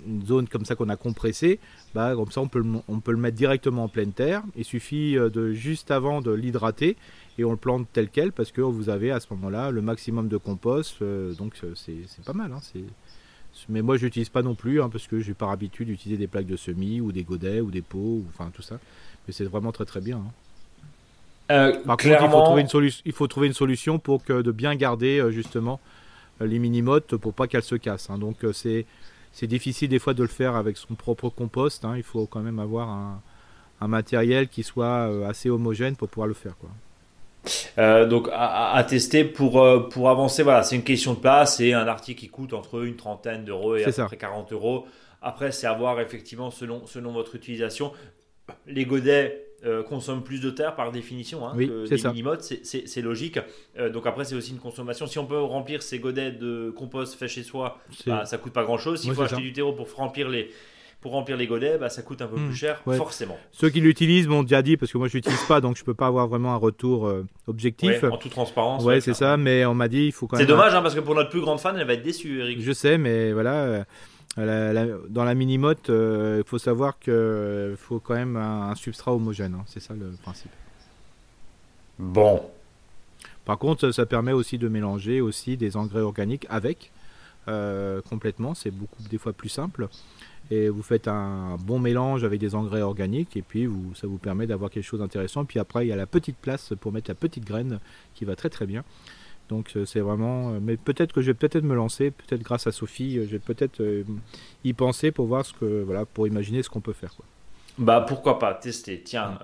une 0.06 0.24
zone 0.24 0.48
comme 0.48 0.64
ça 0.64 0.76
qu'on 0.76 0.90
a 0.90 0.96
compressée 0.96 1.60
bah, 1.96 2.14
comme 2.16 2.30
ça 2.30 2.42
on 2.42 2.48
peut, 2.48 2.64
on 2.88 3.00
peut 3.00 3.12
le 3.12 3.18
mettre 3.18 3.36
directement 3.36 3.86
en 3.86 3.88
pleine 3.88 4.12
terre 4.12 4.44
il 4.56 4.66
suffit 4.66 5.16
de 5.16 5.52
juste 5.54 5.90
avant 5.90 6.22
de 6.22 6.32
l'hydrater 6.32 6.96
et 7.40 7.44
on 7.44 7.50
le 7.50 7.58
plante 7.58 7.88
tel 7.92 8.10
quel 8.10 8.32
parce 8.32 8.52
que 8.52 8.62
vous 8.62 8.90
avez 8.90 9.10
à 9.10 9.20
ce 9.20 9.26
moment 9.32 9.50
là 9.50 9.72
le 9.72 9.82
maximum 9.82 10.28
de 10.28 10.38
compost 10.38 11.02
donc 11.02 11.60
c'est 11.76 12.24
pas 12.24 12.34
mal 12.34 12.52
hein, 12.54 12.62
mais 13.70 13.82
moi, 13.82 13.98
je 13.98 14.06
n'utilise 14.06 14.30
pas 14.30 14.44
non 14.44 14.56
plus, 14.56 14.82
hein, 14.82 14.90
parce 14.90 15.08
que 15.08 15.20
j'ai 15.20 15.34
par 15.34 15.50
habitude 15.50 15.88
d'utiliser 15.88 16.18
des 16.18 16.28
plaques 16.28 16.46
de 16.46 16.56
semis, 16.56 17.02
ou 17.02 17.12
des 17.12 17.24
godets, 17.24 17.60
ou 17.60 17.72
des 17.72 17.82
pots, 17.82 17.98
ou, 17.98 18.26
enfin 18.30 18.52
tout 18.54 18.62
ça. 18.62 18.80
Mais 19.28 19.34
c'est 19.34 19.46
vraiment 19.46 19.72
très 19.72 19.86
très 19.86 20.00
bien. 20.00 20.18
Hein. 20.18 20.32
Euh, 21.52 21.72
par 21.86 21.98
contre, 21.98 22.22
il 22.22 22.30
faut, 22.30 22.42
trouver 22.42 22.62
une 22.62 22.90
il 23.06 23.12
faut 23.14 23.28
trouver 23.28 23.48
une 23.48 23.54
solution 23.54 24.00
pour 24.00 24.24
que 24.24 24.42
de 24.42 24.52
bien 24.52 24.76
garder 24.76 25.20
euh, 25.20 25.32
justement 25.32 25.80
euh, 26.42 26.46
les 26.46 26.60
mini-mottes 26.60 27.16
pour 27.16 27.34
pas 27.34 27.48
qu'elles 27.48 27.64
se 27.64 27.76
cassent. 27.76 28.10
Hein. 28.10 28.18
Donc 28.18 28.38
c'est 28.54 28.86
c'est 29.32 29.48
difficile 29.48 29.90
des 29.90 30.00
fois 30.00 30.14
de 30.14 30.24
le 30.24 30.30
faire 30.30 30.56
avec 30.56 30.78
son 30.78 30.96
propre 30.96 31.30
compost. 31.30 31.86
Il 31.96 32.04
faut 32.04 32.26
quand 32.26 32.42
même 32.42 32.60
avoir 32.60 32.90
un, 32.90 33.22
un 33.82 33.88
matériel 33.88 34.48
qui 34.48 34.64
soit 34.64 35.28
assez 35.28 35.50
homogène 35.50 35.96
pour 35.96 36.10
pouvoir 36.10 36.28
le 36.28 36.34
faire. 36.34 36.58
Quoi. 36.58 36.70
Euh, 37.78 38.06
donc 38.06 38.30
à, 38.34 38.84
tester 38.88 39.24
pour, 39.24 39.62
euh, 39.62 39.88
pour 39.90 40.10
avancer, 40.10 40.44
voilà, 40.44 40.64
c'est 40.64 40.76
une 40.76 40.84
question 40.84 41.14
de 41.14 41.20
place. 41.20 41.58
C'est 41.58 41.74
un 41.74 41.88
article 41.88 42.20
qui 42.20 42.30
coûte 42.30 42.54
entre 42.54 42.84
une 42.84 42.96
trentaine 42.96 43.46
d'euros 43.46 43.76
et 43.76 43.84
à 43.84 43.92
peu 43.92 44.06
près 44.06 44.18
40 44.18 44.54
euros. 44.54 44.86
Après, 45.22 45.52
c'est 45.52 45.68
à 45.68 45.74
voir 45.74 46.00
effectivement 46.00 46.52
selon, 46.52 46.86
selon 46.86 47.12
votre 47.12 47.36
utilisation. 47.36 47.92
Les 48.66 48.86
godets 48.86 49.47
euh, 49.66 49.84
consomment 49.84 50.24
plus 50.24 50.40
de 50.40 50.50
terre 50.50 50.76
par 50.76 50.92
définition 50.92 51.48
hein, 51.48 51.54
que 51.56 51.90
les 51.90 52.04
mini-modes, 52.10 52.42
c'est 52.42 53.02
logique. 53.02 53.40
donc 53.92 54.06
après, 54.06 54.24
c'est 54.26 54.36
aussi 54.36 54.52
une 54.52 54.60
consommation. 54.60 55.08
Si 55.08 55.20
on 55.20 55.26
peut 55.26 55.40
remplir 55.40 55.82
ces 55.82 56.00
godets 56.00 56.32
de 56.32 56.72
compost 56.76 57.16
fait 57.16 57.28
chez 57.28 57.44
soi, 57.44 57.80
bah, 58.06 58.26
ça 58.26 58.38
coûte 58.38 58.54
pas 58.54 58.64
grand-chose. 58.64 59.02
S'il 59.02 59.14
faut 59.14 59.22
acheter 59.24 59.42
du 59.42 59.54
terreau 59.54 59.74
pour 59.74 59.92
remplir 59.96 60.30
les, 60.30 60.52
pour 61.02 61.12
remplir 61.12 61.38
les 61.38 61.48
godets, 61.48 61.78
bah, 61.78 61.90
ça 61.90 62.02
coûte 62.02 62.22
un 62.22 62.28
peu 62.28 62.36
plus 62.36 62.46
hmm. 62.46 62.54
cher, 62.54 62.82
forcément. 62.84 63.38
Ceux 63.52 63.70
qui 63.70 63.82
l'utilisent 63.82 64.28
m'ont 64.28 64.44
déjà 64.44 64.62
dit, 64.62 64.78
parce 64.78 64.92
que 64.92 64.98
moi 64.98 65.08
je 65.08 65.14
l'utilise 65.14 65.44
pas, 65.44 65.62
donc 65.62 65.78
je 65.78 65.84
peux 65.84 65.94
pas 65.94 66.08
avoir 66.08 66.28
vraiment 66.28 66.54
un 66.54 66.58
retour 66.58 67.08
euh, 67.08 67.26
objectif. 67.48 68.04
en 68.04 68.18
toute 68.18 68.32
transparence. 68.32 68.84
Ouais, 68.84 69.02
c'est 69.02 69.14
ça, 69.14 69.38
mais 69.38 69.66
on 69.66 69.74
m'a 69.74 69.88
dit 69.88 70.06
il 70.06 70.12
faut 70.12 70.28
quand 70.28 70.38
même. 70.38 70.46
C'est 70.46 70.52
dommage, 70.52 70.74
hein, 70.74 70.82
parce 70.82 70.96
que 70.96 71.00
pour 71.00 71.16
notre 71.16 71.30
plus 71.30 71.42
grande 71.42 71.60
fan, 71.60 71.76
elle 71.78 71.88
va 71.88 71.94
être 71.94 72.04
déçue, 72.04 72.42
Eric. 72.42 72.62
Je 72.62 72.72
sais, 72.72 72.98
mais 72.98 73.32
voilà. 73.32 73.86
Euh, 74.38 75.00
dans 75.10 75.24
la 75.24 75.34
mini-motte, 75.34 75.90
euh, 75.90 76.42
il 76.46 76.48
faut 76.48 76.60
savoir 76.60 77.00
qu'il 77.00 77.76
faut 77.78 78.00
quand 78.00 78.14
même 78.14 78.36
un, 78.36 78.76
substrat 78.76 79.14
homogène. 79.14 79.56
Hein. 79.56 79.64
c'est 79.68 79.80
ça 79.80 79.94
le 79.94 80.12
principe. 80.22 80.52
Bon. 81.98 82.42
Par 83.46 83.58
contre, 83.58 83.92
ça 83.92 84.06
permet 84.06 84.34
aussi 84.34 84.58
de 84.58 84.68
mélanger 84.68 85.22
aussi 85.22 85.58
des 85.58 85.78
engrais 85.78 86.02
organiques 86.02 86.46
avec 86.50 86.92
complètement. 88.10 88.54
C'est 88.54 88.72
beaucoup 88.72 89.02
des 89.10 89.18
fois 89.18 89.32
plus 89.32 89.48
simple 89.48 89.88
et 90.50 90.70
vous 90.70 90.82
faites 90.82 91.08
un 91.08 91.58
bon 91.58 91.80
mélange 91.80 92.24
avec 92.24 92.40
des 92.40 92.56
engrais 92.56 92.82
organiques 92.82 93.36
et 93.36 93.42
puis 93.42 93.66
vous, 93.66 93.94
ça 93.96 94.08
vous 94.08 94.18
permet 94.18 94.48
d'avoir 94.48 94.70
quelque 94.70 94.86
chose 94.86 95.00
d'intéressant. 95.00 95.46
Puis 95.46 95.60
après, 95.60 95.86
il 95.86 95.90
y 95.90 95.92
a 95.92 95.96
la 95.96 96.06
petite 96.06 96.38
place 96.38 96.74
pour 96.80 96.92
mettre 96.92 97.10
la 97.10 97.16
petite 97.16 97.46
graine 97.46 97.80
qui 98.16 98.26
va 98.26 98.36
très 98.36 98.50
très 98.50 98.66
bien. 98.66 98.84
Donc 99.50 99.72
euh, 99.76 99.86
c'est 99.86 100.00
vraiment. 100.00 100.54
Euh, 100.54 100.60
mais 100.62 100.78
peut-être 100.78 101.14
que 101.14 101.22
je 101.22 101.28
vais 101.28 101.34
peut-être 101.34 101.64
me 101.64 101.76
lancer, 101.76 102.12
peut-être 102.12 102.42
grâce 102.42 102.68
à 102.68 102.72
Sophie, 102.72 103.18
euh, 103.18 103.26
je 103.26 103.32
vais 103.32 103.40
peut-être 103.40 103.82
y 104.64 104.74
penser 104.74 105.12
pour 105.12 105.28
voir 105.28 105.46
ce 105.46 105.54
que 105.54 105.84
voilà, 105.84 106.06
pour 106.06 106.28
imaginer 106.28 106.64
ce 106.64 106.70
qu'on 106.70 106.82
peut 106.82 106.94
faire. 106.94 107.16
Quoi. 107.16 107.26
Bah 107.78 108.04
pourquoi 108.08 108.40
pas 108.40 108.54
tester. 108.56 109.02
Tiens, 109.04 109.38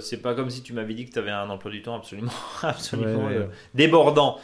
c'est 0.00 0.20
pas 0.20 0.34
comme 0.34 0.50
si 0.50 0.62
tu 0.62 0.74
m'avais 0.74 0.92
dit 0.92 1.06
que 1.06 1.12
tu 1.12 1.18
avais 1.18 1.30
un 1.30 1.48
emploi 1.48 1.70
du 1.70 1.80
temps 1.82 1.96
absolument, 1.96 2.32
absolument 2.62 3.28
débordant. 3.74 4.38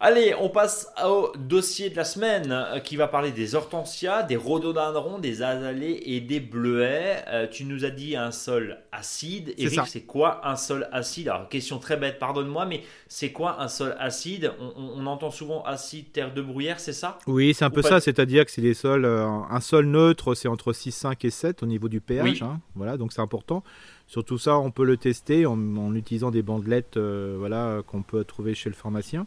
Allez, 0.00 0.32
on 0.40 0.48
passe 0.48 0.92
au 1.04 1.32
dossier 1.36 1.90
de 1.90 1.96
la 1.96 2.04
semaine 2.04 2.52
euh, 2.52 2.78
qui 2.78 2.94
va 2.94 3.08
parler 3.08 3.32
des 3.32 3.56
hortensias, 3.56 4.22
des 4.22 4.36
rhododendrons, 4.36 5.18
des 5.18 5.42
azalées 5.42 6.00
et 6.06 6.20
des 6.20 6.38
bleuets. 6.38 7.16
Euh, 7.26 7.48
tu 7.48 7.64
nous 7.64 7.84
as 7.84 7.90
dit 7.90 8.14
un 8.14 8.30
sol 8.30 8.78
acide. 8.92 9.54
Eric, 9.58 9.80
c'est 9.88 10.02
quoi 10.02 10.46
un 10.46 10.54
sol 10.54 10.88
acide? 10.92 11.28
Alors, 11.30 11.48
question 11.48 11.80
très 11.80 11.96
bête, 11.96 12.20
pardonne-moi, 12.20 12.64
mais 12.64 12.82
c'est 13.08 13.32
quoi 13.32 13.60
un 13.60 13.66
sol 13.66 13.96
acide? 13.98 14.52
On, 14.76 15.04
entend 15.06 15.32
souvent 15.32 15.64
acide, 15.64 16.12
terre 16.12 16.32
de 16.32 16.42
bruyère, 16.42 16.78
c'est 16.78 16.92
ça? 16.92 17.18
Oui, 17.26 17.52
c'est 17.52 17.64
un 17.64 17.70
peu 17.70 17.82
ça, 17.82 17.98
c'est-à-dire 17.98 18.44
que 18.44 18.52
c'est 18.52 18.62
des 18.62 18.74
sols. 18.74 19.04
Euh, 19.04 19.26
un 19.26 19.60
sol 19.60 19.86
neutre, 19.86 20.36
c'est 20.36 20.46
entre 20.46 20.72
6, 20.72 20.92
5 20.92 21.24
et 21.24 21.30
7 21.30 21.64
au 21.64 21.66
niveau 21.66 21.88
du 21.88 22.00
pH. 22.00 22.42
Hein. 22.42 22.60
voilà, 22.76 22.98
donc 22.98 23.12
c'est 23.12 23.20
important. 23.20 23.64
Surtout 24.06 24.38
ça, 24.38 24.58
on 24.58 24.70
peut 24.70 24.84
le 24.84 24.96
tester 24.96 25.44
en, 25.44 25.92
utilisant 25.96 26.30
des 26.30 26.42
bandelettes 26.42 26.96
voilà, 26.96 27.82
qu'on 27.84 28.02
peut 28.02 28.22
trouver 28.22 28.54
chez 28.54 28.70
le 28.70 28.76
pharmacien. 28.76 29.26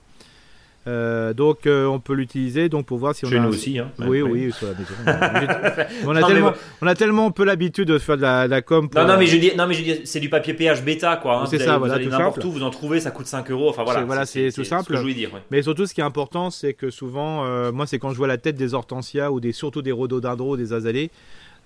Euh, 0.88 1.36
donc 1.36 1.68
euh, 1.68 1.86
on 1.86 2.00
peut 2.00 2.14
l'utiliser 2.14 2.68
donc 2.68 2.88
pour 2.88 2.98
voir 2.98 3.14
si 3.14 3.24
on 3.24 3.30
Chez 3.30 3.38
a 3.38 3.42
nous 3.42 3.50
aussi 3.50 3.78
hein. 3.78 3.92
oui 4.00 4.24
oui, 4.24 4.52
sur 4.52 4.66
la 4.66 4.74
maison. 4.74 4.94
On, 6.08 6.16
a 6.16 6.24
tellement, 6.24 6.54
on 6.82 6.88
a 6.88 6.96
tellement 6.96 7.30
peu 7.30 7.44
l'habitude 7.44 7.88
de 7.88 8.00
faire 8.00 8.18
de 8.18 8.24
la, 8.24 8.62
com 8.64 8.90
non 8.96 9.06
non 9.06 9.18
mais 9.20 9.28
je 9.28 9.38
dis 9.38 9.52
non 9.56 9.68
mais 9.68 9.76
je 9.76 9.84
dis 9.84 10.02
c'est 10.06 10.20
du 10.20 10.30
papier 10.30 10.56
pH 10.56 10.82
bêta 10.84 11.18
quoi 11.18 11.42
hein. 11.42 11.46
c'est 11.46 11.60
ça 11.60 11.78
voilà 11.78 12.00
n'importe 12.00 12.44
où 12.46 12.52
vous 12.52 12.64
en 12.64 12.72
trouvez 12.72 13.00
ça 13.00 13.12
coûte 13.12 13.28
5 13.28 13.52
euros 13.52 13.70
enfin 13.70 13.84
voilà 13.84 14.02
voilà 14.06 14.26
c'est 14.26 14.52
tout 14.52 14.64
simple 14.64 14.86
ce 14.86 14.90
que 14.90 14.96
je 14.96 15.02
voulais 15.02 15.14
dire 15.14 15.30
mais 15.52 15.62
surtout 15.62 15.86
ce 15.86 15.94
qui 15.94 16.02
est 16.02 16.04
important 16.04 16.50
c'est 16.50 16.74
que 16.74 16.90
souvent 16.90 17.46
euh, 17.46 17.72
moi 17.72 17.86
c'est 17.86 18.00
quand 18.00 18.10
je 18.10 18.18
vois 18.18 18.28
la 18.28 18.40
tête 18.40 18.56
des 18.56 18.74
hortensias 18.74 19.30
ou 19.30 19.40
des 19.40 19.52
surtout 19.52 19.84
des 19.84 19.92
rhododendrons 19.92 20.56
des 20.56 20.74
azalées 20.74 21.12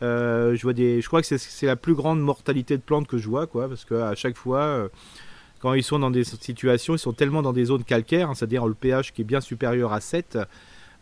je 0.01 0.61
vois 0.61 0.74
des 0.74 1.01
je 1.01 1.07
crois 1.07 1.22
que 1.22 1.38
c'est 1.38 1.66
la 1.66 1.78
plus 1.78 1.93
grande 1.93 2.20
mortalité 2.20 2.76
de 2.76 2.82
plantes 2.82 3.07
que 3.07 3.18
je 3.18 3.30
vois 3.30 3.47
quoi 3.47 3.70
parce 3.70 3.86
que 3.86 3.95
à 3.95 4.16
chaque 4.16 4.36
fois 4.36 4.89
quand 5.66 5.74
ils 5.74 5.82
sont 5.82 5.97
dans 5.97 6.11
des 6.11 6.24
situations, 6.24 6.93
ils 6.93 6.99
sont 6.99 7.13
tellement 7.13 7.41
dans 7.41 7.51
des 7.51 7.66
zones 7.66 7.84
calcaires, 7.84 8.30
hein, 8.30 8.36
c'est-à-dire 8.36 8.68
le 8.68 8.76
pH 8.76 9.13
qui 9.13 9.22
est 9.22 9.26
bien 9.26 9.41
supérieur 9.41 9.93
à 9.93 9.99
7, 9.99 10.38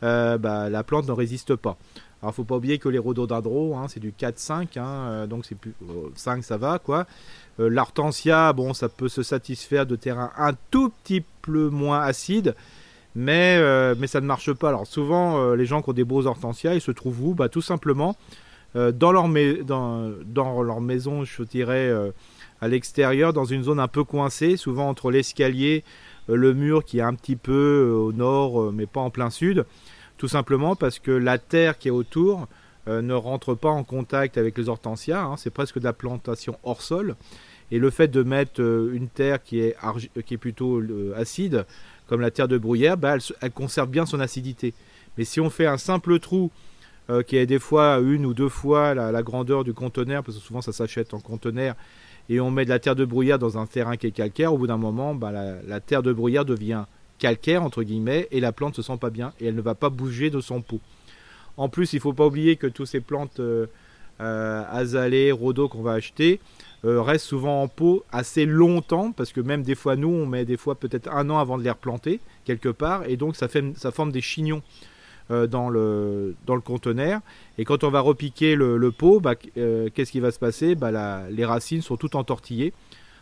euh, 0.03 0.37
bah, 0.37 0.69
la 0.69 0.85
plante 0.85 1.05
ne 1.05 1.11
résiste 1.11 1.57
pas. 1.57 1.75
Alors, 2.21 2.31
il 2.31 2.35
faut 2.35 2.45
pas 2.45 2.55
oublier 2.55 2.77
que 2.77 2.87
les 2.87 2.97
rhododendrons, 2.97 3.77
hein, 3.77 3.89
c'est 3.89 3.99
du 3.99 4.13
4-5, 4.13 4.79
hein, 4.79 4.85
euh, 4.87 5.27
donc 5.27 5.45
c'est 5.45 5.55
plus 5.55 5.73
5, 6.15 6.39
euh, 6.39 6.41
ça 6.43 6.55
va 6.55 6.79
quoi. 6.79 7.05
Bon, 7.57 8.73
ça 8.73 8.87
peut 8.87 9.09
se 9.09 9.21
satisfaire 9.21 9.85
de 9.85 9.97
terrain 9.97 10.31
un 10.37 10.53
tout 10.71 10.93
petit 11.03 11.25
peu 11.41 11.67
moins 11.67 11.99
acide, 11.99 12.55
mais, 13.15 13.57
ça 14.07 14.21
ne 14.21 14.25
marche 14.25 14.53
pas. 14.53 14.69
Alors, 14.69 14.87
souvent, 14.87 15.55
les 15.55 15.65
gens 15.65 15.81
qui 15.81 15.89
ont 15.89 15.93
des 15.93 16.05
beaux 16.05 16.25
hortensias, 16.25 16.73
ils 16.73 16.79
se 16.79 16.91
trouvent 16.91 17.21
où? 17.21 17.33
Bah, 17.33 17.49
Tout 17.49 17.61
simplement 17.61 18.15
dans, 18.75 19.11
leur 19.11 19.27
dans, 19.27 20.61
leur 20.63 20.79
maison, 20.79 21.25
je 21.25 21.43
dirais 21.43 21.91
à 22.63 22.69
l'extérieur, 22.69 23.33
dans 23.33 23.43
une 23.43 23.61
zone 23.61 23.81
un 23.81 23.89
peu 23.89 24.05
coincée, 24.05 24.55
souvent 24.55 24.87
entre 24.87 25.11
l'escalier, 25.11 25.83
euh, 26.29 26.35
le 26.37 26.53
mur 26.53 26.85
qui 26.85 26.99
est 26.99 27.01
un 27.01 27.13
petit 27.13 27.35
peu 27.35 27.51
euh, 27.51 27.93
au 27.93 28.13
nord, 28.13 28.61
euh, 28.61 28.71
mais 28.73 28.85
pas 28.85 29.01
en 29.01 29.09
plein 29.09 29.29
sud, 29.29 29.65
tout 30.17 30.29
simplement 30.29 30.77
parce 30.77 30.97
que 30.97 31.11
la 31.11 31.37
terre 31.37 31.77
qui 31.77 31.89
est 31.89 31.91
autour 31.91 32.47
ne 32.85 33.13
rentre 33.13 33.55
pas 33.55 33.69
en 33.69 33.85
contact 33.85 34.37
avec 34.37 34.57
les 34.57 34.67
hortensias, 34.67 35.23
hein. 35.23 35.35
c'est 35.37 35.49
presque 35.49 35.79
de 35.79 35.85
la 35.85 35.93
plantation 35.93 36.57
hors 36.63 36.81
sol. 36.81 37.15
Et 37.71 37.79
le 37.79 37.89
fait 37.89 38.09
de 38.09 38.23
mettre 38.23 38.59
une 38.59 39.07
terre 39.07 39.41
qui 39.41 39.61
est, 39.61 39.77
qui 40.25 40.33
est 40.33 40.37
plutôt 40.37 40.81
acide, 41.15 41.65
comme 42.07 42.19
la 42.19 42.29
terre 42.29 42.49
de 42.49 42.57
bruyère, 42.57 42.97
bah, 42.97 43.15
elle, 43.41 43.51
conserve 43.51 43.89
bien 43.89 44.05
son 44.05 44.19
acidité. 44.19 44.73
Mais 45.17 45.23
si 45.23 45.39
on 45.39 45.49
fait 45.49 45.65
un 45.65 45.77
simple 45.77 46.19
trou 46.19 46.51
qui 47.25 47.37
est 47.37 47.45
des 47.45 47.59
fois 47.59 47.99
une 47.99 48.25
ou 48.25 48.33
deux 48.33 48.49
fois 48.49 48.93
la, 48.93 49.13
la 49.13 49.23
grandeur 49.23 49.63
du 49.63 49.73
conteneur, 49.73 50.21
parce 50.21 50.37
que 50.37 50.43
souvent 50.43 50.61
ça 50.61 50.73
s'achète 50.73 51.13
en 51.13 51.21
conteneur, 51.21 51.75
et 52.29 52.39
on 52.39 52.51
met 52.51 52.65
de 52.65 52.69
la 52.69 52.79
terre 52.79 52.95
de 52.95 53.05
bruyère 53.05 53.39
dans 53.39 53.57
un 53.57 53.65
terrain 53.65 53.97
qui 53.97 54.07
est 54.07 54.11
calcaire, 54.11 54.53
au 54.53 54.57
bout 54.57 54.67
d'un 54.67 54.77
moment, 54.77 55.13
bah, 55.13 55.31
la, 55.31 55.79
terre 55.79 56.03
de 56.03 56.13
bruyère 56.13 56.45
devient 56.45 56.85
calcaire, 57.19 57.63
entre 57.63 57.83
guillemets, 57.83 58.27
et 58.31 58.39
la 58.39 58.51
plante 58.51 58.75
se 58.75 58.81
sent 58.81 58.97
pas 58.99 59.09
bien, 59.09 59.33
et 59.39 59.47
elle 59.47 59.55
ne 59.55 59.61
va 59.61 59.75
pas 59.75 59.89
bouger 59.89 60.29
de 60.29 60.39
son 60.39 60.61
pot. 60.61 60.79
En 61.57 61.69
plus, 61.69 61.93
il 61.93 61.97
ne 61.97 62.01
faut 62.01 62.13
pas 62.13 62.25
oublier 62.25 62.55
que 62.55 62.67
toutes 62.67 62.87
ces 62.87 63.01
plantes 63.01 63.39
euh, 63.39 63.67
euh, 64.21 64.63
azalées, 64.71 65.31
rhodo 65.31 65.67
qu'on 65.67 65.81
va 65.81 65.93
acheter, 65.93 66.39
euh, 66.85 67.01
restent 67.01 67.27
souvent 67.27 67.61
en 67.61 67.67
pot 67.67 68.03
assez 68.11 68.45
longtemps, 68.45 69.11
parce 69.11 69.31
que 69.31 69.41
même 69.41 69.63
des 69.63 69.75
fois, 69.75 69.95
nous, 69.95 70.09
on 70.09 70.25
met 70.25 70.45
des 70.45 70.57
fois 70.57 70.75
peut-être 70.75 71.09
un 71.11 71.29
an 71.29 71.39
avant 71.39 71.57
de 71.57 71.63
les 71.63 71.69
replanter, 71.69 72.19
quelque 72.45 72.69
part, 72.69 73.03
et 73.07 73.17
donc 73.17 73.35
ça 73.35 73.91
forme 73.91 74.11
des 74.11 74.21
chignons. 74.21 74.61
Euh, 75.31 75.47
dans, 75.47 75.69
le, 75.69 76.35
dans 76.45 76.55
le 76.55 76.59
conteneur. 76.59 77.21
Et 77.57 77.63
quand 77.63 77.85
on 77.85 77.89
va 77.89 78.01
repiquer 78.01 78.55
le, 78.55 78.91
pot, 78.91 79.21
bah, 79.21 79.35
euh, 79.57 79.87
qu'est-ce 79.93 80.11
qui 80.11 80.19
va 80.19 80.31
se 80.31 80.39
passer? 80.39 80.75
Bah, 80.75 81.29
Les 81.29 81.45
racines 81.45 81.81
sont 81.81 81.95
toutes 81.95 82.15
entortillées. 82.15 82.73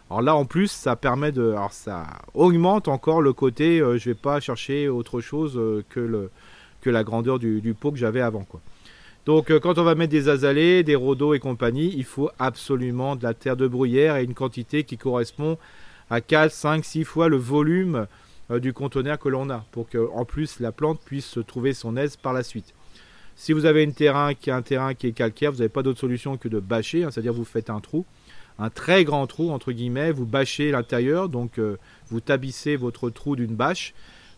Alors 0.10 0.24
là, 0.24 0.36
en 0.36 0.46
plus, 0.46 0.72
ça 0.72 0.96
permet 0.96 1.32
de. 1.32 1.54
Ça 1.70 2.08
augmente 2.34 2.88
encore 2.88 3.22
le 3.22 3.34
côté 3.34 3.80
euh, 3.80 4.00
je 4.00 4.10
vais 4.10 4.16
pas 4.16 4.40
chercher 4.40 4.90
autre 4.90 5.22
chose 5.22 5.62
que, 5.90 6.00
le, 6.00 6.32
que 6.82 6.90
la 6.90 7.04
grandeur 7.04 7.38
du, 7.38 7.76
pot 7.80 7.92
que 7.92 8.00
j'avais 8.00 8.22
avant. 8.22 8.46
Quoi. 8.46 8.62
Donc 9.28 9.56
quand 9.60 9.78
on 9.78 9.84
va 9.84 9.94
mettre 9.94 10.12
des 10.12 10.28
azalées, 10.28 10.82
des 10.82 10.96
rhodos 10.96 11.36
et 11.36 11.40
compagnie, 11.40 11.94
il 11.96 12.04
faut 12.04 12.32
absolument 12.40 13.16
de 13.16 13.22
la 13.22 13.36
terre 13.36 13.58
de 13.58 13.68
bruyère 13.68 14.18
et 14.18 14.24
une 14.24 14.34
quantité 14.34 14.84
qui 14.84 14.98
correspond 14.98 15.60
à 16.10 16.20
4, 16.20 16.52
5, 16.52 16.84
6 16.84 17.04
fois 17.04 17.30
le 17.30 17.38
volume 17.38 18.08
du 18.60 18.74
conteneur 18.74 19.20
que 19.20 19.30
l'on 19.30 19.50
a, 19.50 19.66
pour 19.72 19.88
que 19.88 20.10
en 20.14 20.26
plus 20.26 20.60
la 20.60 20.72
plante 20.72 21.00
puisse 21.04 21.38
trouver 21.48 21.74
son 21.74 21.96
aise 21.96 22.18
par 22.18 22.34
la 22.34 22.44
suite. 22.44 22.74
Si 23.36 23.54
vous 23.54 23.66
avez 23.66 23.84
un 23.84 23.92
terrain 23.92 24.34
qui 24.36 25.08
est 25.08 25.12
calcaire, 25.14 25.52
vous 25.52 25.60
n'avez 25.60 25.70
pas 25.70 25.84
d'autre 25.84 26.00
solution 26.00 26.38
que 26.38 26.48
de 26.48 26.60
bâcher, 26.60 27.04
hein, 27.04 27.12
c'est-à-dire 27.12 27.34
vous 27.34 27.46
faites 27.46 27.70
un 27.70 27.80
trou, 27.80 28.06
un 28.60 28.70
très 28.70 29.04
grand 29.04 29.26
trou 29.26 29.52
entre 29.52 29.72
guillemets, 29.72 30.12
vous 30.12 30.26
bâchez 30.26 30.72
l'intérieur, 30.72 31.30
donc 31.30 31.58
euh, 31.58 31.78
vous 32.10 32.20
tabissez 32.20 32.76
votre 32.76 33.10
trou 33.10 33.36
d'une 33.36 33.56
bâche, 33.56 33.94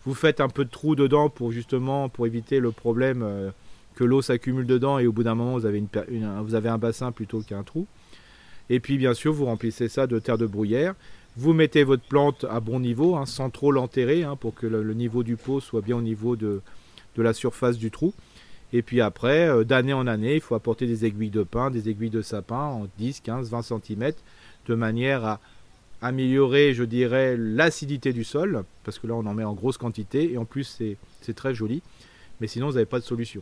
vous 0.05 0.13
faites 0.13 0.41
un 0.41 0.47
peu 0.47 0.63
de 0.65 0.69
trou 0.69 0.95
dedans 0.95 1.29
pour 1.29 1.51
justement 1.51 2.07
pour 2.09 2.27
éviter 2.27 2.59
le 2.59 2.71
problème 2.71 3.23
euh, 3.23 3.51
que 3.95 4.03
l'eau 4.03 4.21
s'accumule 4.21 4.65
dedans 4.65 4.99
et 4.99 5.07
au 5.07 5.11
bout 5.11 5.23
d'un 5.23 5.35
moment 5.35 5.53
vous 5.53 5.65
avez, 5.65 5.79
une, 5.79 6.41
vous 6.41 6.55
avez 6.55 6.69
un 6.69 6.77
bassin 6.77 7.11
plutôt 7.11 7.41
qu'un 7.41 7.63
trou. 7.63 7.87
Et 8.69 8.79
puis 8.79 8.97
bien 8.97 9.13
sûr 9.13 9.33
vous 9.33 9.45
remplissez 9.45 9.89
ça 9.89 10.07
de 10.07 10.19
terre 10.19 10.37
de 10.37 10.45
bruyère. 10.45 10.95
Vous 11.35 11.53
mettez 11.53 11.83
votre 11.83 12.03
plante 12.03 12.45
à 12.49 12.59
bon 12.59 12.79
niveau, 12.79 13.15
hein, 13.15 13.25
sans 13.25 13.49
trop 13.49 13.71
l'enterrer, 13.71 14.23
hein, 14.23 14.35
pour 14.35 14.53
que 14.53 14.67
le, 14.67 14.93
niveau 14.93 15.23
du 15.23 15.35
pot 15.35 15.59
soit 15.59 15.81
bien 15.81 15.97
au 15.97 16.01
niveau 16.01 16.35
de, 16.35 16.61
la 17.17 17.33
surface 17.33 17.77
du 17.77 17.89
trou. 17.89 18.13
Et 18.71 18.81
puis 18.81 19.01
après, 19.01 19.47
euh, 19.47 19.63
d'année 19.63 19.93
en 19.93 20.07
année, 20.07 20.35
il 20.35 20.41
faut 20.41 20.55
apporter 20.55 20.87
des 20.87 21.05
aiguilles 21.05 21.29
de 21.29 21.43
pin, 21.43 21.71
des 21.71 21.89
aiguilles 21.89 22.09
de 22.09 22.21
sapin 22.21 22.55
en 22.55 22.87
10, 22.97 23.21
15, 23.21 23.49
20 23.49 23.61
cm, 23.61 24.13
de 24.67 24.75
manière 24.75 25.25
à 25.25 25.39
améliorer, 26.01 26.73
je 26.73 26.83
dirais, 26.83 27.35
l'acidité 27.37 28.13
du 28.13 28.23
sol, 28.23 28.63
parce 28.83 28.99
que 28.99 29.07
là 29.07 29.13
on 29.13 29.25
en 29.25 29.33
met 29.33 29.43
en 29.43 29.53
grosse 29.53 29.77
quantité, 29.77 30.33
et 30.33 30.37
en 30.37 30.45
plus 30.45 30.97
c'est 31.21 31.33
très 31.33 31.55
joli, 31.55 31.81
mais 32.41 32.47
sinon 32.47 32.67
vous 32.67 32.73
n'avez 32.73 32.85
pas 32.85 32.99
de 32.99 33.05
solution. 33.05 33.41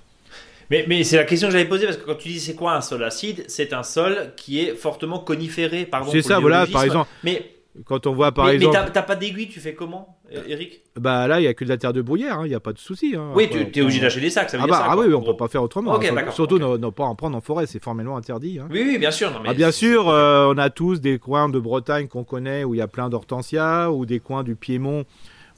Mais, 0.70 0.86
mais 0.88 1.04
c'est 1.04 1.18
la 1.18 1.26
question 1.26 1.50
que 1.50 1.54
j'avais 1.54 1.68
posée 1.68 1.86
parce 1.86 1.98
que 1.98 2.06
quand 2.06 2.16
tu 2.16 2.30
dis 2.30 2.40
c'est 2.40 2.56
quoi 2.56 2.76
un 2.76 2.82
sol 2.82 3.04
acide, 3.04 3.44
c'est 3.48 3.74
un 3.74 3.84
sol 3.84 4.32
qui 4.38 4.60
est 4.62 4.76
fortement 4.76 5.20
coniféré, 5.20 5.86
pardon. 5.86 6.12
C'est 6.12 6.22
ça, 6.22 6.40
voilà, 6.40 6.66
par 6.68 6.84
exemple. 6.84 7.10
Mais 7.24 7.61
quand 7.86 8.06
on 8.08 8.14
voit 8.14 8.32
par 8.32 8.48
mais, 8.48 8.56
exemple. 8.56 8.78
Mais 8.86 8.92
t'as 8.92 9.02
pas 9.02 9.16
d'aiguille, 9.16 9.48
tu 9.48 9.60
fais 9.60 9.74
comment, 9.74 10.20
Eric? 10.48 10.82
Bah 11.00 11.28
là, 11.28 11.40
il 11.40 11.44
y 11.44 11.48
a 11.48 11.54
que 11.54 11.64
de 11.64 11.70
la 11.70 11.78
terre 11.78 11.94
de 11.94 12.02
bruyère, 12.02 12.40
il 12.42 12.44
hein, 12.44 12.48
n'y 12.48 12.54
a 12.54 12.60
pas 12.60 12.74
de 12.74 12.78
souci. 12.78 13.16
Hein. 13.16 13.32
Oui, 13.36 13.50
tu 13.50 13.60
es 13.60 13.82
obligé 13.82 14.02
d'acheter 14.02 14.22
des 14.22 14.30
sacs, 14.30 14.50
ça 14.50 14.58
veut 14.58 14.64
ah 14.64 14.68
dire 14.68 14.76
bah, 14.76 14.84
ça. 14.84 14.92
Ah 14.92 14.98
oui, 14.98 15.14
on 15.14 15.22
peut 15.22 15.38
pas 15.38 15.48
faire 15.48 15.64
autrement. 15.64 16.00
Hein. 16.00 16.32
Surtout 16.32 16.60
ne, 16.60 16.90
pas 16.90 17.06
en 17.06 17.16
prendre 17.16 17.38
en 17.38 17.42
forêt, 17.42 17.68
c'est 17.68 17.82
formellement 17.82 18.18
interdit. 18.18 18.60
Hein. 18.60 18.68
Oui, 18.72 18.84
oui, 18.86 18.98
bien 18.98 19.12
sûr. 19.12 19.32
Non, 19.32 19.40
mais 19.42 19.50
ah, 19.50 19.54
bien 19.54 19.72
sûr, 19.72 20.10
euh, 20.10 20.54
on 20.54 20.58
a 20.58 20.70
tous 20.70 21.00
des 21.00 21.20
coins 21.20 21.50
de 21.50 21.60
Bretagne 21.60 22.08
qu'on 22.08 22.24
connaît 22.24 22.64
où 22.64 22.74
il 22.74 22.78
y 22.78 22.82
a 22.82 22.88
plein 22.88 23.10
d'hortensias, 23.10 23.90
ou 23.90 24.06
des 24.06 24.20
coins 24.20 24.44
du 24.44 24.56
Piémont 24.56 25.06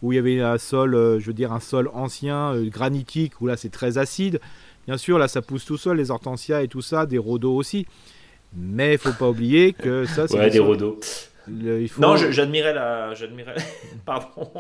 où 0.04 0.12
il 0.12 0.18
y 0.18 0.20
avait 0.20 0.42
un 0.42 0.58
sol, 0.58 0.96
euh, 0.96 1.20
je 1.20 1.28
veux 1.28 1.34
dire, 1.34 1.54
un 1.54 1.62
sol 1.62 1.90
ancien, 1.94 2.54
euh, 2.54 2.70
granitique, 2.70 3.40
où 3.42 3.48
là 3.48 3.56
c'est 3.56 3.70
très 3.70 3.98
acide. 3.98 4.42
Bien 4.86 4.98
sûr, 4.98 5.18
là 5.18 5.30
ça 5.30 5.42
pousse 5.42 5.66
tout 5.66 5.78
seul, 5.78 5.98
les 5.98 6.12
hortensias 6.12 6.62
et 6.62 6.68
tout 6.68 6.82
ça, 6.82 7.06
des 7.06 7.18
rhodos 7.18 7.56
aussi. 7.56 7.88
Mais 8.56 8.94
il 8.94 9.00
faut 9.00 9.14
pas 9.14 9.30
oublier 9.30 9.74
que 9.74 10.06
ça, 10.06 10.28
c'est. 10.28 10.38
Ouais, 10.38 10.50
des 10.50 10.60
rhodos. 10.60 11.00
Non, 11.48 12.16
j'admirais 12.16 12.74
la. 12.74 13.14
J'admirais. 13.14 13.56
Pardon. 14.06 14.52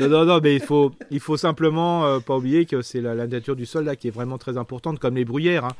Non, 0.00 0.24
non, 0.24 0.40
mais 0.42 0.54
il 0.54 0.60
faut, 0.60 0.92
il 1.10 1.20
faut 1.20 1.36
simplement 1.36 2.06
euh, 2.06 2.20
pas 2.20 2.36
oublier 2.36 2.66
que 2.66 2.82
c'est 2.82 3.00
la, 3.00 3.26
nature 3.26 3.56
du 3.56 3.66
sol 3.66 3.84
là 3.84 3.96
qui 3.96 4.08
est 4.08 4.12
vraiment 4.12 4.38
très 4.38 4.56
importante, 4.56 4.98
comme 4.98 5.16
les 5.16 5.24
bruyères. 5.24 5.64
Hein. 5.64 5.72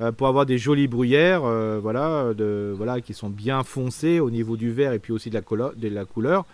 Euh, 0.00 0.12
pour 0.12 0.28
avoir 0.28 0.46
des 0.46 0.58
jolies 0.58 0.86
bruyères, 0.86 1.42
euh, 1.44 1.80
voilà, 1.82 2.32
de, 2.32 2.72
voilà, 2.76 3.00
qui 3.00 3.14
sont 3.14 3.30
bien 3.30 3.64
foncées 3.64 4.20
au 4.20 4.30
niveau 4.30 4.56
du 4.56 4.70
vert 4.70 4.92
et 4.92 5.00
puis 5.00 5.12
aussi 5.12 5.28
de 5.28 5.34
la, 5.34 5.72
de 5.74 5.88
la 5.88 6.04
couleur. 6.04 6.46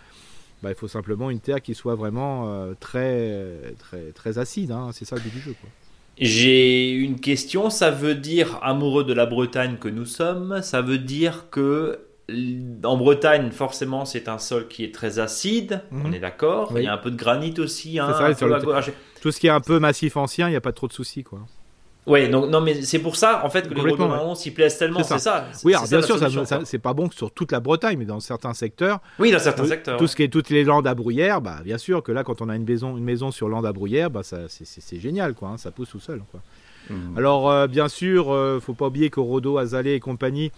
Bah, 0.63 0.69
il 0.69 0.75
faut 0.75 0.87
simplement 0.87 1.29
une 1.29 1.39
terre 1.39 1.61
qui 1.61 1.75
soit 1.75 1.95
vraiment 1.95 2.49
très, 2.79 3.75
très, 3.77 4.11
très 4.15 4.39
acide. 4.39 4.71
Hein. 4.71 4.89
C'est 4.93 5.05
ça 5.05 5.15
le 5.15 5.21
but 5.21 5.33
du 5.33 5.39
jeu. 5.39 5.55
Quoi. 5.61 5.69
J'ai 6.17 6.91
une 6.91 7.19
question, 7.19 7.69
ça 7.69 7.91
veut 7.91 8.15
dire, 8.15 8.59
amoureux 8.61 9.03
de 9.03 9.13
la 9.13 9.25
Bretagne 9.25 9.75
que 9.75 9.89
nous 9.89 10.05
sommes, 10.05 10.61
ça 10.61 10.81
veut 10.81 10.97
dire 10.97 11.49
que 11.51 11.99
en 12.29 12.97
Bretagne, 12.97 13.51
forcément, 13.51 14.05
c'est 14.05 14.27
un 14.27 14.39
sol 14.39 14.67
qui 14.67 14.83
est 14.83 14.93
très 14.93 15.19
acide, 15.19 15.81
on 15.91 16.07
mhm. 16.07 16.13
est 16.15 16.19
d'accord. 16.19 16.73
Il 16.75 16.83
y 16.83 16.87
a 16.87 16.93
un 16.93 16.97
peu 16.97 17.11
de 17.11 17.15
granit 17.15 17.53
aussi. 17.59 17.99
Hein, 17.99 18.13
tout 19.21 19.31
ce 19.31 19.39
qui 19.39 19.47
est 19.47 19.51
un 19.51 19.61
peu 19.61 19.79
massif 19.79 20.17
ancien, 20.17 20.47
il 20.47 20.51
n'y 20.51 20.57
a 20.57 20.61
pas 20.61 20.71
trop 20.71 20.87
de 20.87 20.93
soucis. 20.93 21.23
quoi. 21.23 21.39
Ouais, 22.07 22.27
donc 22.27 22.49
non, 22.49 22.61
mais 22.61 22.83
c'est 22.83 22.99
pour 22.99 23.15
ça 23.15 23.41
en 23.43 23.49
fait 23.49 23.67
que 23.67 23.73
les 23.73 23.81
rhododendrons 23.81 24.35
s'y 24.35 24.51
plaisent 24.51 24.77
tellement, 24.77 25.03
c'est 25.03 25.17
ça. 25.17 25.47
Oui, 25.63 25.73
alors 25.73 25.87
bien 25.87 26.01
sûr, 26.01 26.17
ça, 26.19 26.59
c'est 26.63 26.79
pas 26.79 26.93
bon 26.93 27.09
sur 27.09 27.31
toute 27.31 27.51
la 27.51 27.59
Bretagne, 27.59 27.97
mais 27.97 28.05
dans 28.05 28.19
certains 28.19 28.53
secteurs. 28.53 28.99
Oui, 29.17 29.31
dans 29.31 29.39
certains 29.39 29.65
secteurs. 29.65 29.97
Tout 29.97 30.07
ce 30.07 30.15
qui 30.15 30.23
est 30.23 30.27
toutes 30.27 30.49
les 30.49 30.63
landes 30.63 30.87
à 30.87 30.93
bruyère, 30.93 31.41
bah 31.41 31.61
bien 31.63 31.77
sûr 31.77 32.03
que 32.03 32.11
là, 32.11 32.23
quand 32.23 32.41
on 32.41 32.49
a 32.49 32.55
une 32.55 32.65
maison, 32.65 32.97
une 32.97 33.03
maison 33.03 33.31
sur 33.31 33.49
lande 33.49 33.65
à 33.65 33.73
bruyère, 33.73 34.11
bah 34.11 34.23
ça, 34.23 34.41
c'est 34.47 34.99
génial, 34.99 35.33
quoi. 35.33 35.49
Hein, 35.49 35.57
ça 35.57 35.71
pousse 35.71 35.89
tout 35.89 35.99
seul, 35.99 36.21
quoi. 36.31 36.41
Mmh. 36.89 37.17
Alors 37.17 37.49
euh, 37.49 37.65
bien 37.65 37.87
sûr, 37.87 38.31
euh, 38.31 38.59
faut 38.59 38.75
pas 38.75 38.87
oublier 38.87 39.09
qu'au 39.09 39.23
Rodo, 39.23 39.57
Azalée 39.57 39.93
et 39.93 39.99
compagnie, 39.99 40.51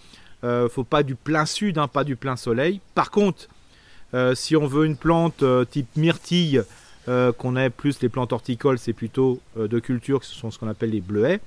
euh, 0.43 0.69
faut 0.69 0.83
pas 0.83 1.03
du 1.03 1.15
plein 1.15 1.45
sud, 1.45 1.77
hein, 1.77 1.87
pas 1.87 2.03
du 2.03 2.15
plein 2.15 2.35
soleil. 2.35 2.81
Par 2.95 3.11
contre, 3.11 3.47
euh, 4.13 4.35
si 4.35 4.55
on 4.55 4.67
veut 4.67 4.85
une 4.85 4.97
plante 4.97 5.43
type 5.69 5.87
myrtille 5.95 6.63
euh, 7.09 7.31
qu'on 7.31 7.55
ait 7.55 7.69
plus 7.69 8.01
les 8.01 8.09
plantes 8.09 8.33
horticoles, 8.33 8.77
c'est 8.77 8.91
plutôt 8.91 9.39
euh, 9.57 9.69
de 9.69 9.79
culture, 9.79 10.25
ce 10.25 10.35
sont 10.35 10.51
ce 10.51 10.59
qu'on 10.59 10.67
appelle 10.67 10.89
les 10.89 10.99
bleuets. 10.99 11.39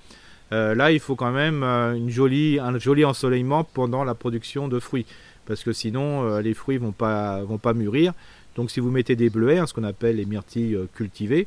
Euh, 0.53 0.75
là, 0.75 0.91
il 0.91 1.01
faut 1.01 1.17
quand 1.17 1.33
même 1.33 1.63
une 1.63 2.09
jolie, 2.09 2.59
un 2.59 2.79
joli 2.79 3.05
ensoleillement 3.05 3.65
pendant 3.65 4.03
la 4.03 4.15
production 4.15 4.69
de 4.69 4.81
fruits, 4.81 5.05
parce 5.45 5.63
que 5.63 5.73
sinon 5.73 6.39
les 6.39 6.55
fruits 6.55 6.79
vont 6.79 6.93
pas 6.93 7.43
vont 7.43 7.59
pas 7.59 7.75
mûrir. 7.75 8.15
Donc, 8.57 8.71
si 8.71 8.81
vous 8.81 8.91
mettez 8.91 9.17
des 9.17 9.31
bleuets, 9.31 9.59
hein, 9.59 9.67
ce 9.67 9.75
qu'on 9.75 9.85
appelle 9.85 10.17
les 10.17 10.25
myrtilles 10.25 10.79
cultivées, 10.95 11.47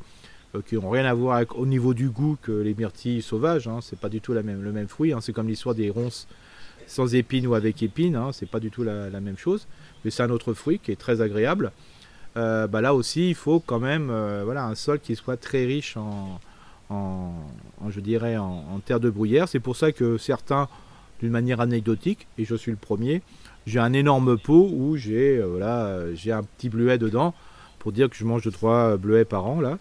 qui 0.67 0.75
n'ont 0.75 0.91
rien 0.91 1.05
à 1.05 1.13
voir 1.13 1.43
au 1.57 1.65
niveau 1.65 1.95
du 1.95 2.09
goût 2.09 2.37
que 2.41 2.51
les 2.51 2.75
myrtilles 2.75 3.23
sauvages, 3.23 3.67
hein, 3.67 3.79
c'est 3.81 3.99
pas 3.99 4.09
du 4.09 4.21
tout 4.21 4.33
le 4.33 4.43
même 4.43 4.87
fruit. 4.87 5.11
Hein. 5.11 5.19
c'est 5.21 5.33
comme 5.33 5.47
l'histoire 5.47 5.73
des 5.73 5.89
ronces 5.89 6.27
sans 6.88 7.15
épines 7.15 7.47
ou 7.47 7.55
avec 7.55 7.81
épines, 7.84 8.15
hein, 8.15 8.31
c'est 8.31 8.49
pas 8.49 8.59
du 8.59 8.71
tout 8.71 8.84
la, 8.84 9.09
même 9.19 9.38
chose. 9.38 9.67
Mais 10.03 10.11
c'est 10.11 10.23
un 10.23 10.29
autre 10.29 10.53
fruit 10.53 10.79
qui 10.79 10.91
est 10.91 10.99
très 10.99 11.21
agréable. 11.21 11.71
Euh, 12.36 12.67
bah 12.67 12.81
là 12.81 12.95
aussi, 12.95 13.29
il 13.29 13.36
faut 13.36 13.59
quand 13.59 13.79
même 13.79 14.09
euh, 14.09 14.41
voilà, 14.43 14.65
un 14.65 14.75
sol 14.75 14.99
qui 14.99 15.15
soit 15.15 15.38
très 15.38 15.65
riche 15.65 15.97
en, 15.97 16.39
en, 16.89 17.34
je 17.89 17.99
dirais, 17.99 18.38
en, 18.38 18.79
terre 18.86 18.99
de 18.99 19.09
bruyère. 19.09 19.47
C'est 19.47 19.59
pour 19.59 19.75
ça 19.75 19.91
que 19.91 20.17
certains, 20.17 20.67
d'une 21.19 21.31
manière 21.31 21.61
anecdotique, 21.61 22.27
et 22.38 22.45
je 22.45 22.55
suis 22.55 22.71
le 22.71 22.77
premier, 22.77 23.21
j'ai 23.67 23.79
un 23.79 23.93
énorme 23.93 24.38
pot 24.38 24.69
où 24.73 24.97
j'ai 24.97 25.38
euh, 25.38 25.45
voilà, 25.45 26.13
j'ai 26.15 26.31
un 26.31 26.43
petit 26.43 26.69
bleuet 26.69 26.97
dedans 26.97 27.34
pour 27.79 27.91
dire 27.91 28.09
que 28.09 28.15
je 28.15 28.25
mange 28.25 28.43
de 28.43 28.49
trois 28.49 28.97
bleuets 28.97 29.25
par 29.25 29.45
an 29.45 29.61
là. 29.61 29.77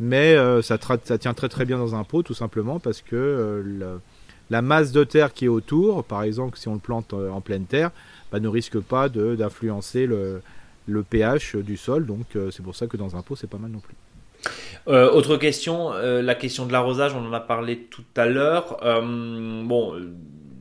Mais 0.00 0.34
ça, 0.62 0.78
ça, 1.04 1.18
tient 1.18 1.34
très 1.34 1.48
très 1.48 1.64
bien 1.64 1.78
dans 1.78 1.94
un 1.94 2.02
pot 2.02 2.24
tout 2.24 2.34
simplement 2.34 2.80
parce 2.80 3.02
que 3.02 4.00
la 4.50 4.62
masse 4.62 4.92
de 4.92 5.04
terre 5.04 5.32
qui 5.32 5.46
est 5.46 5.48
autour, 5.48 6.04
par 6.04 6.22
exemple 6.22 6.58
si 6.58 6.68
on 6.68 6.74
le 6.74 6.80
plante 6.80 7.12
en 7.12 7.40
pleine 7.40 7.64
terre, 7.64 7.90
bah, 8.32 8.40
ne 8.40 8.48
risque 8.48 8.80
pas 8.80 9.10
d'influencer 9.10 10.06
le, 10.06 10.42
pH 11.08 11.56
du 11.56 11.76
sol. 11.76 12.06
Donc 12.06 12.34
euh, 12.34 12.50
c'est 12.50 12.62
pour 12.62 12.74
ça 12.74 12.86
que 12.86 12.96
dans 12.96 13.14
un 13.14 13.22
pot, 13.22 13.36
c'est 13.36 13.48
pas 13.48 13.58
mal 13.58 13.70
non 13.70 13.80
plus. 13.80 13.94
Euh, 14.88 15.12
autre 15.12 15.36
question, 15.36 15.92
euh, 15.92 16.22
la 16.22 16.34
question 16.34 16.66
de 16.66 16.72
l'arrosage, 16.72 17.14
on 17.14 17.24
en 17.24 17.32
a 17.32 17.40
parlé 17.40 17.78
tout 17.78 18.04
à 18.16 18.26
l'heure. 18.26 18.78
bon, 18.82 19.94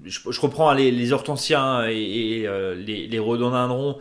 je, 0.03 0.41
reprends 0.41 0.69
hein, 0.69 0.75
les, 0.75 1.13
hortensias 1.13 1.61
hein, 1.61 1.87
et, 1.87 2.45
les, 2.75 3.07
les, 3.07 3.19
rhododendrons, 3.19 3.97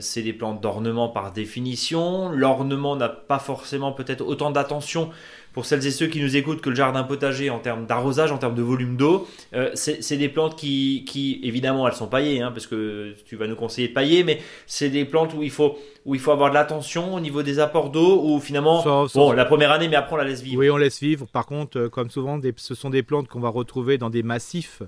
c'est 0.00 0.22
des 0.22 0.32
plantes 0.32 0.62
d'ornement 0.62 1.08
par 1.10 1.32
définition. 1.32 2.30
L'ornement 2.32 2.96
n'a 2.96 3.10
pas 3.10 3.38
forcément 3.38 3.92
peut-être 3.92 4.22
autant 4.22 4.50
d'attention 4.50 5.10
pour 5.52 5.66
celles 5.66 5.84
et 5.86 5.90
ceux 5.90 6.06
qui 6.06 6.20
nous 6.20 6.36
écoutent 6.36 6.60
que 6.60 6.70
le 6.70 6.76
jardin 6.76 7.02
potager 7.02 7.50
en 7.50 7.58
termes 7.58 7.86
d'arrosage, 7.86 8.30
en 8.30 8.38
termes 8.38 8.54
de 8.54 8.62
volume 8.62 8.96
d'eau, 8.96 9.26
euh, 9.54 9.70
c'est 9.74 10.16
des 10.16 10.28
plantes 10.28 10.56
qui, 10.56 11.04
qui, 11.06 11.40
évidemment, 11.42 11.88
elles 11.88 11.94
sont 11.94 12.06
paillées, 12.06 12.40
hein, 12.40 12.52
parce 12.52 12.66
que 12.66 13.14
tu 13.26 13.36
vas 13.36 13.46
nous 13.46 13.56
conseiller 13.56 13.88
de 13.88 13.92
pailler, 13.92 14.22
mais 14.22 14.40
c'est 14.66 14.90
des 14.90 15.04
plantes 15.04 15.34
où 15.34 15.42
il 15.42 15.50
faut 15.50 15.78
où 16.06 16.14
il 16.14 16.20
faut 16.20 16.30
avoir 16.30 16.48
de 16.48 16.54
l'attention 16.54 17.14
au 17.14 17.20
niveau 17.20 17.42
des 17.42 17.58
apports 17.58 17.90
d'eau, 17.90 18.22
ou 18.24 18.40
finalement, 18.40 18.82
bon, 19.14 19.32
la 19.32 19.44
première 19.44 19.70
année, 19.70 19.88
mais 19.88 19.96
après 19.96 20.14
on 20.14 20.18
la 20.18 20.24
laisse 20.24 20.40
vivre. 20.40 20.60
Oui, 20.60 20.70
on 20.70 20.78
laisse 20.78 21.00
vivre. 21.00 21.26
Par 21.26 21.46
contre, 21.46 21.78
euh, 21.78 21.88
comme 21.88 22.10
souvent, 22.10 22.38
des, 22.38 22.54
ce 22.56 22.74
sont 22.74 22.88
des 22.88 23.02
plantes 23.02 23.28
qu'on 23.28 23.40
va 23.40 23.50
retrouver 23.50 23.98
dans 23.98 24.08
des 24.08 24.22
massifs, 24.22 24.82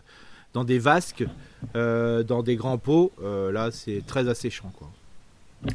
dans 0.55 0.65
des 0.65 0.79
vasques, 0.79 1.25
euh, 1.77 2.23
dans 2.23 2.43
des 2.43 2.57
grands 2.57 2.79
pots. 2.79 3.13
là, 3.21 3.71
c'est 3.71 4.03
très 4.07 4.29
asséchant, 4.29 4.73
quoi. 4.79 4.89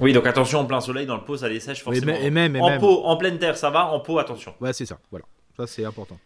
Oui, 0.01 0.13
donc 0.13 0.27
attention 0.27 0.59
en 0.59 0.65
plein 0.65 0.81
soleil, 0.81 1.05
dans 1.05 1.15
le 1.15 1.23
pot, 1.23 1.37
ça 1.37 1.47
les 1.47 1.59
sèche 1.59 1.83
forcément. 1.83 2.13
Et 2.13 2.29
même, 2.29 2.55
en 2.57 2.77
pot, 2.77 3.03
en 3.05 3.17
pleine 3.17 3.39
terre, 3.39 3.57
ça 3.57 3.69
va, 3.69 3.87
en 3.87 3.99
pot, 3.99 4.19
attention. 4.19 4.53
Ouais, 4.59 4.73
c'est 4.73 4.85
ça, 4.85 4.99
voilà. 5.11 5.25
Ça, 5.55 5.65
c'est 5.65 5.85
important. 5.85 6.19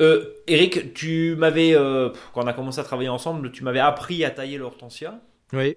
Euh, 0.00 0.24
Eric, 0.46 0.94
tu 0.94 1.36
m'avais, 1.36 1.74
euh, 1.74 2.08
quand 2.32 2.42
on 2.42 2.46
a 2.46 2.52
commencé 2.52 2.80
à 2.80 2.84
travailler 2.84 3.10
ensemble, 3.10 3.52
tu 3.52 3.64
m'avais 3.64 3.80
appris 3.80 4.24
à 4.24 4.30
tailler 4.30 4.56
l'hortensia. 4.56 5.20
Oui. 5.52 5.76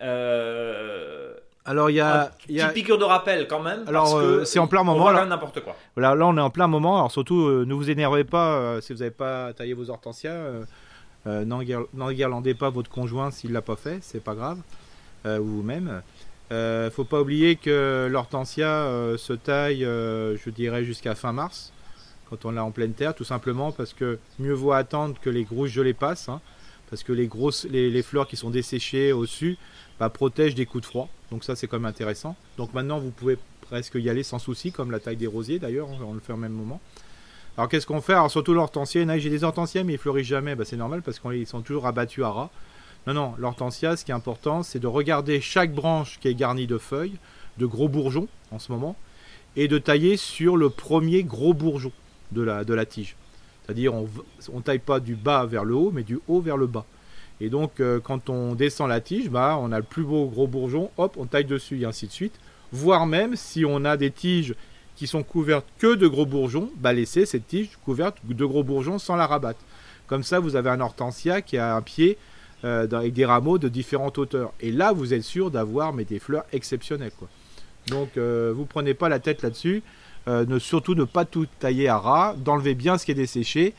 Euh, 0.00 1.34
alors 1.64 1.90
il 1.90 1.96
y 1.96 2.00
a, 2.00 2.32
une 2.48 2.56
petite 2.56 2.72
piqûre 2.72 2.98
de 2.98 3.04
rappel 3.04 3.46
quand 3.46 3.60
même. 3.60 3.84
Alors 3.86 4.20
c'est 4.44 4.58
en 4.58 4.66
plein 4.66 4.82
moment. 4.82 5.10
là, 5.10 5.26
n'importe 5.26 5.60
quoi. 5.60 5.76
Voilà, 5.94 6.14
là 6.14 6.26
on 6.26 6.36
est 6.36 6.40
en 6.40 6.50
plein 6.50 6.66
moment. 6.66 6.96
Alors 6.96 7.12
surtout, 7.12 7.48
ne 7.48 7.74
vous 7.74 7.90
énervez 7.90 8.24
pas 8.24 8.80
si 8.80 8.92
vous 8.92 9.00
n'avez 9.00 9.12
pas 9.12 9.52
taillé 9.52 9.74
vos 9.74 9.90
hortensias. 9.90 10.34
N'enguirlandez 11.26 12.54
pas 12.54 12.70
votre 12.70 12.90
conjoint 12.90 13.30
s'il 13.30 13.52
l'a 13.52 13.62
pas 13.62 13.76
fait, 13.76 13.98
c'est 14.00 14.24
pas 14.24 14.34
grave. 14.34 14.58
ou 15.24 15.44
vous-même. 15.44 16.02
Euh, 16.50 16.90
faut 16.90 17.04
pas 17.04 17.20
oublier 17.20 17.56
que 17.56 18.08
l'hortensia 18.10 18.68
euh, 18.68 19.16
se 19.16 19.32
taille, 19.32 19.84
euh, 19.84 20.36
je 20.36 20.50
dirais, 20.50 20.84
jusqu'à 20.84 21.14
fin 21.14 21.32
mars, 21.32 21.72
quand 22.28 22.44
on 22.44 22.50
l'a 22.50 22.64
en 22.64 22.70
pleine 22.70 22.92
terre, 22.92 23.14
tout 23.14 23.24
simplement 23.24 23.72
parce 23.72 23.94
que 23.94 24.18
mieux 24.38 24.52
vaut 24.52 24.72
attendre 24.72 25.16
que 25.20 25.30
les 25.30 25.44
grosses 25.44 25.70
gelées 25.70 25.94
passent, 25.94 26.28
hein, 26.28 26.40
parce 26.90 27.02
que 27.02 27.12
les, 27.12 27.26
grosses, 27.26 27.66
les, 27.70 28.02
fleurs 28.02 28.26
qui 28.26 28.36
sont 28.36 28.50
desséchées 28.50 29.12
au-dessus 29.12 29.56
bah, 29.98 30.10
protègent 30.10 30.54
des 30.54 30.66
coups 30.66 30.82
de 30.82 30.86
froid. 30.86 31.08
Donc 31.30 31.44
ça, 31.44 31.56
c'est 31.56 31.66
quand 31.66 31.78
même 31.78 31.86
intéressant. 31.86 32.36
Donc 32.58 32.74
maintenant, 32.74 32.98
vous 32.98 33.10
pouvez 33.10 33.38
presque 33.62 33.94
y 33.94 34.10
aller 34.10 34.22
sans 34.22 34.38
souci, 34.38 34.72
comme 34.72 34.90
la 34.90 35.00
taille 35.00 35.16
des 35.16 35.26
rosiers 35.26 35.58
d'ailleurs, 35.58 35.88
on 36.06 36.12
le 36.12 36.20
fait 36.20 36.34
au 36.34 36.38
même 36.38 36.52
moment. 36.52 36.80
Alors 37.56 37.68
qu'est-ce 37.68 37.86
qu'on 37.86 38.00
fait? 38.00 38.14
Alors 38.14 38.30
surtout 38.30 38.54
l'hortensia, 38.54 39.18
j'ai 39.18 39.30
des 39.30 39.44
hortensias 39.44 39.84
mais 39.84 39.94
ils 39.94 39.98
fleurissent 39.98 40.26
jamais, 40.26 40.54
bah, 40.54 40.64
c'est 40.66 40.76
normal 40.76 41.02
parce 41.02 41.18
qu'ils 41.18 41.46
sont 41.46 41.60
toujours 41.60 41.86
abattus 41.86 42.24
à 42.24 42.30
ras. 42.30 42.50
Non, 43.06 43.14
non, 43.14 43.34
l'hortensia, 43.38 43.96
ce 43.96 44.04
qui 44.04 44.12
est 44.12 44.14
important, 44.14 44.62
c'est 44.62 44.78
de 44.78 44.86
regarder 44.86 45.40
chaque 45.40 45.74
branche 45.74 46.18
qui 46.20 46.28
est 46.28 46.34
garnie 46.34 46.68
de 46.68 46.78
feuilles, 46.78 47.18
de 47.58 47.66
gros 47.66 47.88
bourgeons 47.88 48.28
en 48.52 48.58
ce 48.58 48.70
moment, 48.70 48.96
et 49.56 49.66
de 49.66 49.78
tailler 49.78 50.16
sur 50.16 50.56
le 50.56 50.70
premier 50.70 51.24
gros 51.24 51.52
bourgeon 51.52 51.92
de 52.30 52.42
la, 52.42 52.86
tige. 52.86 53.16
C'est-à-dire, 53.62 53.92
on 53.94 54.08
ne 54.54 54.62
taille 54.62 54.78
pas 54.78 55.00
du 55.00 55.16
bas 55.16 55.44
vers 55.46 55.64
le 55.64 55.74
haut, 55.74 55.90
mais 55.92 56.04
du 56.04 56.18
haut 56.28 56.40
vers 56.40 56.56
le 56.56 56.66
bas. 56.66 56.86
Et 57.40 57.50
donc, 57.50 57.80
euh, 57.80 57.98
quand 57.98 58.30
on 58.30 58.54
descend 58.54 58.88
la 58.88 59.00
tige, 59.00 59.28
bah, 59.28 59.58
on 59.60 59.72
a 59.72 59.78
le 59.78 59.84
plus 59.84 60.04
beau 60.04 60.26
gros 60.26 60.46
bourgeon, 60.46 60.90
hop, 60.96 61.16
on 61.18 61.26
taille 61.26 61.44
dessus, 61.44 61.80
et 61.80 61.84
ainsi 61.84 62.06
de 62.06 62.12
suite. 62.12 62.38
Voire 62.70 63.06
même, 63.06 63.34
si 63.34 63.64
on 63.64 63.84
a 63.84 63.96
des 63.96 64.12
tiges 64.12 64.54
qui 64.94 65.06
sont 65.06 65.24
couvertes 65.24 65.66
que 65.78 65.94
de 65.94 66.06
gros 66.06 66.24
bourgeons, 66.24 66.70
bah, 66.76 66.92
laissez 66.92 67.26
cette 67.26 67.48
tige 67.48 67.76
couverte 67.84 68.18
de 68.24 68.44
gros 68.44 68.62
bourgeons 68.62 68.98
sans 68.98 69.16
la 69.16 69.26
rabattre. 69.26 69.60
Comme 70.06 70.22
ça, 70.22 70.38
vous 70.38 70.54
avez 70.54 70.70
un 70.70 70.80
hortensia 70.80 71.42
qui 71.42 71.58
a 71.58 71.74
un 71.74 71.82
pied 71.82 72.16
euh, 72.64 72.86
avec 72.92 73.12
des 73.12 73.24
rameaux 73.24 73.58
de 73.58 73.68
différentes 73.68 74.18
hauteurs. 74.18 74.52
Et 74.60 74.70
là, 74.70 74.92
vous 74.92 75.12
êtes 75.12 75.24
sûr 75.24 75.50
d'avoir 75.50 75.92
des 75.92 76.20
fleurs 76.20 76.44
exceptionnelles. 76.52 77.10
Quoi. 77.18 77.28
Donc, 77.88 78.16
euh, 78.16 78.52
vous 78.54 78.66
prenez 78.66 78.94
pas 78.94 79.08
la 79.08 79.18
tête 79.18 79.42
là-dessus. 79.42 79.82
Euh, 80.28 80.46
ne, 80.46 80.60
surtout 80.60 80.94
ne 80.94 81.02
pas 81.02 81.24
tout 81.24 81.46
tailler 81.58 81.88
à 81.88 81.98
ras, 81.98 82.34
d'enlever 82.36 82.74
bien 82.74 82.98
ce 82.98 83.04
qui 83.04 83.10
est 83.10 83.16
desséché. 83.16 83.74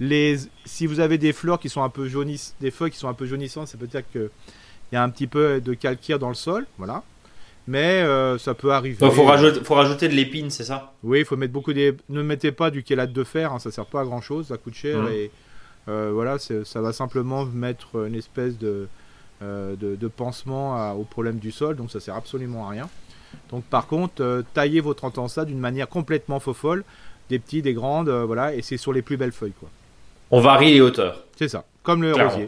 Les, 0.00 0.36
si 0.64 0.86
vous 0.88 0.98
avez 0.98 1.16
des 1.16 1.32
fleurs 1.32 1.60
qui 1.60 1.68
sont 1.68 1.84
un 1.84 1.88
peu 1.88 2.08
jaunissantes, 2.08 2.56
des 2.60 2.72
feuilles 2.72 2.90
qui 2.90 2.98
sont 2.98 3.08
un 3.08 3.14
peu 3.14 3.26
jaunissantes, 3.26 3.68
ça 3.68 3.78
peut 3.78 3.86
dire 3.86 4.02
qu'il 4.10 4.28
y 4.92 4.96
a 4.96 5.02
un 5.04 5.10
petit 5.10 5.28
peu 5.28 5.60
de 5.60 5.72
calcaire 5.74 6.18
dans 6.18 6.28
le 6.28 6.34
sol, 6.34 6.66
voilà. 6.78 7.04
Mais 7.68 8.04
ça 8.38 8.54
peut 8.54 8.72
arriver. 8.72 8.98
Il 9.00 9.12
faut, 9.12 9.22
rajouter, 9.22 9.60
faut 9.62 9.76
rajouter 9.76 10.08
de 10.08 10.14
l'épine, 10.14 10.50
c'est 10.50 10.64
ça? 10.64 10.92
Oui, 11.04 11.20
il 11.20 11.24
faut 11.24 11.36
mettre 11.36 11.52
beaucoup 11.52 11.72
des. 11.72 11.94
Ne 12.08 12.22
mettez 12.22 12.50
pas 12.50 12.72
du 12.72 12.84
chelate 12.86 13.12
de 13.12 13.22
fer, 13.22 13.52
hein, 13.52 13.60
ça 13.60 13.70
sert 13.70 13.86
pas 13.86 14.00
à 14.00 14.04
grand 14.04 14.20
chose, 14.20 14.48
ça 14.48 14.56
coûte 14.56 14.74
cher 14.74 14.98
mmh. 14.98 15.08
et 15.08 15.24
euh, 15.24 15.28
voilà, 15.86 16.38
ça 16.38 16.80
va 16.80 16.92
simplement 16.92 17.44
mettre 17.44 18.06
une 18.06 18.14
espèce 18.14 18.58
de, 18.58 18.88
euh, 19.42 19.74
de, 19.76 20.08
pansement 20.08 20.92
au 20.92 21.02
problème 21.02 21.38
du 21.38 21.50
sol, 21.50 21.76
donc 21.76 21.90
ça 21.90 21.98
sert 21.98 22.14
absolument 22.14 22.66
à 22.66 22.70
rien. 22.70 22.88
Donc 23.50 23.64
par 23.64 23.88
contre, 23.88 24.22
euh, 24.22 24.42
taillez 24.54 24.80
votre 24.80 25.04
entensa 25.04 25.44
d'une 25.44 25.58
manière 25.58 25.88
complètement 25.88 26.38
faux 26.38 26.54
folle, 26.54 26.84
des 27.28 27.40
petits, 27.40 27.60
des 27.60 27.74
grandes, 27.74 28.08
voilà, 28.08 28.54
et 28.54 28.62
c'est 28.62 28.76
sur 28.76 28.92
les 28.92 29.02
plus 29.02 29.16
belles 29.16 29.32
feuilles. 29.32 29.52
Quoi. 29.58 29.68
On 30.30 30.40
varie 30.40 30.72
les 30.72 30.80
hauteurs. 30.80 31.24
C'est 31.36 31.48
ça, 31.48 31.64
comme 31.82 32.02
le 32.02 32.12
rosier. 32.14 32.46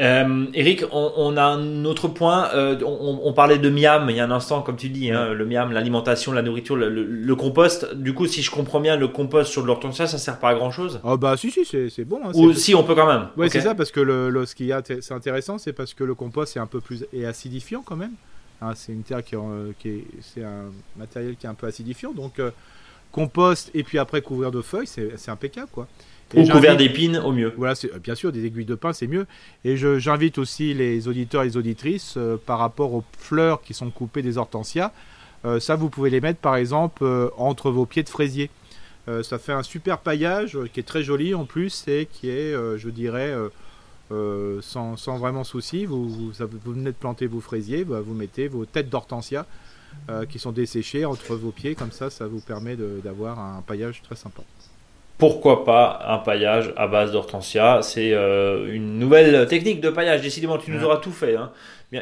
Euh, 0.00 0.46
Eric, 0.54 0.84
on, 0.92 1.36
a 1.36 1.42
un 1.42 1.84
autre 1.84 2.06
point. 2.06 2.50
Euh, 2.54 2.78
on, 2.84 3.32
parlait 3.32 3.58
de 3.58 3.68
miam 3.68 4.08
il 4.08 4.16
y 4.16 4.20
a 4.20 4.24
un 4.24 4.30
instant, 4.30 4.62
comme 4.62 4.76
tu 4.76 4.90
dis, 4.90 5.10
hein, 5.10 5.32
le 5.32 5.44
miam, 5.44 5.72
l'alimentation, 5.72 6.30
la 6.30 6.42
nourriture, 6.42 6.76
le, 6.76 7.34
compost. 7.34 7.94
Du 7.94 8.14
coup, 8.14 8.26
si 8.26 8.42
je 8.42 8.50
comprends 8.50 8.78
bien, 8.78 8.96
le 8.96 9.08
compost 9.08 9.50
sur 9.50 9.62
de 9.62 9.66
l'hortensia, 9.66 10.06
ça 10.06 10.18
sert 10.18 10.38
pas 10.38 10.50
à 10.50 10.54
grand 10.54 10.70
chose. 10.70 11.00
Ah 11.02 11.16
bah 11.16 11.36
si 11.36 11.50
si, 11.50 11.64
c'est 11.64 12.04
bon. 12.04 12.20
Hein, 12.24 12.30
Ou 12.34 12.52
si 12.52 12.76
on 12.76 12.84
peut 12.84 12.94
quand 12.94 13.08
même. 13.08 13.28
Oui, 13.36 13.48
c'est 13.50 13.60
ça 13.60 13.74
parce 13.74 13.90
que 13.90 14.00
le, 14.00 14.46
ce 14.46 14.54
qui 14.54 14.70
c'est 14.84 15.12
intéressant, 15.12 15.58
c'est 15.58 15.72
parce 15.72 15.94
que 15.94 16.04
le 16.04 16.14
compost 16.14 16.56
est 16.56 16.60
un 16.60 16.66
peu 16.66 16.80
plus 16.80 17.04
et 17.12 17.26
acidifiant 17.26 17.82
quand 17.84 17.96
même. 17.96 18.12
Hein, 18.60 18.72
c'est 18.76 18.92
une 18.92 19.02
terre 19.02 19.24
qui, 19.24 19.36
euh, 19.36 19.72
qui 19.78 19.88
est, 19.88 20.04
c'est 20.20 20.42
un 20.42 20.66
matériel 20.96 21.36
qui 21.36 21.46
est 21.46 21.48
un 21.48 21.54
peu 21.54 21.66
acidifiant, 21.66 22.12
donc 22.12 22.40
compost 23.10 23.70
et 23.74 23.82
puis 23.82 23.98
après 23.98 24.20
couvrir 24.20 24.50
de 24.50 24.60
feuilles, 24.60 24.86
c'est 24.86 25.28
impeccable 25.28 25.68
quoi. 25.72 25.88
Ou 26.36 26.46
couvert 26.46 26.76
d'épines 26.76 27.16
au 27.16 27.32
mieux. 27.32 27.54
Voilà, 27.56 27.74
bien 28.02 28.14
sûr, 28.14 28.32
des 28.32 28.44
aiguilles 28.44 28.66
de 28.66 28.74
pin, 28.74 28.92
c'est 28.92 29.06
mieux. 29.06 29.26
Et 29.64 29.76
j'invite 29.76 30.38
aussi 30.38 30.74
les 30.74 31.08
auditeurs 31.08 31.42
et 31.42 31.46
les 31.46 31.56
auditrices 31.56 32.14
euh, 32.18 32.36
par 32.36 32.58
rapport 32.58 32.92
aux 32.92 33.04
fleurs 33.18 33.62
qui 33.62 33.72
sont 33.72 33.90
coupées 33.90 34.20
des 34.20 34.36
hortensias. 34.36 34.92
Euh, 35.44 35.60
ça, 35.60 35.76
vous 35.76 35.88
pouvez 35.88 36.10
les 36.10 36.20
mettre 36.20 36.40
par 36.40 36.56
exemple 36.56 37.04
euh, 37.04 37.30
entre 37.36 37.70
vos 37.70 37.86
pieds 37.86 38.02
de 38.02 38.08
fraisier. 38.08 38.50
Euh, 39.08 39.22
ça 39.22 39.38
fait 39.38 39.52
un 39.52 39.62
super 39.62 39.98
paillage 39.98 40.56
euh, 40.56 40.68
qui 40.72 40.80
est 40.80 40.84
très 40.84 41.02
joli 41.02 41.34
en 41.34 41.44
plus 41.44 41.86
et 41.88 42.08
qui 42.10 42.28
est, 42.28 42.52
je 42.52 42.88
dirais, 42.90 43.34
sans, 44.10 44.96
sans, 44.96 45.18
vraiment 45.18 45.44
souci. 45.44 45.84
Vous, 45.84 46.08
vous, 46.08 46.32
vous, 46.32 46.72
venez 46.72 46.90
de 46.90 46.96
planter 46.96 47.26
vos 47.26 47.40
fraisiers, 47.40 47.84
bah, 47.84 48.00
vous 48.00 48.14
mettez 48.14 48.48
vos 48.48 48.64
têtes 48.64 48.90
d'hortensia 48.90 49.46
qui 50.28 50.38
sont 50.38 50.52
desséchées 50.52 51.06
entre 51.06 51.34
vos 51.34 51.50
pieds, 51.50 51.74
comme 51.74 51.92
ça, 51.92 52.10
ça 52.10 52.26
vous 52.26 52.40
permet 52.40 52.76
d'avoir 52.76 53.38
un 53.38 53.62
paillage 53.62 54.02
très 54.02 54.16
sympa 54.16 54.42
pourquoi 55.18 55.64
pas 55.64 56.00
un 56.06 56.18
paillage 56.18 56.72
à 56.76 56.86
base 56.86 57.10
d'hortensia 57.10 57.80
C'est 57.82 58.12
euh, 58.12 58.72
une 58.72 59.00
nouvelle 59.00 59.46
technique 59.48 59.80
de 59.80 59.90
paillage. 59.90 60.22
Décidément, 60.22 60.58
tu 60.58 60.70
nous 60.70 60.84
auras 60.84 60.98
tout 60.98 61.10
fait. 61.10 61.36
Hein. 61.36 61.50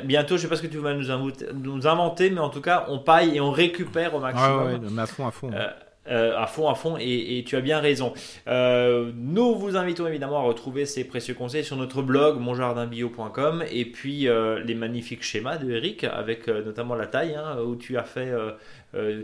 Bientôt, 0.04 0.36
je 0.36 0.42
ne 0.42 0.42
sais 0.42 0.48
pas 0.48 0.56
ce 0.56 0.62
que 0.62 0.66
tu 0.66 0.76
vas 0.76 0.92
nous 0.94 1.86
inventer, 1.86 2.30
mais 2.30 2.40
en 2.40 2.50
tout 2.50 2.60
cas, 2.60 2.84
on 2.88 2.98
paille 2.98 3.36
et 3.36 3.40
on 3.40 3.50
récupère 3.50 4.14
au 4.14 4.20
maximum. 4.20 4.60
Ah 4.60 4.64
ouais, 4.66 5.00
à 5.00 5.06
fond, 5.06 5.26
à 5.26 5.30
fond. 5.30 5.50
Euh, 5.52 5.66
euh, 6.08 6.38
à 6.38 6.46
fond, 6.46 6.68
à 6.68 6.74
fond, 6.74 6.96
et, 7.00 7.42
tu 7.46 7.56
as 7.56 7.60
bien 7.60 7.80
raison. 7.80 8.12
nous 8.46 9.54
vous 9.54 9.76
invitons 9.76 10.06
évidemment 10.06 10.38
à 10.38 10.42
retrouver 10.42 10.84
ces 10.84 11.04
précieux 11.04 11.34
conseils 11.34 11.64
sur 11.64 11.76
notre 11.76 12.02
blog 12.02 12.38
monjardinbio.com 12.38 13.64
et 13.72 13.86
puis 13.86 14.28
les 14.64 14.74
magnifiques 14.74 15.22
schémas 15.22 15.56
de 15.56 15.70
Eric 15.70 16.04
avec 16.04 16.48
notamment 16.48 16.94
la 16.94 17.06
taille 17.06 17.34
hein, 17.34 17.56
où 17.66 17.76
tu 17.76 17.96
as 17.96 18.04
fait, 18.04 18.30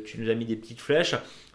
tu 0.05 0.19
nous 0.19 0.31
as 0.31 0.35
mis 0.35 0.47
des 0.47 0.57
petites 0.57 0.81
flèches. 0.81 1.15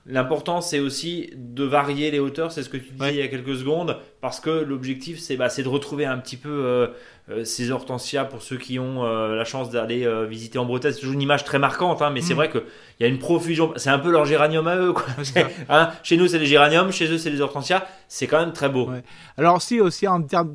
L'important, 0.09 0.61
c'est 0.61 0.79
aussi 0.79 1.31
de 1.35 1.65
varier 1.65 2.11
les 2.11 2.19
hauteurs, 2.19 2.53
c'est 2.53 2.63
ce 2.63 2.69
que 2.69 2.77
tu 2.77 2.91
disais 2.93 3.13
il 3.13 3.17
y 3.17 3.21
a 3.21 3.27
quelques 3.27 3.57
secondes, 3.57 3.97
parce 4.21 4.39
que 4.39 4.49
l'objectif, 4.49 5.19
c'est 5.19 5.35
bah, 5.35 5.49
de 5.49 5.67
retrouver 5.67 6.05
un 6.05 6.17
petit 6.17 6.37
peu 6.37 6.49
euh, 6.49 6.87
euh, 7.29 7.43
ces 7.43 7.71
hortensias 7.71 8.23
pour 8.23 8.41
ceux 8.41 8.55
qui 8.55 8.79
ont 8.79 9.03
euh, 9.03 9.35
la 9.35 9.43
chance 9.43 9.69
d'aller 9.69 10.07
visiter 10.29 10.59
en 10.59 10.65
Bretagne. 10.65 10.93
C'est 10.93 11.01
toujours 11.01 11.13
une 11.13 11.21
image 11.21 11.43
très 11.43 11.59
marquante, 11.59 12.01
hein, 12.01 12.09
mais 12.09 12.21
c'est 12.21 12.35
mm. 12.35 12.37
vrai 12.37 12.49
qu'il 12.49 12.61
y 13.01 13.03
a 13.03 13.07
une 13.07 13.19
profusion. 13.19 13.73
C'est 13.75 13.89
un 13.89 13.99
peu 13.99 14.09
leur 14.09 14.23
géranium 14.23 14.65
à 14.69 14.77
eux. 14.77 14.93
Quoi. 14.93 15.03
Hein, 15.69 15.89
chez 16.03 16.15
nous, 16.15 16.27
c'est 16.27 16.39
les 16.39 16.45
géraniums, 16.45 16.91
chez 16.91 17.11
eux, 17.11 17.17
c'est 17.17 17.29
les 17.29 17.41
hortensias. 17.41 17.83
C'est 18.07 18.27
quand 18.27 18.39
même 18.39 18.53
très 18.53 18.69
beau. 18.69 18.89
Alors, 19.37 19.61
si 19.61 19.81
aussi, 19.81 20.05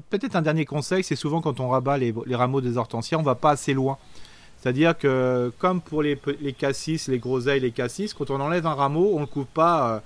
peut-être 0.08 0.34
un 0.34 0.42
dernier 0.42 0.64
conseil, 0.64 1.04
c'est 1.04 1.16
souvent 1.16 1.42
quand 1.42 1.60
on 1.60 1.68
rabat 1.68 1.98
les, 1.98 2.14
les 2.24 2.34
rameaux 2.34 2.62
des 2.62 2.78
hortensias, 2.78 3.18
on 3.18 3.22
va 3.22 3.34
pas 3.34 3.50
assez 3.50 3.74
loin. 3.74 3.98
C'est-à-dire 4.62 4.96
que, 4.96 5.52
comme 5.58 5.80
pour 5.80 6.02
les, 6.02 6.16
les 6.40 6.52
cassis, 6.52 7.08
les 7.08 7.18
groseilles, 7.18 7.58
les 7.58 7.72
cassis, 7.72 8.14
quand 8.14 8.30
on 8.30 8.40
enlève 8.40 8.64
un 8.64 8.74
rameau, 8.74 9.10
on 9.14 9.16
ne 9.16 9.20
le 9.22 9.26
coupe 9.26 9.52
pas 9.52 9.96
euh, 9.96 10.00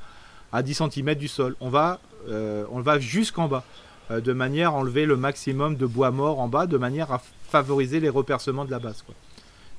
à 0.50 0.62
10 0.62 0.82
cm 0.90 1.14
du 1.14 1.28
sol. 1.28 1.54
On 1.60 1.68
va, 1.68 2.00
euh, 2.30 2.64
on 2.70 2.80
va 2.80 2.98
jusqu'en 2.98 3.48
bas, 3.48 3.64
euh, 4.10 4.22
de 4.22 4.32
manière 4.32 4.70
à 4.70 4.72
enlever 4.72 5.04
le 5.04 5.16
maximum 5.16 5.76
de 5.76 5.84
bois 5.84 6.10
mort 6.10 6.40
en 6.40 6.48
bas, 6.48 6.66
de 6.66 6.78
manière 6.78 7.12
à 7.12 7.20
favoriser 7.50 8.00
les 8.00 8.08
repercements 8.08 8.64
de 8.64 8.70
la 8.70 8.78
base. 8.78 9.04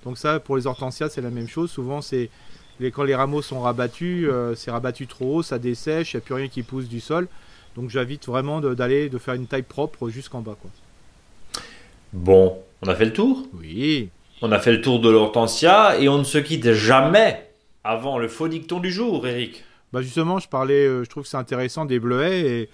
Donc 0.03 0.19
ça, 0.19 0.39
pour 0.39 0.57
les 0.57 0.67
hortensias, 0.67 1.09
c'est 1.09 1.21
la 1.21 1.31
même 1.31 1.47
chose. 1.47 1.71
Souvent, 1.71 2.01
c'est 2.01 2.29
quand 2.79 3.03
les 3.03 3.15
rameaux 3.15 3.41
sont 3.41 3.61
rabattus, 3.61 4.29
c'est 4.55 4.69
rabattu 4.69 5.07
trop 5.07 5.37
haut, 5.37 5.41
ça 5.43 5.57
dessèche, 5.57 6.13
il 6.13 6.17
n'y 6.17 6.21
a 6.21 6.21
plus 6.21 6.35
rien 6.35 6.47
qui 6.49 6.61
pousse 6.61 6.87
du 6.87 6.99
sol. 6.99 7.27
Donc 7.75 7.89
j'invite 7.89 8.27
vraiment 8.27 8.61
d'aller, 8.61 9.09
de, 9.09 9.17
faire 9.17 9.33
une 9.33 9.47
taille 9.47 9.63
propre 9.63 10.09
jusqu'en 10.09 10.41
bas. 10.41 10.55
Quoi. 10.61 10.69
Bon, 12.13 12.59
on 12.83 12.87
a 12.87 12.93
fait 12.93 13.05
le 13.05 13.13
tour? 13.13 13.43
Oui. 13.55 14.11
On 14.41 14.51
a 14.51 14.59
fait 14.59 14.71
le 14.71 14.81
tour 14.81 14.99
de 14.99 15.09
l'hortensia 15.09 15.99
et 15.99 16.09
on 16.09 16.19
ne 16.19 16.23
se 16.23 16.37
quitte 16.37 16.71
jamais 16.73 17.49
avant 17.83 18.19
le 18.19 18.27
faux 18.27 18.47
dicton 18.47 18.79
du 18.79 18.91
jour, 18.91 19.25
Eric. 19.25 19.63
Bah 19.93 20.01
justement, 20.01 20.37
je 20.37 20.47
parlais, 20.47 20.85
euh, 20.85 21.03
je 21.03 21.09
trouve 21.09 21.23
que 21.23 21.29
c'est 21.29 21.37
intéressant 21.37 21.85
des 21.85 21.99
bleuets 21.99 22.41
et 22.41 22.69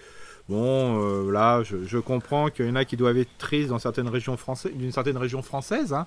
bon, 0.50 1.00
euh, 1.02 1.32
là, 1.32 1.62
je, 1.64 1.98
comprends 2.00 2.50
qu'il 2.50 2.66
y 2.66 2.70
en 2.70 2.76
a 2.76 2.84
qui 2.84 2.98
doivent 2.98 3.18
être 3.18 3.38
tristes 3.38 3.70
dans 3.70 3.80
certaines 3.80 4.10
régions 4.10 4.36
françaises, 4.36 4.74
d'une 4.74 4.92
certaine 4.92 5.16
région 5.18 5.42
française. 5.42 5.94
Hein. 5.94 6.06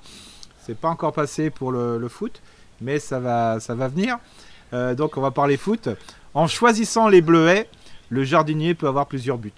C'est 0.61 0.77
pas 0.77 0.89
encore 0.89 1.15
passé 1.15 1.49
pour 1.49 1.73
le, 1.73 2.07
foot, 2.09 2.43
mais 2.83 2.99
ça 2.99 3.19
va, 3.19 3.59
ça 3.59 3.75
va 3.75 3.89
venir. 3.89 4.19
Euh, 4.75 4.95
donc, 4.95 5.17
on 5.17 5.21
va 5.23 5.31
parler 5.31 5.57
foot. 5.57 5.89
En 6.35 6.49
choisissant 6.49 7.09
les 7.09 7.23
bleuets, 7.23 7.69
le 8.11 8.25
jardinier 8.25 8.75
peut 8.75 8.89
avoir 8.89 9.07
plusieurs 9.07 9.39
buts. 9.39 9.53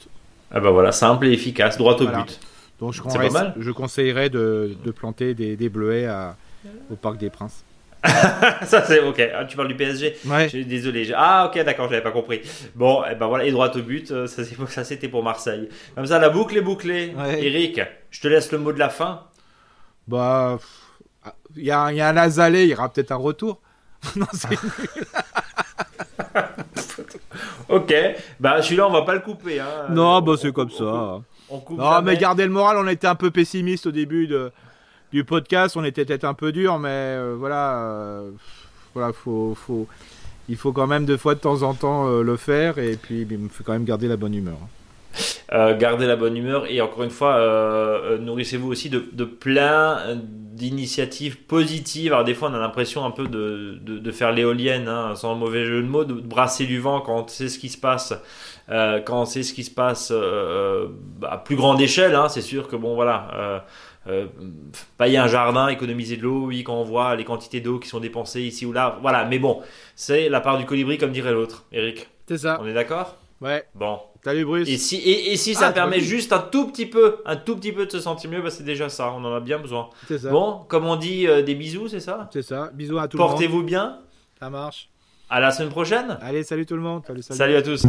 Ah 0.53 0.61
bah 0.61 0.71
voilà, 0.71 0.93
simple 0.93 1.27
et 1.27 1.33
efficace, 1.33 1.77
droit 1.77 1.95
au 1.95 2.07
but. 2.07 2.39
Donc 2.81 2.93
je, 2.93 3.03
je 3.59 3.70
conseillerais 3.70 4.31
de, 4.31 4.76
planter 4.95 5.35
des, 5.35 5.68
bleuets 5.68 6.09
au 6.91 6.97
Parc 6.97 7.18
des 7.18 7.31
Princes. 7.31 7.64
ça 8.05 8.85
c'est 8.85 9.01
ok. 9.01 9.20
Ah, 9.35 9.45
tu 9.45 9.57
parles 9.57 9.68
du 9.68 9.74
PSG. 9.74 10.16
Ouais. 10.26 10.49
Désolé. 10.64 11.11
Ah 11.16 11.51
ok 11.51 11.64
d'accord, 11.64 11.89
j'avais 11.89 12.03
pas 12.03 12.12
compris. 12.12 12.41
Bon, 12.76 13.03
et 13.03 13.09
eh 13.12 13.14
ben 13.16 13.26
voilà, 13.26 13.45
et 13.45 13.51
droit 13.51 13.76
au 13.76 13.83
but. 13.83 14.12
Euh, 14.12 14.29
ça, 14.29 14.85
c'était 14.85 15.09
pour 15.09 15.24
Marseille. 15.24 15.68
Comme 15.97 16.07
ça, 16.07 16.20
la 16.20 16.29
boucle 16.31 16.57
est 16.57 16.62
bouclée. 16.62 17.12
Eric, 17.39 17.81
je 18.11 18.20
te 18.20 18.29
laisse 18.29 18.53
le 18.53 18.59
mot 18.59 18.72
de 18.72 18.79
la 18.79 18.89
fin. 18.89 19.24
Bah, 20.07 20.59
il 21.57 21.64
y, 21.64 21.70
a, 21.70 21.83
un 21.85 22.16
Azalé, 22.16 22.64
il 22.64 22.70
y 22.70 22.74
aura 22.74 22.89
peut-être 22.93 23.12
un 23.12 23.16
retour. 23.16 23.61
non, 24.16 24.26
c'est 24.33 24.49
ok, 27.68 27.95
bah 28.39 28.62
celui-là 28.62 28.87
on 28.87 28.93
va 28.93 29.03
pas 29.03 29.14
le 29.14 29.20
couper. 29.20 29.59
Hein. 29.59 29.87
Non, 29.91 30.20
bah 30.20 30.35
c'est 30.41 30.53
comme 30.53 30.70
ça 30.70 31.20
non, 31.51 32.03
mais 32.03 32.17
garder 32.17 32.45
le 32.45 32.51
moral, 32.51 32.77
on 32.79 32.89
était 32.89 33.07
un 33.07 33.15
peu 33.15 33.31
pessimiste 33.31 33.87
au 33.87 33.91
début 33.91 34.27
de, 34.27 34.51
du 35.13 35.25
podcast, 35.25 35.77
on 35.77 35.85
était 35.85 36.05
peut-être 36.05 36.25
un 36.25 36.35
peu 36.35 36.53
dur, 36.53 36.79
mais 36.79 36.89
euh, 36.89 37.35
voilà, 37.39 37.79
euh, 37.79 38.31
voilà, 38.95 39.13
faut, 39.13 39.55
faut, 39.55 39.87
il 40.49 40.57
faut 40.57 40.73
quand 40.73 40.87
même 40.87 41.07
deux 41.07 41.17
fois 41.17 41.35
de 41.35 41.41
temps 41.41 41.63
en 41.63 41.75
temps 41.75 42.09
euh, 42.09 42.23
le 42.23 42.37
faire, 42.37 42.79
et 42.79 42.97
puis 42.97 43.27
il 43.29 43.49
faut 43.51 43.65
quand 43.65 43.73
même 43.73 43.85
garder 43.85 44.09
la 44.09 44.17
bonne 44.17 44.35
humeur. 44.35 44.59
garder 45.79 46.07
la 46.07 46.17
bonne 46.17 46.37
humeur 46.37 46.67
et 46.69 46.81
encore 46.83 47.03
une 47.03 47.11
fois 47.11 47.41
nourrissez-vous 48.21 48.69
aussi 48.69 48.91
de, 48.91 49.03
de 49.13 49.25
plein 49.25 49.99
d'initiatives 50.15 51.39
positives. 51.39 52.13
Alors 52.13 52.25
des 52.25 52.35
fois 52.35 52.51
on 52.51 52.55
a 52.55 52.59
l'impression 52.59 53.05
un 53.07 53.11
peu 53.11 53.27
de, 53.27 53.79
de, 53.83 54.13
faire 54.13 54.33
l'éolienne 54.33 54.87
hein, 54.87 55.15
sans 55.17 55.35
mauvais 55.35 55.65
jeu 55.65 55.83
de 55.83 55.89
mots 55.89 56.05
de 56.05 56.13
brasser 56.13 56.67
du 56.67 56.79
vent 56.79 57.01
quand 57.01 57.31
c'est 57.31 57.49
ce 57.49 57.59
qui 57.59 57.71
se 57.71 57.79
passe 57.79 58.13
euh, 58.71 59.01
quand 59.01 59.25
c'est 59.25 59.43
ce 59.43 59.55
qui 59.55 59.64
se 59.64 59.71
passe 59.71 60.11
euh, 60.12 60.89
à 61.27 61.39
plus 61.39 61.57
grande 61.57 61.81
échelle, 61.81 62.14
hein, 62.14 62.29
c'est 62.29 62.43
sûr 62.43 62.69
que 62.69 62.77
bon 62.77 62.95
voilà, 62.95 63.64
euh, 64.07 64.27
payer 64.99 65.19
un 65.19 65.27
jardin, 65.27 65.69
économiser 65.69 66.16
de 66.16 66.23
l'eau, 66.23 66.47
oui, 66.47 66.64
quand 66.64 66.75
on 66.75 66.85
voit 66.85 67.16
les 67.16 67.25
quantités 67.25 67.61
d'eau 67.61 67.79
qui 67.79 67.89
sont 67.89 68.01
dépensées 68.01 68.43
ici 68.43 68.66
ou 68.66 68.73
là, 68.73 68.99
voilà. 69.01 69.25
Mais 69.25 69.39
bon, 69.39 69.62
c'est 69.97 70.29
la 70.29 70.41
part 70.41 70.59
du 70.59 70.66
colibri 70.66 70.99
comme 70.99 71.12
dirait 71.12 71.33
l'autre, 71.33 71.64
Eric. 71.73 72.09
C'est 72.29 72.39
ça. 72.39 72.59
On 72.61 72.66
est 72.66 72.75
d'accord? 72.75 73.16
Ouais. 73.41 73.64
Bon. 73.75 74.01
Salut 74.25 74.45
Bruce. 74.45 74.69
Et 74.69 74.77
si, 74.77 74.97
et, 74.97 75.37
si 75.37 75.55
ça 75.55 75.69
ah, 75.69 75.73
permet 75.73 76.01
juste 76.01 76.33
un 76.33 76.41
tout 76.41 76.66
petit 76.66 76.87
peu, 76.87 77.19
un 77.25 77.37
tout 77.37 77.57
petit 77.57 77.73
peu 77.73 77.87
de 77.87 77.91
se 77.91 78.01
sentir 78.01 78.29
mieux, 78.31 78.43
bah 78.43 78.51
c'est 78.51 78.64
déjà 78.64 78.89
ça. 78.89 79.12
On 79.16 79.25
en 79.25 79.33
a 79.33 79.41
bien 79.41 79.59
besoin. 79.59 79.89
C'est 80.09 80.19
ça. 80.19 80.31
Bon, 80.31 80.64
comme 80.69 80.87
on 80.87 80.97
dit, 80.97 81.27
des 81.47 81.55
bisous, 81.55 81.89
c'est 81.89 82.01
ça? 82.01 82.29
C'est 82.33 82.43
ça. 82.43 82.71
Bisous 82.75 82.99
à 82.99 83.07
tout 83.07 83.16
le 83.16 83.23
monde. 83.23 83.31
Portez-vous 83.31 83.62
bien. 83.62 84.01
Ça 84.41 84.51
marche. 84.51 84.91
À 85.31 85.41
la 85.41 85.51
semaine 85.51 85.70
prochaine. 85.70 86.18
Allez, 86.22 86.43
salut 86.43 86.64
tout 86.64 86.76
le 86.76 86.83
monde. 86.83 87.03
salut. 87.07 87.22
salut 87.22 87.57
à 87.57 87.62
tous. 87.62 87.85